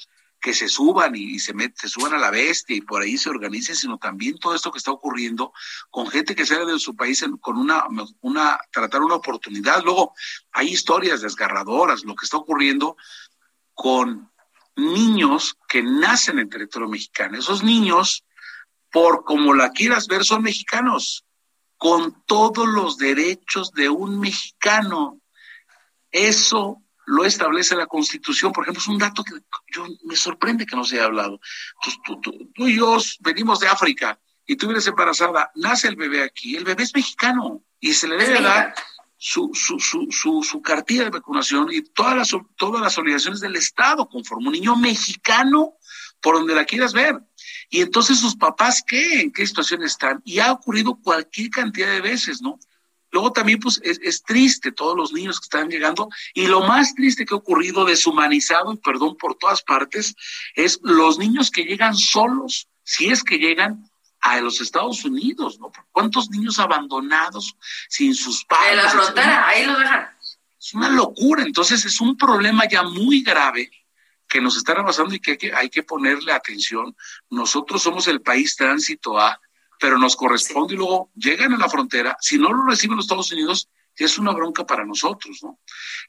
que 0.46 0.54
se 0.54 0.68
suban 0.68 1.16
y, 1.16 1.40
se, 1.40 1.52
met- 1.52 1.74
se 1.74 1.88
suban 1.88 2.14
a 2.14 2.18
la 2.18 2.30
bestia 2.30 2.76
y 2.76 2.80
por 2.80 3.02
ahí 3.02 3.18
se 3.18 3.28
organicen, 3.28 3.74
sino 3.74 3.98
también 3.98 4.38
todo 4.38 4.54
esto 4.54 4.70
que 4.70 4.78
está 4.78 4.92
ocurriendo 4.92 5.52
con 5.90 6.06
gente 6.06 6.36
que 6.36 6.46
sale 6.46 6.70
de 6.70 6.78
su 6.78 6.94
país 6.94 7.24
con 7.40 7.56
una, 7.58 7.84
una, 8.20 8.56
tratar 8.70 9.02
una 9.02 9.16
oportunidad. 9.16 9.82
Luego, 9.82 10.14
hay 10.52 10.68
historias 10.68 11.20
desgarradoras, 11.20 12.04
lo 12.04 12.14
que 12.14 12.26
está 12.26 12.36
ocurriendo 12.36 12.96
con 13.74 14.30
niños 14.76 15.58
que 15.66 15.82
nacen 15.82 16.38
en 16.38 16.48
territorio 16.48 16.88
mexicano. 16.88 17.36
Esos 17.36 17.64
niños, 17.64 18.24
por 18.92 19.24
como 19.24 19.52
la 19.52 19.72
quieras 19.72 20.06
ver, 20.06 20.24
son 20.24 20.44
mexicanos, 20.44 21.24
con 21.76 22.22
todos 22.24 22.68
los 22.68 22.98
derechos 22.98 23.72
de 23.72 23.88
un 23.88 24.20
mexicano. 24.20 25.20
Eso 26.12 26.84
lo 27.06 27.24
establece 27.24 27.74
la 27.76 27.86
Constitución. 27.86 28.52
Por 28.52 28.64
ejemplo, 28.64 28.80
es 28.80 28.88
un 28.88 28.98
dato 28.98 29.24
que 29.24 29.32
yo 29.72 29.86
me 30.04 30.16
sorprende 30.16 30.66
que 30.66 30.76
no 30.76 30.84
se 30.84 30.96
haya 30.96 31.06
hablado. 31.06 31.40
Tú, 31.82 31.90
tú, 32.04 32.20
tú, 32.20 32.50
tú 32.54 32.68
y 32.68 32.76
yo 32.76 32.98
venimos 33.20 33.60
de 33.60 33.68
África 33.68 34.18
y 34.46 34.56
tú 34.56 34.66
vienes 34.66 34.86
embarazada, 34.86 35.50
nace 35.54 35.88
el 35.88 35.96
bebé 35.96 36.22
aquí, 36.22 36.56
el 36.56 36.64
bebé 36.64 36.82
es 36.82 36.94
mexicano 36.94 37.64
y 37.80 37.92
se 37.92 38.08
le 38.08 38.16
debe 38.16 38.40
dar 38.40 38.74
su, 39.16 39.50
su, 39.54 39.78
su, 39.80 40.08
su, 40.10 40.42
su 40.42 40.62
cartilla 40.62 41.04
de 41.04 41.10
vacunación 41.10 41.68
y 41.72 41.82
todas 41.82 42.16
las, 42.16 42.30
todas 42.56 42.80
las 42.80 42.98
obligaciones 42.98 43.40
del 43.40 43.56
Estado 43.56 44.08
conforme 44.08 44.48
un 44.48 44.52
niño 44.52 44.76
mexicano 44.76 45.74
por 46.20 46.36
donde 46.36 46.54
la 46.54 46.64
quieras 46.64 46.92
ver. 46.92 47.20
Y 47.68 47.80
entonces 47.80 48.18
sus 48.20 48.36
papás, 48.36 48.82
¿qué? 48.86 49.20
¿En 49.20 49.32
qué 49.32 49.46
situación 49.46 49.82
están? 49.82 50.22
Y 50.24 50.38
ha 50.38 50.52
ocurrido 50.52 50.96
cualquier 50.96 51.50
cantidad 51.50 51.88
de 51.88 52.00
veces, 52.00 52.42
¿no? 52.42 52.58
Luego 53.16 53.32
también, 53.32 53.58
pues, 53.58 53.80
es, 53.82 53.98
es 54.02 54.22
triste 54.22 54.72
todos 54.72 54.94
los 54.94 55.10
niños 55.10 55.40
que 55.40 55.44
están 55.44 55.70
llegando. 55.70 56.10
Y 56.34 56.48
lo 56.48 56.60
más 56.60 56.94
triste 56.94 57.24
que 57.24 57.32
ha 57.32 57.38
ocurrido, 57.38 57.86
deshumanizado, 57.86 58.74
y 58.74 58.76
perdón 58.76 59.16
por 59.16 59.36
todas 59.36 59.62
partes, 59.62 60.14
es 60.54 60.78
los 60.82 61.16
niños 61.16 61.50
que 61.50 61.64
llegan 61.64 61.94
solos, 61.96 62.68
si 62.82 63.08
es 63.08 63.24
que 63.24 63.38
llegan 63.38 63.88
a 64.20 64.38
los 64.42 64.60
Estados 64.60 65.02
Unidos, 65.06 65.58
¿no? 65.58 65.72
¿Cuántos 65.92 66.28
niños 66.28 66.58
abandonados 66.58 67.56
sin 67.88 68.14
sus 68.14 68.44
padres? 68.44 68.72
En 68.72 68.76
la 68.84 68.90
frontera, 68.90 69.48
ahí 69.48 69.64
lo 69.64 69.78
dejan. 69.78 70.10
es 70.60 70.74
una 70.74 70.90
locura. 70.90 71.42
Entonces 71.42 71.86
es 71.86 71.98
un 72.02 72.18
problema 72.18 72.68
ya 72.68 72.82
muy 72.82 73.22
grave 73.22 73.70
que 74.28 74.42
nos 74.42 74.58
está 74.58 74.74
rebasando 74.74 75.14
y 75.14 75.20
que 75.20 75.30
hay 75.30 75.38
que, 75.38 75.54
hay 75.54 75.70
que 75.70 75.82
ponerle 75.84 76.32
atención. 76.32 76.94
Nosotros 77.30 77.82
somos 77.82 78.08
el 78.08 78.20
país 78.20 78.56
tránsito 78.56 79.18
A, 79.18 79.40
pero 79.78 79.98
nos 79.98 80.16
corresponde 80.16 80.74
y 80.74 80.76
luego 80.76 81.10
llegan 81.14 81.52
a 81.52 81.58
la 81.58 81.68
frontera. 81.68 82.16
Si 82.20 82.38
no 82.38 82.52
lo 82.52 82.64
reciben 82.64 82.96
los 82.96 83.04
Estados 83.04 83.32
Unidos, 83.32 83.68
es 84.04 84.18
una 84.18 84.32
bronca 84.32 84.66
para 84.66 84.84
nosotros, 84.84 85.38
¿no? 85.42 85.58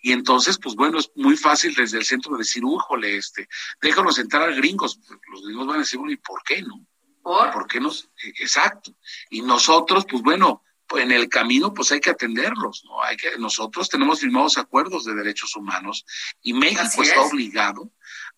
Y 0.01 0.11
entonces, 0.11 0.57
pues 0.61 0.75
bueno, 0.75 0.99
es 0.99 1.09
muy 1.15 1.37
fácil 1.37 1.73
desde 1.73 1.97
el 1.97 2.05
centro 2.05 2.37
decir, 2.37 2.63
újole, 2.65 3.17
este, 3.17 3.47
déjanos 3.81 4.19
entrar 4.19 4.49
a 4.49 4.55
gringos. 4.55 4.99
Los 5.31 5.43
gringos 5.43 5.67
van 5.67 5.77
a 5.77 5.79
decir, 5.79 5.97
bueno, 5.99 6.13
¿y 6.13 6.17
por 6.17 6.43
qué 6.43 6.61
no? 6.61 6.85
¿Por? 7.21 7.51
¿Por 7.51 7.67
qué 7.67 7.79
nos? 7.79 8.09
Exacto. 8.39 8.93
Y 9.29 9.41
nosotros, 9.41 10.05
pues 10.09 10.21
bueno, 10.21 10.63
pues 10.63 10.66
en 10.95 11.11
el 11.11 11.27
camino, 11.29 11.73
pues 11.73 11.91
hay 11.91 11.99
que 11.99 12.09
atenderlos, 12.11 12.83
¿no? 12.85 13.01
Hay 13.03 13.17
que, 13.17 13.37
nosotros 13.37 13.89
tenemos 13.89 14.19
firmados 14.21 14.57
acuerdos 14.57 15.03
de 15.05 15.13
derechos 15.15 15.55
humanos 15.55 16.05
y 16.41 16.53
México 16.53 16.81
Así 16.81 17.01
está 17.01 17.15
es. 17.25 17.31
obligado 17.31 17.91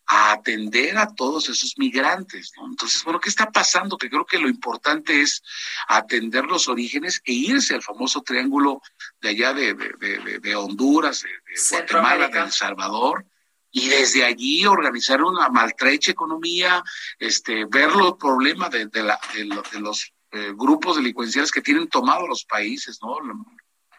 a 0.08 0.32
atender 0.32 0.98
a 0.98 1.14
todos 1.14 1.50
esos 1.50 1.76
migrantes, 1.78 2.52
¿no? 2.58 2.66
Entonces, 2.68 3.04
bueno, 3.04 3.20
¿qué 3.20 3.30
está 3.30 3.52
pasando? 3.52 3.96
Que 3.98 4.10
creo 4.10 4.26
que 4.26 4.40
lo 4.40 4.50
importante 4.50 5.22
es 5.22 5.44
atender 5.88 6.46
los 6.46 6.68
orígenes 6.68 7.22
e 7.26 7.34
irse 7.34 7.76
al 7.76 7.84
famoso 7.84 8.22
triángulo 8.24 8.82
de 9.22 9.30
allá 9.30 9.54
de, 9.54 9.76
de, 9.76 10.18
de- 10.18 10.40
de- 10.40 10.56
Honduras, 10.56 11.22
de, 11.22 11.30
Guatemala, 11.70 12.28
de 12.30 12.40
El 12.40 12.52
Salvador, 12.52 13.26
y 13.72 13.88
desde 13.90 14.26
allí 14.26 14.66
organizar 14.66 15.22
una 15.22 15.48
maltrecha 15.50 16.10
economía, 16.10 16.84
este, 17.20 17.66
ver 17.66 17.92
los 17.96 18.16
problemas 18.18 18.72
de, 18.72 18.88
de 18.88 19.04
la- 19.04 19.20
de 19.36 19.46
lo- 19.46 19.62
de 19.72 19.80
los 19.80 20.12
eh, 20.32 20.54
grupos 20.56 20.96
delincuenciales 20.98 21.52
que 21.52 21.62
tienen 21.62 21.88
tomado 21.88 22.28
los 22.28 22.46
países, 22.46 23.00
¿no? 23.02 23.18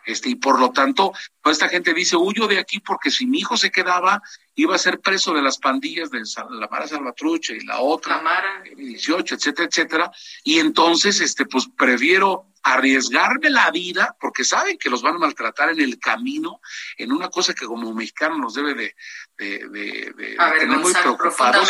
Este, 0.07 0.31
y 0.31 0.35
por 0.35 0.59
lo 0.59 0.71
tanto, 0.73 1.13
toda 1.43 1.53
esta 1.53 1.69
gente 1.69 1.93
dice, 1.93 2.17
huyo 2.17 2.47
de 2.49 2.59
aquí 2.59 2.81
porque 2.81 3.11
si 3.11 3.27
mi 3.27 3.41
hijo 3.41 3.57
se 3.57 3.71
quedaba, 3.71 4.23
iba 4.55 4.75
a 4.75 4.79
ser 4.79 4.99
preso 5.01 5.35
de 5.35 5.43
las 5.43 5.59
pandillas 5.59 6.11
de 6.11 6.23
la 6.51 6.69
Mara 6.69 6.89
Salvatrucha 6.89 7.53
y 7.53 7.61
la 7.67 7.81
otra, 7.81 8.17
Tamara. 8.17 8.63
18, 8.77 9.35
etcétera, 9.35 9.69
etcétera. 9.69 10.13
Y 10.43 10.59
entonces, 10.59 11.21
este, 11.21 11.45
pues 11.45 11.69
prefiero 11.77 12.47
arriesgarme 12.63 13.51
la 13.51 13.71
vida 13.71 14.17
porque 14.21 14.43
saben 14.43 14.79
que 14.79 14.91
los 14.91 15.03
van 15.03 15.17
a 15.17 15.19
maltratar 15.19 15.71
en 15.71 15.81
el 15.81 15.99
camino, 15.99 16.61
en 16.97 17.13
una 17.13 17.29
cosa 17.29 17.53
que 17.55 17.67
como 17.67 17.93
mexicano 17.95 18.39
nos 18.39 18.55
debe 18.55 18.75
de, 18.75 18.95
de, 19.39 19.69
de- 19.69 20.37
tener 20.61 20.79
muy 20.79 20.93
preocupados 21.03 21.69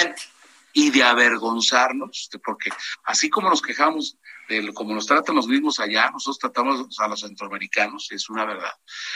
y 0.73 0.91
de 0.91 1.03
avergonzarnos, 1.03 2.11
este, 2.23 2.39
porque 2.39 2.71
así 3.05 3.29
como 3.29 3.51
nos 3.51 3.61
quejamos 3.61 4.17
de 4.51 4.63
lo- 4.63 4.75
como 4.75 4.95
nos 4.95 5.07
tratan 5.07 5.37
los 5.37 5.47
mismos 5.47 5.79
allá, 5.79 6.11
nosotros 6.11 6.39
tratamos 6.39 6.99
a 6.99 7.07
los 7.09 7.21
centroamericanos, 7.21 8.11
es 8.11 8.29
una 8.29 8.45
verdad. 8.45 8.73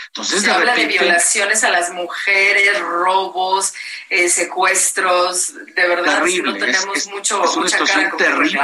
Entonces, 0.06 0.40
Se 0.42 0.46
de 0.46 0.52
habla 0.52 0.74
de 0.74 0.86
violaciones 0.86 1.64
a 1.64 1.70
las 1.70 1.90
mujeres, 1.92 2.78
robos, 2.80 3.74
eh, 4.10 4.28
secuestros. 4.28 5.54
De 5.74 5.88
verdad, 5.88 6.20
Terrible, 6.20 6.52
no 6.52 6.58
tenemos 6.58 6.96
es- 6.96 7.06
mucho, 7.08 7.42
es 7.44 7.50
una 7.52 7.62
mucha 7.64 7.78
situación 7.78 8.04
cara 8.04 8.16
terrible. 8.16 8.60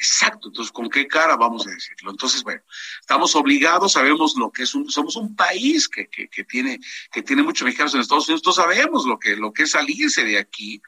Exacto, 0.00 0.46
entonces, 0.48 0.70
¿con 0.70 0.88
qué 0.88 1.08
cara 1.08 1.34
vamos 1.36 1.66
a 1.66 1.70
decirlo? 1.70 2.12
Entonces, 2.12 2.44
bueno, 2.44 2.62
estamos 3.00 3.34
obligados, 3.34 3.92
sabemos 3.92 4.34
lo 4.36 4.50
que 4.52 4.62
es 4.62 4.74
un, 4.76 4.88
somos 4.88 5.16
un 5.16 5.34
país 5.34 5.88
que, 5.88 6.06
que, 6.08 6.28
que 6.28 6.44
tiene, 6.44 6.78
que 7.10 7.22
tiene 7.22 7.42
muchos 7.42 7.64
mexicanos 7.64 7.94
en 7.94 8.00
Estados 8.02 8.28
Unidos, 8.28 8.42
todos 8.42 8.56
sabemos 8.56 9.04
lo 9.06 9.18
que, 9.18 9.34
lo 9.34 9.52
que 9.52 9.64
es 9.64 9.72
salirse 9.72 10.22
de 10.24 10.38
aquí. 10.38 10.80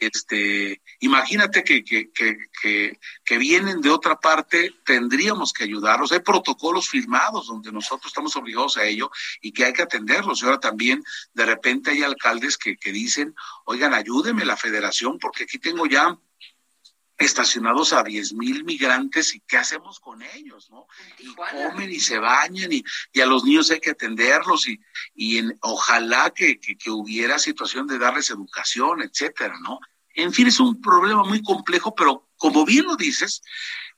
Este, 0.00 0.80
imagínate 1.00 1.62
que, 1.62 1.84
que, 1.84 2.10
que, 2.10 2.98
que, 3.22 3.38
vienen 3.38 3.82
de 3.82 3.90
otra 3.90 4.18
parte, 4.18 4.74
tendríamos 4.86 5.52
que 5.52 5.64
ayudarlos. 5.64 6.10
Hay 6.10 6.20
protocolos 6.20 6.88
firmados 6.88 7.48
donde 7.48 7.70
nosotros 7.70 8.10
estamos 8.10 8.34
obligados 8.34 8.78
a 8.78 8.84
ello 8.84 9.10
y 9.42 9.52
que 9.52 9.66
hay 9.66 9.74
que 9.74 9.82
atenderlos. 9.82 10.40
Y 10.40 10.46
ahora 10.46 10.58
también, 10.58 11.04
de 11.34 11.44
repente, 11.44 11.90
hay 11.90 12.02
alcaldes 12.02 12.56
que, 12.56 12.78
que 12.78 12.92
dicen, 12.92 13.34
oigan, 13.66 13.92
ayúdeme 13.92 14.46
la 14.46 14.56
federación, 14.56 15.18
porque 15.18 15.44
aquí 15.44 15.58
tengo 15.58 15.84
ya 15.84 16.18
estacionados 17.20 17.92
a 17.92 18.02
10 18.02 18.32
mil 18.32 18.64
migrantes 18.64 19.34
y 19.34 19.40
qué 19.40 19.58
hacemos 19.58 20.00
con 20.00 20.22
ellos, 20.22 20.70
¿no? 20.70 20.86
Y 21.18 21.34
comen 21.34 21.90
y 21.90 22.00
se 22.00 22.18
bañan 22.18 22.72
y, 22.72 22.82
y 23.12 23.20
a 23.20 23.26
los 23.26 23.44
niños 23.44 23.70
hay 23.70 23.78
que 23.78 23.90
atenderlos 23.90 24.66
y, 24.66 24.80
y 25.14 25.38
en, 25.38 25.56
ojalá 25.60 26.30
que, 26.30 26.58
que, 26.58 26.76
que 26.76 26.90
hubiera 26.90 27.38
situación 27.38 27.86
de 27.86 27.98
darles 27.98 28.30
educación, 28.30 29.02
etcétera, 29.02 29.54
¿no? 29.60 29.78
En 30.14 30.32
fin, 30.32 30.48
es 30.48 30.58
un 30.60 30.80
problema 30.80 31.22
muy 31.22 31.42
complejo, 31.42 31.94
pero 31.94 32.28
como 32.36 32.64
bien 32.64 32.86
lo 32.86 32.96
dices, 32.96 33.42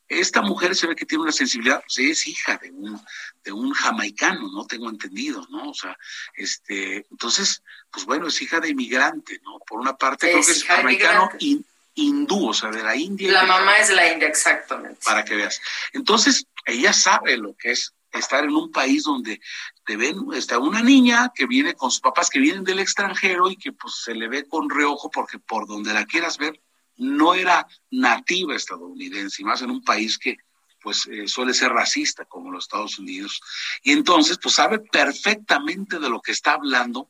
esta 0.08 0.42
mujer 0.42 0.74
se 0.74 0.86
ve 0.86 0.96
que 0.96 1.06
tiene 1.06 1.22
una 1.22 1.32
sensibilidad, 1.32 1.80
pues 1.80 1.98
es 1.98 2.26
hija 2.26 2.58
de 2.58 2.70
un, 2.70 3.00
de 3.44 3.52
un 3.52 3.72
jamaicano, 3.72 4.50
¿no? 4.52 4.66
Tengo 4.66 4.90
entendido, 4.90 5.46
¿no? 5.48 5.70
O 5.70 5.74
sea, 5.74 5.96
este, 6.34 7.06
entonces, 7.10 7.62
pues 7.90 8.04
bueno, 8.04 8.26
es 8.26 8.42
hija 8.42 8.60
de 8.60 8.70
inmigrante, 8.70 9.40
¿no? 9.44 9.58
Por 9.66 9.80
una 9.80 9.96
parte 9.96 10.30
creo 10.30 10.44
que 10.44 10.52
es 10.52 10.64
jamaicano 10.64 11.30
inmigrante. 11.38 11.71
Hin- 11.94 12.22
hindú, 12.22 12.48
o 12.48 12.54
sea, 12.54 12.70
de 12.70 12.82
la 12.82 12.94
India. 12.96 13.32
La 13.32 13.44
mamá 13.44 13.76
es 13.76 13.90
la 13.90 14.10
India, 14.12 14.28
exactamente. 14.28 15.00
para 15.04 15.24
que 15.24 15.34
veas. 15.34 15.60
Entonces, 15.92 16.46
ella 16.66 16.92
sabe 16.92 17.36
lo 17.36 17.54
que 17.56 17.72
es 17.72 17.92
estar 18.12 18.44
en 18.44 18.54
un 18.54 18.70
país 18.70 19.04
donde 19.04 19.40
te 19.86 19.96
ven, 19.96 20.18
está 20.34 20.58
una 20.58 20.82
niña 20.82 21.32
que 21.34 21.46
viene 21.46 21.74
con 21.74 21.90
sus 21.90 22.00
papás 22.00 22.28
que 22.30 22.38
vienen 22.38 22.62
del 22.64 22.78
extranjero 22.78 23.50
y 23.50 23.56
que 23.56 23.72
pues 23.72 23.94
se 24.04 24.14
le 24.14 24.28
ve 24.28 24.46
con 24.46 24.68
reojo 24.68 25.10
porque 25.10 25.38
por 25.38 25.66
donde 25.66 25.92
la 25.94 26.04
quieras 26.04 26.36
ver, 26.38 26.60
no 26.96 27.34
era 27.34 27.66
nativa 27.90 28.54
estadounidense, 28.54 29.40
y 29.42 29.44
más 29.46 29.62
en 29.62 29.70
un 29.70 29.82
país 29.82 30.18
que 30.18 30.36
pues 30.82 31.06
eh, 31.06 31.26
suele 31.28 31.54
ser 31.54 31.70
racista 31.72 32.24
como 32.24 32.50
los 32.50 32.64
Estados 32.64 32.98
Unidos. 32.98 33.40
Y 33.82 33.92
entonces, 33.92 34.36
pues 34.42 34.56
sabe 34.56 34.80
perfectamente 34.80 35.98
de 36.00 36.10
lo 36.10 36.20
que 36.20 36.32
está 36.32 36.52
hablando 36.54 37.08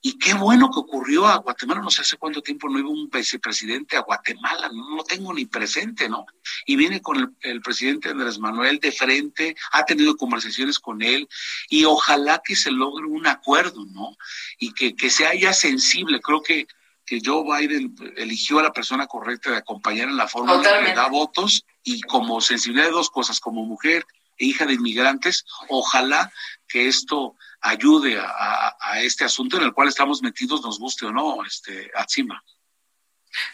y 0.00 0.16
qué 0.18 0.34
bueno 0.34 0.70
que 0.70 0.78
ocurrió 0.78 1.26
a 1.26 1.38
Guatemala, 1.38 1.80
no 1.80 1.90
sé 1.90 2.02
hace 2.02 2.16
cuánto 2.16 2.40
tiempo 2.40 2.68
no 2.68 2.78
iba 2.78 2.88
un 2.88 3.10
vicepresidente 3.10 3.96
a 3.96 4.02
Guatemala, 4.02 4.70
no 4.72 4.96
lo 4.96 5.02
tengo 5.04 5.34
ni 5.34 5.46
presente, 5.46 6.08
¿no? 6.08 6.24
Y 6.66 6.76
viene 6.76 7.02
con 7.02 7.16
el, 7.16 7.28
el 7.40 7.60
presidente 7.60 8.10
Andrés 8.10 8.38
Manuel 8.38 8.78
de 8.78 8.92
frente, 8.92 9.56
ha 9.72 9.84
tenido 9.84 10.16
conversaciones 10.16 10.78
con 10.78 11.02
él 11.02 11.28
y 11.68 11.84
ojalá 11.84 12.40
que 12.44 12.54
se 12.54 12.70
logre 12.70 13.06
un 13.06 13.26
acuerdo, 13.26 13.84
¿no? 13.86 14.16
Y 14.58 14.72
que, 14.72 14.94
que 14.94 15.10
sea 15.10 15.34
ya 15.34 15.52
sensible, 15.52 16.20
creo 16.20 16.42
que, 16.42 16.68
que 17.04 17.20
Joe 17.24 17.42
Biden 17.42 17.96
eligió 18.16 18.60
a 18.60 18.62
la 18.62 18.72
persona 18.72 19.08
correcta 19.08 19.50
de 19.50 19.56
acompañar 19.56 20.08
en 20.08 20.16
la 20.16 20.28
forma 20.28 20.54
en 20.54 20.60
que 20.60 20.68
Totalmente. 20.68 21.00
da 21.00 21.08
votos 21.08 21.64
y 21.82 22.02
como 22.02 22.40
sensibilidad 22.40 22.86
de 22.86 22.92
dos 22.92 23.10
cosas, 23.10 23.40
como 23.40 23.64
mujer 23.64 24.06
e 24.36 24.46
hija 24.46 24.64
de 24.64 24.74
inmigrantes, 24.74 25.44
ojalá 25.68 26.30
que 26.68 26.86
esto 26.86 27.34
ayude 27.60 28.18
a, 28.20 28.74
este 29.02 29.24
asunto 29.24 29.56
en 29.56 29.64
el 29.64 29.72
cual 29.72 29.88
estamos 29.88 30.22
metidos, 30.22 30.62
nos 30.62 30.78
guste 30.78 31.06
o 31.06 31.12
no, 31.12 31.44
este, 31.44 31.90
Atsima. 31.94 32.42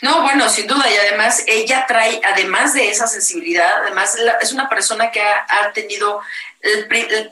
No, 0.01 0.23
bueno, 0.23 0.49
sin 0.49 0.67
duda, 0.67 0.89
y 0.91 0.97
además 0.97 1.43
ella 1.47 1.85
trae, 1.87 2.21
además 2.25 2.75
de 2.75 2.91
esa 2.91 3.07
sensibilidad, 3.07 3.83
además 3.83 4.17
es 4.41 4.53
una 4.53 4.69
persona 4.69 5.11
que 5.11 5.21
ha, 5.21 5.47
ha 5.49 5.73
tenido 5.73 6.23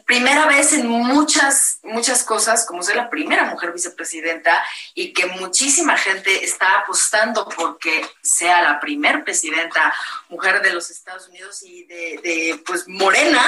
primera 0.05 0.47
vez 0.47 0.75
en 0.75 0.87
muchas, 0.87 1.79
muchas 1.83 2.23
cosas, 2.23 2.67
como 2.67 2.83
ser 2.83 2.97
la 2.97 3.09
primera 3.09 3.45
mujer 3.45 3.73
vicepresidenta, 3.73 4.63
y 4.95 5.13
que 5.13 5.27
muchísima 5.27 5.97
gente 5.97 6.45
está 6.45 6.81
apostando 6.81 7.49
porque 7.49 8.05
sea 8.23 8.61
la 8.61 8.81
primer 8.81 9.25
presidenta 9.25 9.95
mujer 10.29 10.61
de 10.61 10.73
los 10.73 10.91
Estados 10.91 11.29
Unidos 11.29 11.63
y 11.63 11.85
de, 11.85 12.21
de, 12.23 12.63
pues 12.67 12.87
morena, 12.89 13.43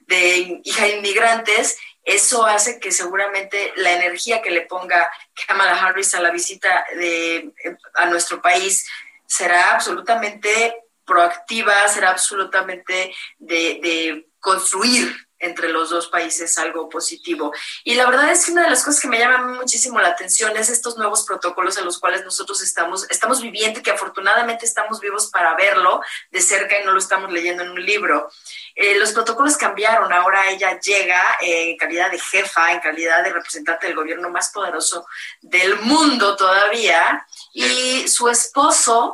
de 0.00 0.60
hija 0.62 0.84
de 0.84 0.96
inmigrantes, 0.98 1.78
eso 2.04 2.44
hace 2.44 2.78
que 2.78 2.92
seguramente 2.92 3.72
la 3.76 3.92
energía 3.92 4.42
que 4.42 4.50
le 4.50 4.62
ponga 4.62 5.10
Kamala 5.46 5.82
Harris 5.82 6.14
a 6.14 6.20
la 6.20 6.30
visita 6.30 6.84
de, 6.94 7.52
a 7.94 8.06
nuestro 8.06 8.42
país 8.42 8.86
será 9.26 9.72
absolutamente 9.72 10.84
proactiva, 11.04 11.88
será 11.88 12.10
absolutamente 12.10 13.14
de, 13.38 13.80
de 13.82 14.28
construir 14.38 15.23
entre 15.44 15.68
los 15.68 15.90
dos 15.90 16.08
países 16.08 16.58
algo 16.58 16.88
positivo. 16.88 17.52
Y 17.84 17.94
la 17.94 18.06
verdad 18.06 18.30
es 18.30 18.44
que 18.44 18.52
una 18.52 18.64
de 18.64 18.70
las 18.70 18.84
cosas 18.84 19.00
que 19.00 19.08
me 19.08 19.18
llama 19.18 19.54
muchísimo 19.58 20.00
la 20.00 20.08
atención 20.08 20.56
es 20.56 20.68
estos 20.68 20.96
nuevos 20.96 21.24
protocolos 21.24 21.78
en 21.78 21.84
los 21.84 21.98
cuales 21.98 22.24
nosotros 22.24 22.62
estamos, 22.62 23.08
estamos 23.10 23.40
viviendo 23.40 23.82
que 23.82 23.90
afortunadamente 23.90 24.66
estamos 24.66 25.00
vivos 25.00 25.30
para 25.30 25.54
verlo 25.54 26.00
de 26.30 26.40
cerca 26.40 26.80
y 26.80 26.84
no 26.84 26.92
lo 26.92 26.98
estamos 26.98 27.32
leyendo 27.32 27.62
en 27.62 27.70
un 27.70 27.84
libro. 27.84 28.30
Eh, 28.74 28.96
los 28.98 29.12
protocolos 29.12 29.56
cambiaron, 29.56 30.12
ahora 30.12 30.50
ella 30.50 30.78
llega 30.80 31.36
en 31.40 31.76
calidad 31.76 32.10
de 32.10 32.18
jefa, 32.18 32.72
en 32.72 32.80
calidad 32.80 33.22
de 33.22 33.32
representante 33.32 33.86
del 33.86 33.96
gobierno 33.96 34.30
más 34.30 34.50
poderoso 34.50 35.06
del 35.40 35.76
mundo 35.80 36.36
todavía, 36.36 37.26
y 37.52 38.08
su 38.08 38.28
esposo 38.28 39.12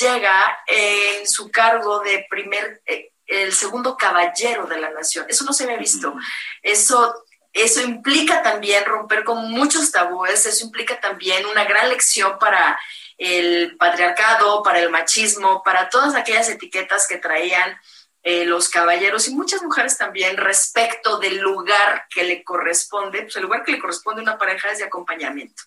llega 0.00 0.58
en 0.66 1.26
su 1.26 1.50
cargo 1.50 2.00
de 2.00 2.26
primer, 2.28 2.82
eh, 2.86 3.12
el 3.26 3.52
segundo 3.52 3.96
caballero 3.96 4.66
de 4.66 4.78
la 4.78 4.90
nación. 4.90 5.26
Eso 5.28 5.44
no 5.44 5.52
se 5.52 5.64
había 5.64 5.78
visto. 5.78 6.14
Eso 6.62 7.24
eso 7.56 7.80
implica 7.80 8.42
también 8.42 8.84
romper 8.84 9.24
con 9.24 9.50
muchos 9.50 9.90
tabúes, 9.90 10.44
eso 10.44 10.66
implica 10.66 11.00
también 11.00 11.46
una 11.46 11.64
gran 11.64 11.88
lección 11.88 12.38
para 12.38 12.78
el 13.16 13.78
patriarcado, 13.78 14.62
para 14.62 14.78
el 14.78 14.90
machismo, 14.90 15.62
para 15.62 15.88
todas 15.88 16.14
aquellas 16.14 16.50
etiquetas 16.50 17.08
que 17.08 17.16
traían 17.16 17.80
eh, 18.22 18.44
los 18.44 18.68
caballeros 18.68 19.26
y 19.26 19.34
muchas 19.34 19.62
mujeres 19.62 19.96
también 19.96 20.36
respecto 20.36 21.18
del 21.18 21.38
lugar 21.38 22.06
que 22.10 22.24
le 22.24 22.44
corresponde, 22.44 23.22
pues 23.22 23.36
el 23.36 23.44
lugar 23.44 23.64
que 23.64 23.72
le 23.72 23.78
corresponde 23.78 24.20
a 24.20 24.24
una 24.24 24.38
pareja 24.38 24.68
es 24.70 24.78
de 24.78 24.84
acompañamiento. 24.84 25.62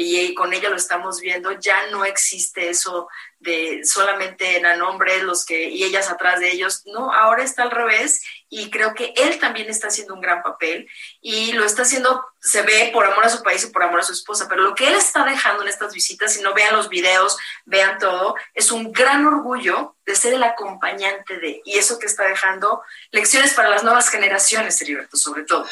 Y 0.00 0.32
con 0.32 0.52
ella 0.52 0.70
lo 0.70 0.76
estamos 0.76 1.20
viendo, 1.20 1.50
ya 1.58 1.88
no 1.90 2.04
existe 2.04 2.70
eso 2.70 3.08
de 3.40 3.82
solamente 3.84 4.56
eran 4.56 4.80
hombres 4.82 5.24
los 5.24 5.44
que 5.44 5.68
y 5.68 5.82
ellas 5.82 6.08
atrás 6.08 6.38
de 6.38 6.52
ellos, 6.52 6.82
no, 6.86 7.12
ahora 7.12 7.42
está 7.42 7.64
al 7.64 7.72
revés 7.72 8.22
y 8.48 8.70
creo 8.70 8.94
que 8.94 9.12
él 9.16 9.40
también 9.40 9.68
está 9.68 9.88
haciendo 9.88 10.14
un 10.14 10.20
gran 10.20 10.42
papel 10.42 10.88
y 11.20 11.50
lo 11.52 11.64
está 11.64 11.82
haciendo, 11.82 12.24
se 12.40 12.62
ve 12.62 12.90
por 12.92 13.06
amor 13.06 13.24
a 13.24 13.28
su 13.28 13.42
país 13.42 13.64
y 13.64 13.72
por 13.72 13.82
amor 13.82 13.98
a 13.98 14.04
su 14.04 14.12
esposa, 14.12 14.46
pero 14.48 14.62
lo 14.62 14.76
que 14.76 14.86
él 14.86 14.94
está 14.94 15.24
dejando 15.24 15.62
en 15.62 15.68
estas 15.68 15.92
visitas, 15.92 16.32
si 16.32 16.42
no 16.42 16.54
vean 16.54 16.76
los 16.76 16.88
videos, 16.88 17.36
vean 17.64 17.98
todo, 17.98 18.36
es 18.54 18.70
un 18.70 18.92
gran 18.92 19.26
orgullo 19.26 19.96
de 20.06 20.14
ser 20.14 20.34
el 20.34 20.44
acompañante 20.44 21.38
de, 21.38 21.60
y 21.64 21.76
eso 21.76 21.98
que 21.98 22.06
está 22.06 22.22
dejando 22.22 22.82
lecciones 23.10 23.52
para 23.52 23.68
las 23.68 23.82
nuevas 23.82 24.10
generaciones, 24.10 24.80
Heriberto, 24.80 25.16
sobre 25.16 25.42
todo. 25.42 25.66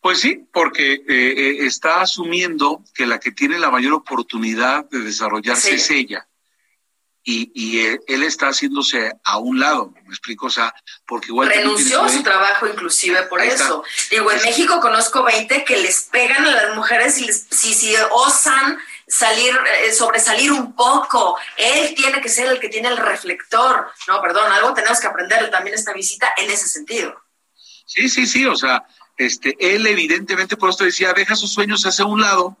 Pues 0.00 0.20
sí, 0.20 0.46
porque 0.52 0.92
eh, 0.92 1.04
eh, 1.08 1.66
está 1.66 2.00
asumiendo 2.00 2.82
que 2.94 3.06
la 3.06 3.18
que 3.18 3.32
tiene 3.32 3.58
la 3.58 3.70
mayor 3.70 3.92
oportunidad 3.94 4.84
de 4.88 5.00
desarrollarse 5.00 5.74
Es 5.74 5.84
es 5.84 5.90
ella. 5.90 6.28
Y, 7.28 7.50
y 7.54 7.84
él, 7.84 8.00
él 8.06 8.22
está 8.22 8.46
haciéndose 8.46 9.12
a 9.24 9.38
un 9.38 9.58
lado, 9.58 9.92
me 10.04 10.10
explico, 10.10 10.46
o 10.46 10.50
sea, 10.50 10.72
porque 11.08 11.26
igual... 11.26 11.48
renunció 11.48 12.02
a 12.02 12.08
su 12.08 12.22
trabajo 12.22 12.68
inclusive 12.68 13.20
por 13.24 13.40
Ahí 13.40 13.48
está. 13.48 13.64
eso. 13.64 13.82
Digo, 14.12 14.30
en 14.30 14.40
México 14.42 14.78
conozco 14.78 15.24
20 15.24 15.64
que 15.64 15.76
les 15.78 16.02
pegan 16.02 16.46
a 16.46 16.52
las 16.52 16.76
mujeres 16.76 17.18
y 17.18 17.24
les, 17.24 17.48
si, 17.50 17.74
si 17.74 17.92
osan 18.12 18.78
salir, 19.08 19.54
eh, 19.84 19.92
sobresalir 19.92 20.52
un 20.52 20.74
poco. 20.74 21.36
Él 21.56 21.96
tiene 21.96 22.20
que 22.20 22.28
ser 22.28 22.46
el 22.46 22.60
que 22.60 22.68
tiene 22.68 22.88
el 22.88 22.96
reflector. 22.96 23.90
No, 24.06 24.20
perdón, 24.20 24.52
algo 24.52 24.74
tenemos 24.74 25.00
que 25.00 25.06
aprender 25.06 25.50
también 25.50 25.74
esta 25.74 25.92
visita 25.92 26.32
en 26.36 26.50
ese 26.50 26.68
sentido. 26.68 27.20
Sí, 27.86 28.08
sí, 28.08 28.26
sí, 28.26 28.46
o 28.46 28.56
sea, 28.56 28.84
este, 29.16 29.56
él 29.58 29.86
evidentemente, 29.86 30.56
por 30.56 30.70
esto 30.70 30.84
decía, 30.84 31.12
deja 31.12 31.36
sus 31.36 31.52
sueños 31.52 31.84
hacia 31.84 32.04
un 32.04 32.20
lado, 32.20 32.56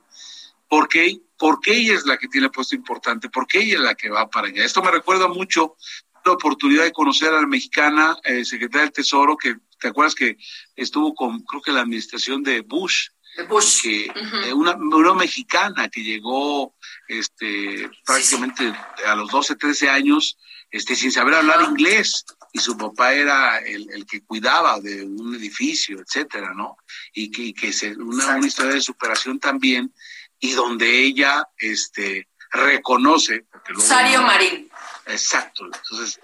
porque, 0.68 1.20
porque 1.38 1.76
ella 1.76 1.94
es 1.94 2.06
la 2.06 2.16
que 2.16 2.28
tiene 2.28 2.46
el 2.46 2.52
puesto 2.52 2.74
importante, 2.74 3.28
porque 3.28 3.60
ella 3.60 3.74
es 3.74 3.80
la 3.80 3.94
que 3.94 4.08
va 4.10 4.28
para 4.28 4.48
allá. 4.48 4.64
Esto 4.64 4.82
me 4.82 4.90
recuerda 4.90 5.28
mucho 5.28 5.76
la 6.24 6.32
oportunidad 6.32 6.84
de 6.84 6.92
conocer 6.92 7.32
a 7.32 7.40
la 7.40 7.46
mexicana 7.46 8.16
eh, 8.24 8.44
secretaria 8.44 8.82
del 8.86 8.92
Tesoro, 8.92 9.36
que 9.36 9.56
te 9.78 9.88
acuerdas 9.88 10.14
que 10.14 10.36
estuvo 10.74 11.14
con, 11.14 11.40
creo 11.42 11.62
que 11.62 11.72
la 11.72 11.82
administración 11.82 12.42
de 12.42 12.62
Bush, 12.62 13.08
Bush. 13.48 13.82
que 13.82 14.10
Ujú. 14.10 14.36
eh, 14.38 14.52
una, 14.54 14.74
una 14.74 15.14
mexicana 15.14 15.88
que 15.88 16.02
llegó 16.02 16.74
este 17.06 17.88
prácticamente 18.04 18.72
a 19.06 19.14
los 19.14 19.30
12, 19.30 19.56
13 19.56 19.90
años 19.90 20.38
este 20.76 20.94
sin 20.96 21.10
saber 21.12 21.34
hablar 21.34 21.62
inglés 21.62 22.24
y 22.52 22.58
su 22.58 22.76
papá 22.76 23.12
era 23.12 23.58
el, 23.58 23.90
el 23.92 24.06
que 24.06 24.22
cuidaba 24.22 24.80
de 24.80 25.04
un 25.04 25.34
edificio, 25.34 26.00
etcétera, 26.00 26.52
¿no? 26.54 26.76
Y 27.12 27.30
que, 27.30 27.42
y 27.42 27.52
que 27.52 27.72
se, 27.72 27.96
una, 27.96 28.36
una 28.36 28.46
historia 28.46 28.74
de 28.74 28.80
superación 28.80 29.38
también 29.38 29.92
y 30.38 30.52
donde 30.52 31.00
ella 31.00 31.46
este 31.58 32.28
reconoce 32.50 33.44
luego- 33.68 33.82
Sario 33.82 34.22
Marín. 34.22 34.70
Exacto. 35.06 35.64
Entonces, 35.66 36.20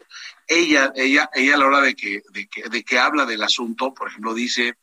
ella, 0.47 0.93
ella, 0.97 1.31
ella 1.35 1.55
a 1.55 1.59
la 1.59 1.67
hora 1.67 1.81
de 1.81 1.95
que, 1.95 2.23
de 2.31 2.47
que, 2.49 2.63
de 2.69 2.83
que 2.85 2.99
habla 2.99 3.25
del 3.27 3.43
asunto, 3.43 3.93
por 3.95 4.09
ejemplo, 4.09 4.35
dice, 4.35 4.77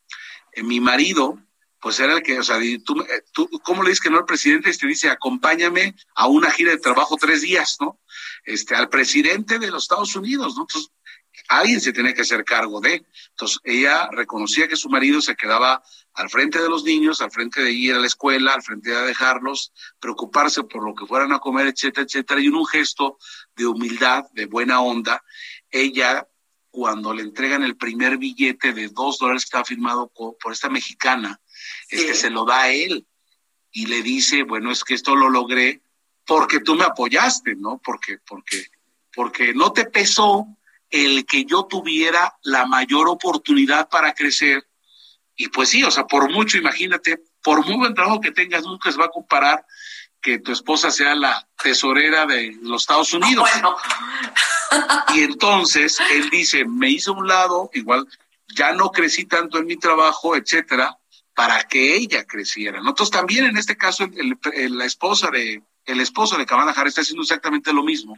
eh, 0.54 0.64
mi 0.64 0.80
marido, 0.80 1.40
pues 1.82 2.00
era 2.00 2.14
el 2.14 2.22
que, 2.24 2.40
o 2.40 2.44
sea, 2.44 2.58
tú, 2.84 3.02
eh, 3.02 3.24
tú, 3.32 3.50
¿cómo 3.64 3.84
le 3.84 3.90
dices 3.90 4.04
que 4.04 4.10
no 4.10 4.18
al 4.18 4.26
presidente? 4.26 4.70
Este 4.70 4.88
dice, 4.88 5.10
acompáñame 5.10 5.96
a 6.16 6.28
una 6.28 6.52
gira 6.52 6.72
de 6.72 6.78
trabajo 6.80 7.16
tres 7.18 7.42
días, 7.42 7.78
¿no? 7.80 8.00
Este, 8.44 8.76
al 8.76 8.90
presidente 8.90 9.60
de 9.60 9.70
los 9.72 9.84
Estados 9.84 10.16
Unidos, 10.16 10.56
¿no? 10.56 10.64
Entonces, 10.64 10.92
alguien 11.48 11.80
se 11.80 11.94
tiene 11.94 12.14
que 12.14 12.22
hacer 12.22 12.44
cargo 12.44 12.80
de. 12.82 13.06
Entonces, 13.32 13.60
ella 13.64 14.10
reconocía 14.12 14.68
que 14.68 14.76
su 14.76 14.90
marido 14.90 15.22
se 15.22 15.36
quedaba 15.36 15.82
al 16.14 16.30
frente 16.30 16.62
de 16.62 16.70
los 16.70 16.84
niños, 16.84 17.22
al 17.22 17.32
frente 17.32 17.62
de 17.62 17.72
ir 17.72 17.94
a 17.94 18.00
la 18.00 18.08
escuela, 18.08 18.54
al 18.54 18.64
frente 18.64 18.90
de 18.90 19.02
dejarlos, 19.08 19.72
preocuparse 20.00 20.64
por 20.64 20.84
lo 20.84 20.94
que 20.94 21.06
fueran 21.06 21.32
a 21.32 21.40
comer, 21.40 21.68
etcétera, 21.68 22.06
etcétera, 22.06 22.42
y 22.42 22.48
en 22.48 22.56
un 22.56 22.66
gesto 22.66 23.18
de 23.56 23.68
humildad, 23.68 24.26
de 24.34 24.46
buena 24.46 24.82
onda, 24.82 25.24
ella, 25.70 26.28
cuando 26.72 27.14
le 27.14 27.22
entregan 27.24 27.64
el 27.64 27.78
primer 27.78 28.18
billete 28.18 28.74
de 28.74 28.90
dos 28.90 29.18
dólares 29.20 29.44
que 29.44 29.48
estaba 29.48 29.66
firmado 29.66 30.12
por 30.14 30.52
esta 30.52 30.70
mexicana, 30.70 31.40
este, 31.90 32.14
Sí. 32.14 32.22
se 32.22 32.30
lo 32.30 32.46
da 32.46 32.64
a 32.64 32.72
él 32.72 33.06
y 33.72 33.86
le 33.86 34.02
dice, 34.02 34.44
bueno, 34.44 34.72
es 34.72 34.84
que 34.84 34.96
esto 34.96 35.16
lo 35.16 35.30
logré 35.30 35.82
porque 36.30 36.60
tú 36.60 36.76
me 36.76 36.84
apoyaste, 36.86 37.56
¿no? 37.56 37.82
Porque, 37.84 38.20
porque, 38.26 38.68
porque 39.16 39.52
no 39.56 39.74
te 39.74 39.86
pesó 39.86 40.46
el 40.92 41.26
que 41.26 41.44
yo 41.44 41.64
tuviera 41.66 42.36
la 42.44 42.68
mayor 42.68 43.10
oportunidad 43.10 43.90
para 43.90 44.14
crecer. 44.14 44.68
Y 45.36 45.48
pues 45.48 45.70
sí, 45.70 45.84
o 45.84 45.90
sea, 45.90 46.06
por 46.06 46.32
mucho, 46.32 46.58
imagínate, 46.60 47.24
por 47.42 47.66
muy 47.66 47.78
buen 47.78 47.96
trabajo 47.96 48.22
que 48.22 48.32
tengas, 48.32 48.64
nunca 48.64 48.92
se 48.92 48.98
va 49.00 49.06
a 49.06 49.10
comparar 49.10 49.66
que 50.22 50.38
tu 50.38 50.52
esposa 50.52 50.92
sea 50.92 51.16
la 51.16 51.48
tesorera 51.64 52.28
de 52.28 52.56
los 52.62 52.84
Estados 52.84 53.12
Unidos. 53.14 53.50
Bueno, 53.52 53.76
Y 55.16 55.22
entonces 55.22 55.98
él 56.12 56.30
dice, 56.30 56.64
me 56.66 56.92
hice 56.92 57.10
a 57.10 57.14
un 57.14 57.28
lado, 57.28 57.72
igual 57.74 58.06
ya 58.56 58.72
no 58.74 58.92
crecí 58.92 59.26
tanto 59.26 59.58
en 59.58 59.66
mi 59.66 59.78
trabajo, 59.78 60.36
etcétera, 60.36 60.96
para 61.34 61.64
que 61.64 61.96
ella 61.96 62.24
creciera. 62.26 62.80
Nosotros 62.82 63.10
también 63.10 63.46
en 63.46 63.58
este 63.58 63.76
caso 63.78 64.04
el- 64.04 64.38
el- 64.54 64.78
la 64.78 64.86
esposa 64.86 65.30
de 65.32 65.64
el 65.92 66.00
esposo 66.02 66.38
de 66.38 66.46
Kamala 66.46 66.72
Harris 66.72 66.92
está 66.92 67.02
haciendo 67.02 67.24
exactamente 67.24 67.74
lo 67.74 67.84
mismo, 67.84 68.18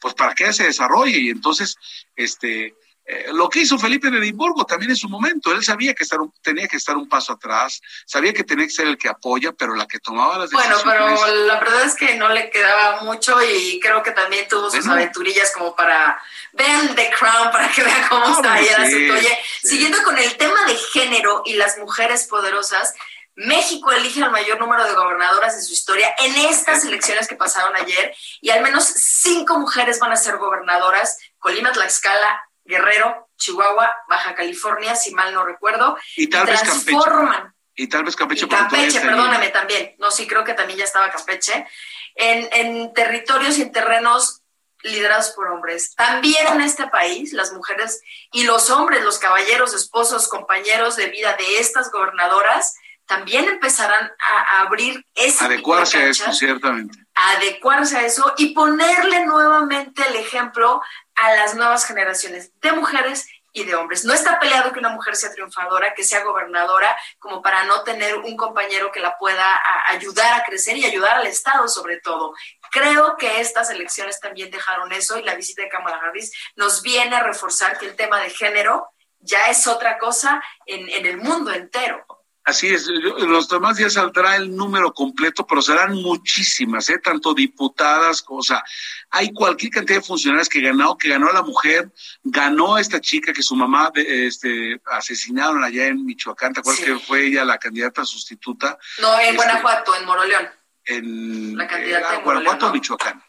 pues 0.00 0.14
para 0.14 0.34
que 0.34 0.52
se 0.52 0.64
desarrolle 0.64 1.18
y 1.18 1.30
entonces 1.30 1.76
este 2.16 2.74
eh, 3.04 3.26
lo 3.32 3.48
que 3.48 3.58
hizo 3.58 3.76
Felipe 3.80 4.12
de 4.12 4.18
Edimburgo 4.18 4.64
también 4.64 4.92
en 4.92 4.96
su 4.96 5.08
momento, 5.08 5.50
él 5.50 5.64
sabía 5.64 5.92
que 5.92 6.04
estar 6.04 6.20
un- 6.20 6.32
tenía 6.40 6.68
que 6.68 6.76
estar 6.76 6.96
un 6.96 7.08
paso 7.08 7.32
atrás, 7.32 7.80
sabía 8.06 8.32
que 8.32 8.44
tenía 8.44 8.64
que 8.64 8.70
ser 8.70 8.86
el 8.86 8.96
que 8.96 9.08
apoya, 9.08 9.50
pero 9.50 9.74
la 9.74 9.86
que 9.88 9.98
tomaba 9.98 10.38
las 10.38 10.52
bueno, 10.52 10.76
decisiones. 10.76 11.20
pero 11.20 11.34
la 11.46 11.58
verdad 11.58 11.82
es 11.84 11.96
que 11.96 12.14
no 12.14 12.28
le 12.28 12.48
quedaba 12.48 13.02
mucho 13.02 13.36
y 13.42 13.80
creo 13.80 14.04
que 14.04 14.12
también 14.12 14.46
tuvo 14.48 14.70
sus 14.70 14.86
Bueno. 14.86 14.92
aventurillas 14.92 15.50
como 15.52 15.74
para 15.74 16.16
vean 16.52 16.94
The 16.94 17.10
Crown 17.18 17.50
para 17.50 17.72
que 17.72 17.82
vean 17.82 18.08
cómo 18.08 18.24
Ah, 18.24 18.32
está 18.36 18.52
ahí 18.54 18.66
el 18.68 18.74
bueno, 18.76 18.86
sí, 18.86 18.94
asunto. 18.94 19.14
Oye, 19.14 19.38
sí. 19.62 19.68
siguiendo 19.68 19.98
con 20.04 20.16
el 20.18 20.36
tema 20.36 20.64
de 20.66 20.76
género 20.76 21.42
y 21.44 21.54
las 21.54 21.78
mujeres 21.78 22.28
poderosas, 22.28 22.94
México 23.34 23.90
elige 23.92 24.22
al 24.22 24.30
mayor 24.30 24.60
número 24.60 24.84
de 24.84 24.94
gobernadoras 24.94 25.56
de 25.56 25.62
su 25.62 25.72
historia 25.72 26.14
en 26.18 26.34
estas 26.50 26.84
elecciones 26.84 27.28
que 27.28 27.36
pasaron 27.36 27.74
ayer 27.76 28.14
y 28.40 28.50
al 28.50 28.62
menos 28.62 28.84
cinco 28.84 29.58
mujeres 29.58 29.98
van 29.98 30.12
a 30.12 30.16
ser 30.16 30.36
gobernadoras, 30.36 31.18
Colima, 31.38 31.72
Tlaxcala, 31.72 32.42
Guerrero, 32.64 33.28
Chihuahua, 33.36 33.96
Baja 34.08 34.34
California, 34.34 34.94
si 34.94 35.14
mal 35.14 35.34
no 35.34 35.44
recuerdo, 35.44 35.96
y 36.16 36.28
tal 36.28 36.46
vez 36.46 36.60
Campeche. 36.60 36.84
transforman 36.84 37.54
Y 37.74 37.88
tal 37.88 38.04
vez 38.04 38.16
Campeche. 38.16 38.44
y 38.44 38.48
Campeche, 38.48 39.00
perdóname 39.00 39.48
también. 39.48 39.96
No, 39.98 40.10
sí, 40.10 40.26
creo 40.26 40.44
que 40.44 40.54
también 40.54 40.78
ya 40.78 40.84
estaba 40.84 41.10
Campeche. 41.10 41.66
En, 42.14 42.48
en 42.52 42.92
territorios 42.92 43.58
y 43.58 43.62
en 43.62 43.72
terrenos 43.72 44.42
liderados 44.82 45.30
por 45.30 45.48
hombres. 45.48 45.94
También 45.94 46.46
en 46.48 46.60
este 46.60 46.86
país, 46.88 47.32
las 47.32 47.52
mujeres 47.52 48.02
y 48.32 48.44
los 48.44 48.70
hombres, 48.70 49.02
los 49.02 49.18
caballeros, 49.18 49.74
esposos, 49.74 50.28
compañeros 50.28 50.96
de 50.96 51.06
vida 51.06 51.34
de 51.34 51.58
estas 51.58 51.90
gobernadoras, 51.90 52.74
también 53.06 53.44
empezarán 53.46 54.10
a, 54.18 54.60
abrir 54.62 55.04
ese 55.14 55.44
Adecuarse 55.44 55.92
tipo 55.98 56.02
a 56.02 56.04
canchas, 56.06 56.38
ciertamente. 56.38 56.98
adecuarse 57.14 57.96
a 57.98 58.06
eso 58.06 58.32
y 58.38 58.54
ponerle 58.54 59.26
nuevamente 59.26 60.02
el 60.08 60.16
ejemplo 60.16 60.82
a 61.14 61.34
las 61.34 61.54
nuevas 61.54 61.84
generaciones 61.86 62.52
de 62.60 62.72
mujeres 62.72 63.26
y 63.54 63.64
de 63.64 63.74
hombres. 63.74 64.06
No 64.06 64.14
está 64.14 64.38
peleado 64.40 64.72
que 64.72 64.78
una 64.78 64.88
mujer 64.88 65.14
sea 65.14 65.30
triunfadora, 65.30 65.92
que 65.92 66.04
sea 66.04 66.24
gobernadora, 66.24 66.96
como 67.18 67.42
para 67.42 67.64
no 67.64 67.82
tener 67.82 68.16
un 68.16 68.34
compañero 68.34 68.90
que 68.90 69.00
la 69.00 69.18
pueda 69.18 69.54
a- 69.56 69.90
ayudar 69.90 70.40
a 70.40 70.44
crecer 70.44 70.76
y 70.78 70.86
ayudar 70.86 71.16
al 71.18 71.26
Estado 71.26 71.68
sobre 71.68 72.00
todo. 72.00 72.32
Creo 72.70 73.16
que 73.18 73.40
estas 73.42 73.68
elecciones 73.68 74.18
también 74.20 74.50
dejaron 74.50 74.90
eso 74.92 75.18
y 75.18 75.22
la 75.22 75.34
visita 75.34 75.60
de 75.60 75.68
Kamala 75.68 75.98
Harris 76.02 76.32
nos 76.56 76.80
viene 76.80 77.14
a 77.14 77.22
reforzar 77.22 77.76
que 77.78 77.84
el 77.84 77.94
tema 77.94 78.20
de 78.20 78.30
género 78.30 78.88
ya 79.20 79.48
es 79.50 79.66
otra 79.66 79.98
cosa 79.98 80.42
en, 80.64 80.88
en 80.88 81.04
el 81.04 81.18
mundo 81.18 81.52
entero. 81.52 82.06
Así 82.44 82.66
es, 82.68 82.88
en 82.88 83.30
los 83.30 83.48
demás 83.48 83.76
días 83.76 83.92
saldrá 83.92 84.34
el 84.34 84.54
número 84.56 84.92
completo, 84.92 85.46
pero 85.46 85.62
serán 85.62 85.94
muchísimas, 85.94 86.88
¿eh? 86.88 86.98
tanto 86.98 87.34
diputadas, 87.34 88.24
o 88.28 88.42
sea, 88.42 88.64
hay 89.10 89.32
cualquier 89.32 89.70
cantidad 89.70 90.00
de 90.00 90.04
funcionarios 90.04 90.48
que 90.48 90.60
ganó, 90.60 90.98
que 90.98 91.08
ganó 91.08 91.30
la 91.32 91.42
mujer, 91.42 91.92
ganó 92.24 92.78
esta 92.78 93.00
chica 93.00 93.32
que 93.32 93.42
su 93.44 93.54
mamá 93.54 93.92
de- 93.94 94.26
este, 94.26 94.80
asesinaron 94.86 95.62
allá 95.62 95.86
en 95.86 96.04
Michoacán, 96.04 96.52
¿te 96.52 96.60
acuerdas 96.60 96.80
Sí. 96.84 96.92
que 96.92 96.98
fue 96.98 97.26
ella 97.26 97.44
la 97.44 97.58
candidata 97.58 98.04
sustituta 98.04 98.76
No, 99.00 99.14
en 99.20 99.20
Este- 99.26 99.36
Guanajuato, 99.36 99.94
en 99.96 100.04
Moroleón. 100.04 100.48
en 100.86 101.56
La 101.56 101.68
candidata 101.68 102.14
eh, 102.14 102.16
de 102.18 102.22
Guanajuato 102.24 102.66
o. 102.66 102.72
Michoacán? 102.72 103.22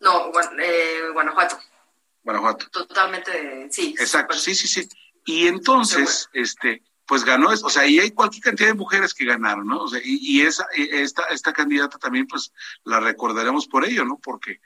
No, 0.00 0.30
eh, 0.62 1.00
Guanajuato. 1.12 1.58
Guanajuato. 2.22 2.68
Totalmente, 2.70 3.68
sí. 3.70 3.94
Exacto, 3.98 4.34
sí, 4.38 4.54
sí, 4.54 4.66
sí. 4.66 4.88
Y 5.26 5.46
entonces, 5.46 6.30
este, 6.32 6.82
pues 7.06 7.24
ganó, 7.24 7.52
es- 7.52 7.62
o 7.62 7.70
sea, 7.70 7.86
y 7.86 7.98
hay 8.00 8.10
cualquier 8.12 8.42
cantidad 8.42 8.68
de 8.68 8.74
mujeres 8.74 9.12
que 9.14 9.24
ganaron, 9.24 9.66
¿no? 9.66 9.82
O 9.82 9.88
sea, 9.88 10.00
y, 10.02 10.18
y 10.22 10.42
esa, 10.42 10.66
y 10.76 10.82
esta, 10.82 11.24
esta 11.24 11.52
candidata 11.52 11.98
también, 11.98 12.26
pues, 12.26 12.52
la 12.84 13.00
recordaremos 13.00 13.66
por 13.66 13.84
ello, 13.84 14.04
¿no? 14.04 14.18
Porque 14.22 14.60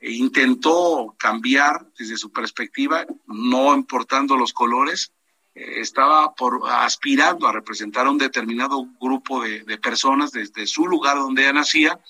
intentó 0.00 1.14
cambiar 1.18 1.86
desde 1.98 2.16
su 2.16 2.32
perspectiva, 2.32 3.06
no 3.26 3.74
importando 3.74 4.36
los 4.36 4.52
colores, 4.52 5.12
eh, 5.54 5.80
estaba 5.80 6.34
por, 6.34 6.62
aspirando 6.68 7.46
a 7.46 7.52
representar 7.52 8.06
a 8.06 8.10
un 8.10 8.18
determinado 8.18 8.86
grupo 9.00 9.42
de, 9.42 9.60
de, 9.62 9.78
personas 9.78 10.32
desde 10.32 10.66
su 10.66 10.86
lugar 10.86 11.16
donde 11.16 11.42
ella 11.42 11.52
nacía 11.52 12.00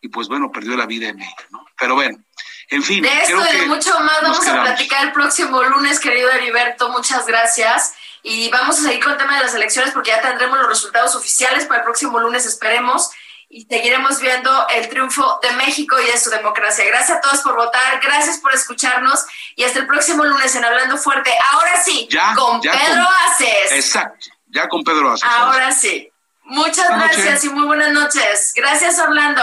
y 0.00 0.08
pues 0.08 0.26
bueno, 0.28 0.50
perdió 0.50 0.76
la 0.76 0.86
vida 0.86 1.08
en 1.08 1.20
ella, 1.20 1.46
¿no? 1.50 1.64
Pero 1.78 1.94
bueno, 1.94 2.18
en 2.70 2.82
fin. 2.82 3.02
De 3.02 3.22
esto 3.22 3.40
y 3.54 3.60
de 3.60 3.66
mucho 3.66 3.98
más 4.00 4.20
vamos 4.20 4.46
a 4.46 4.62
platicar 4.62 5.06
el 5.06 5.12
próximo 5.12 5.62
lunes, 5.62 6.00
querido 6.00 6.28
Heriberto, 6.30 6.90
muchas 6.90 7.26
gracias. 7.26 7.94
Y 8.28 8.50
vamos 8.50 8.78
a 8.78 8.82
seguir 8.82 9.02
con 9.02 9.12
el 9.12 9.18
tema 9.18 9.38
de 9.38 9.44
las 9.44 9.54
elecciones 9.54 9.92
porque 9.92 10.10
ya 10.10 10.20
tendremos 10.20 10.58
los 10.58 10.68
resultados 10.68 11.14
oficiales 11.14 11.64
para 11.64 11.78
el 11.78 11.84
próximo 11.84 12.20
lunes, 12.20 12.44
esperemos 12.44 13.10
y 13.48 13.64
seguiremos 13.64 14.20
viendo 14.20 14.66
el 14.68 14.86
triunfo 14.90 15.40
de 15.42 15.50
México 15.52 15.98
y 15.98 16.04
de 16.04 16.18
su 16.18 16.28
democracia. 16.28 16.84
Gracias 16.84 17.16
a 17.16 17.20
todos 17.22 17.40
por 17.40 17.56
votar, 17.56 17.98
gracias 18.02 18.36
por 18.36 18.52
escucharnos 18.52 19.24
y 19.56 19.64
hasta 19.64 19.78
el 19.78 19.86
próximo 19.86 20.26
lunes 20.26 20.54
en 20.54 20.62
Hablando 20.62 20.98
Fuerte. 20.98 21.32
Ahora 21.52 21.82
sí, 21.82 22.06
ya, 22.10 22.34
con 22.34 22.60
ya 22.60 22.72
Pedro 22.72 23.06
con, 23.06 23.32
Aces. 23.32 23.72
Exacto, 23.72 24.26
ya 24.48 24.68
con 24.68 24.84
Pedro 24.84 25.12
Aces. 25.12 25.26
Ahora 25.26 25.72
sí. 25.72 26.12
Muchas 26.44 26.86
Buenas 26.88 27.08
gracias 27.08 27.26
noches. 27.26 27.44
y 27.44 27.48
muy 27.48 27.64
buenas 27.64 27.92
noches. 27.92 28.52
Gracias, 28.54 28.98
Orlando. 28.98 29.42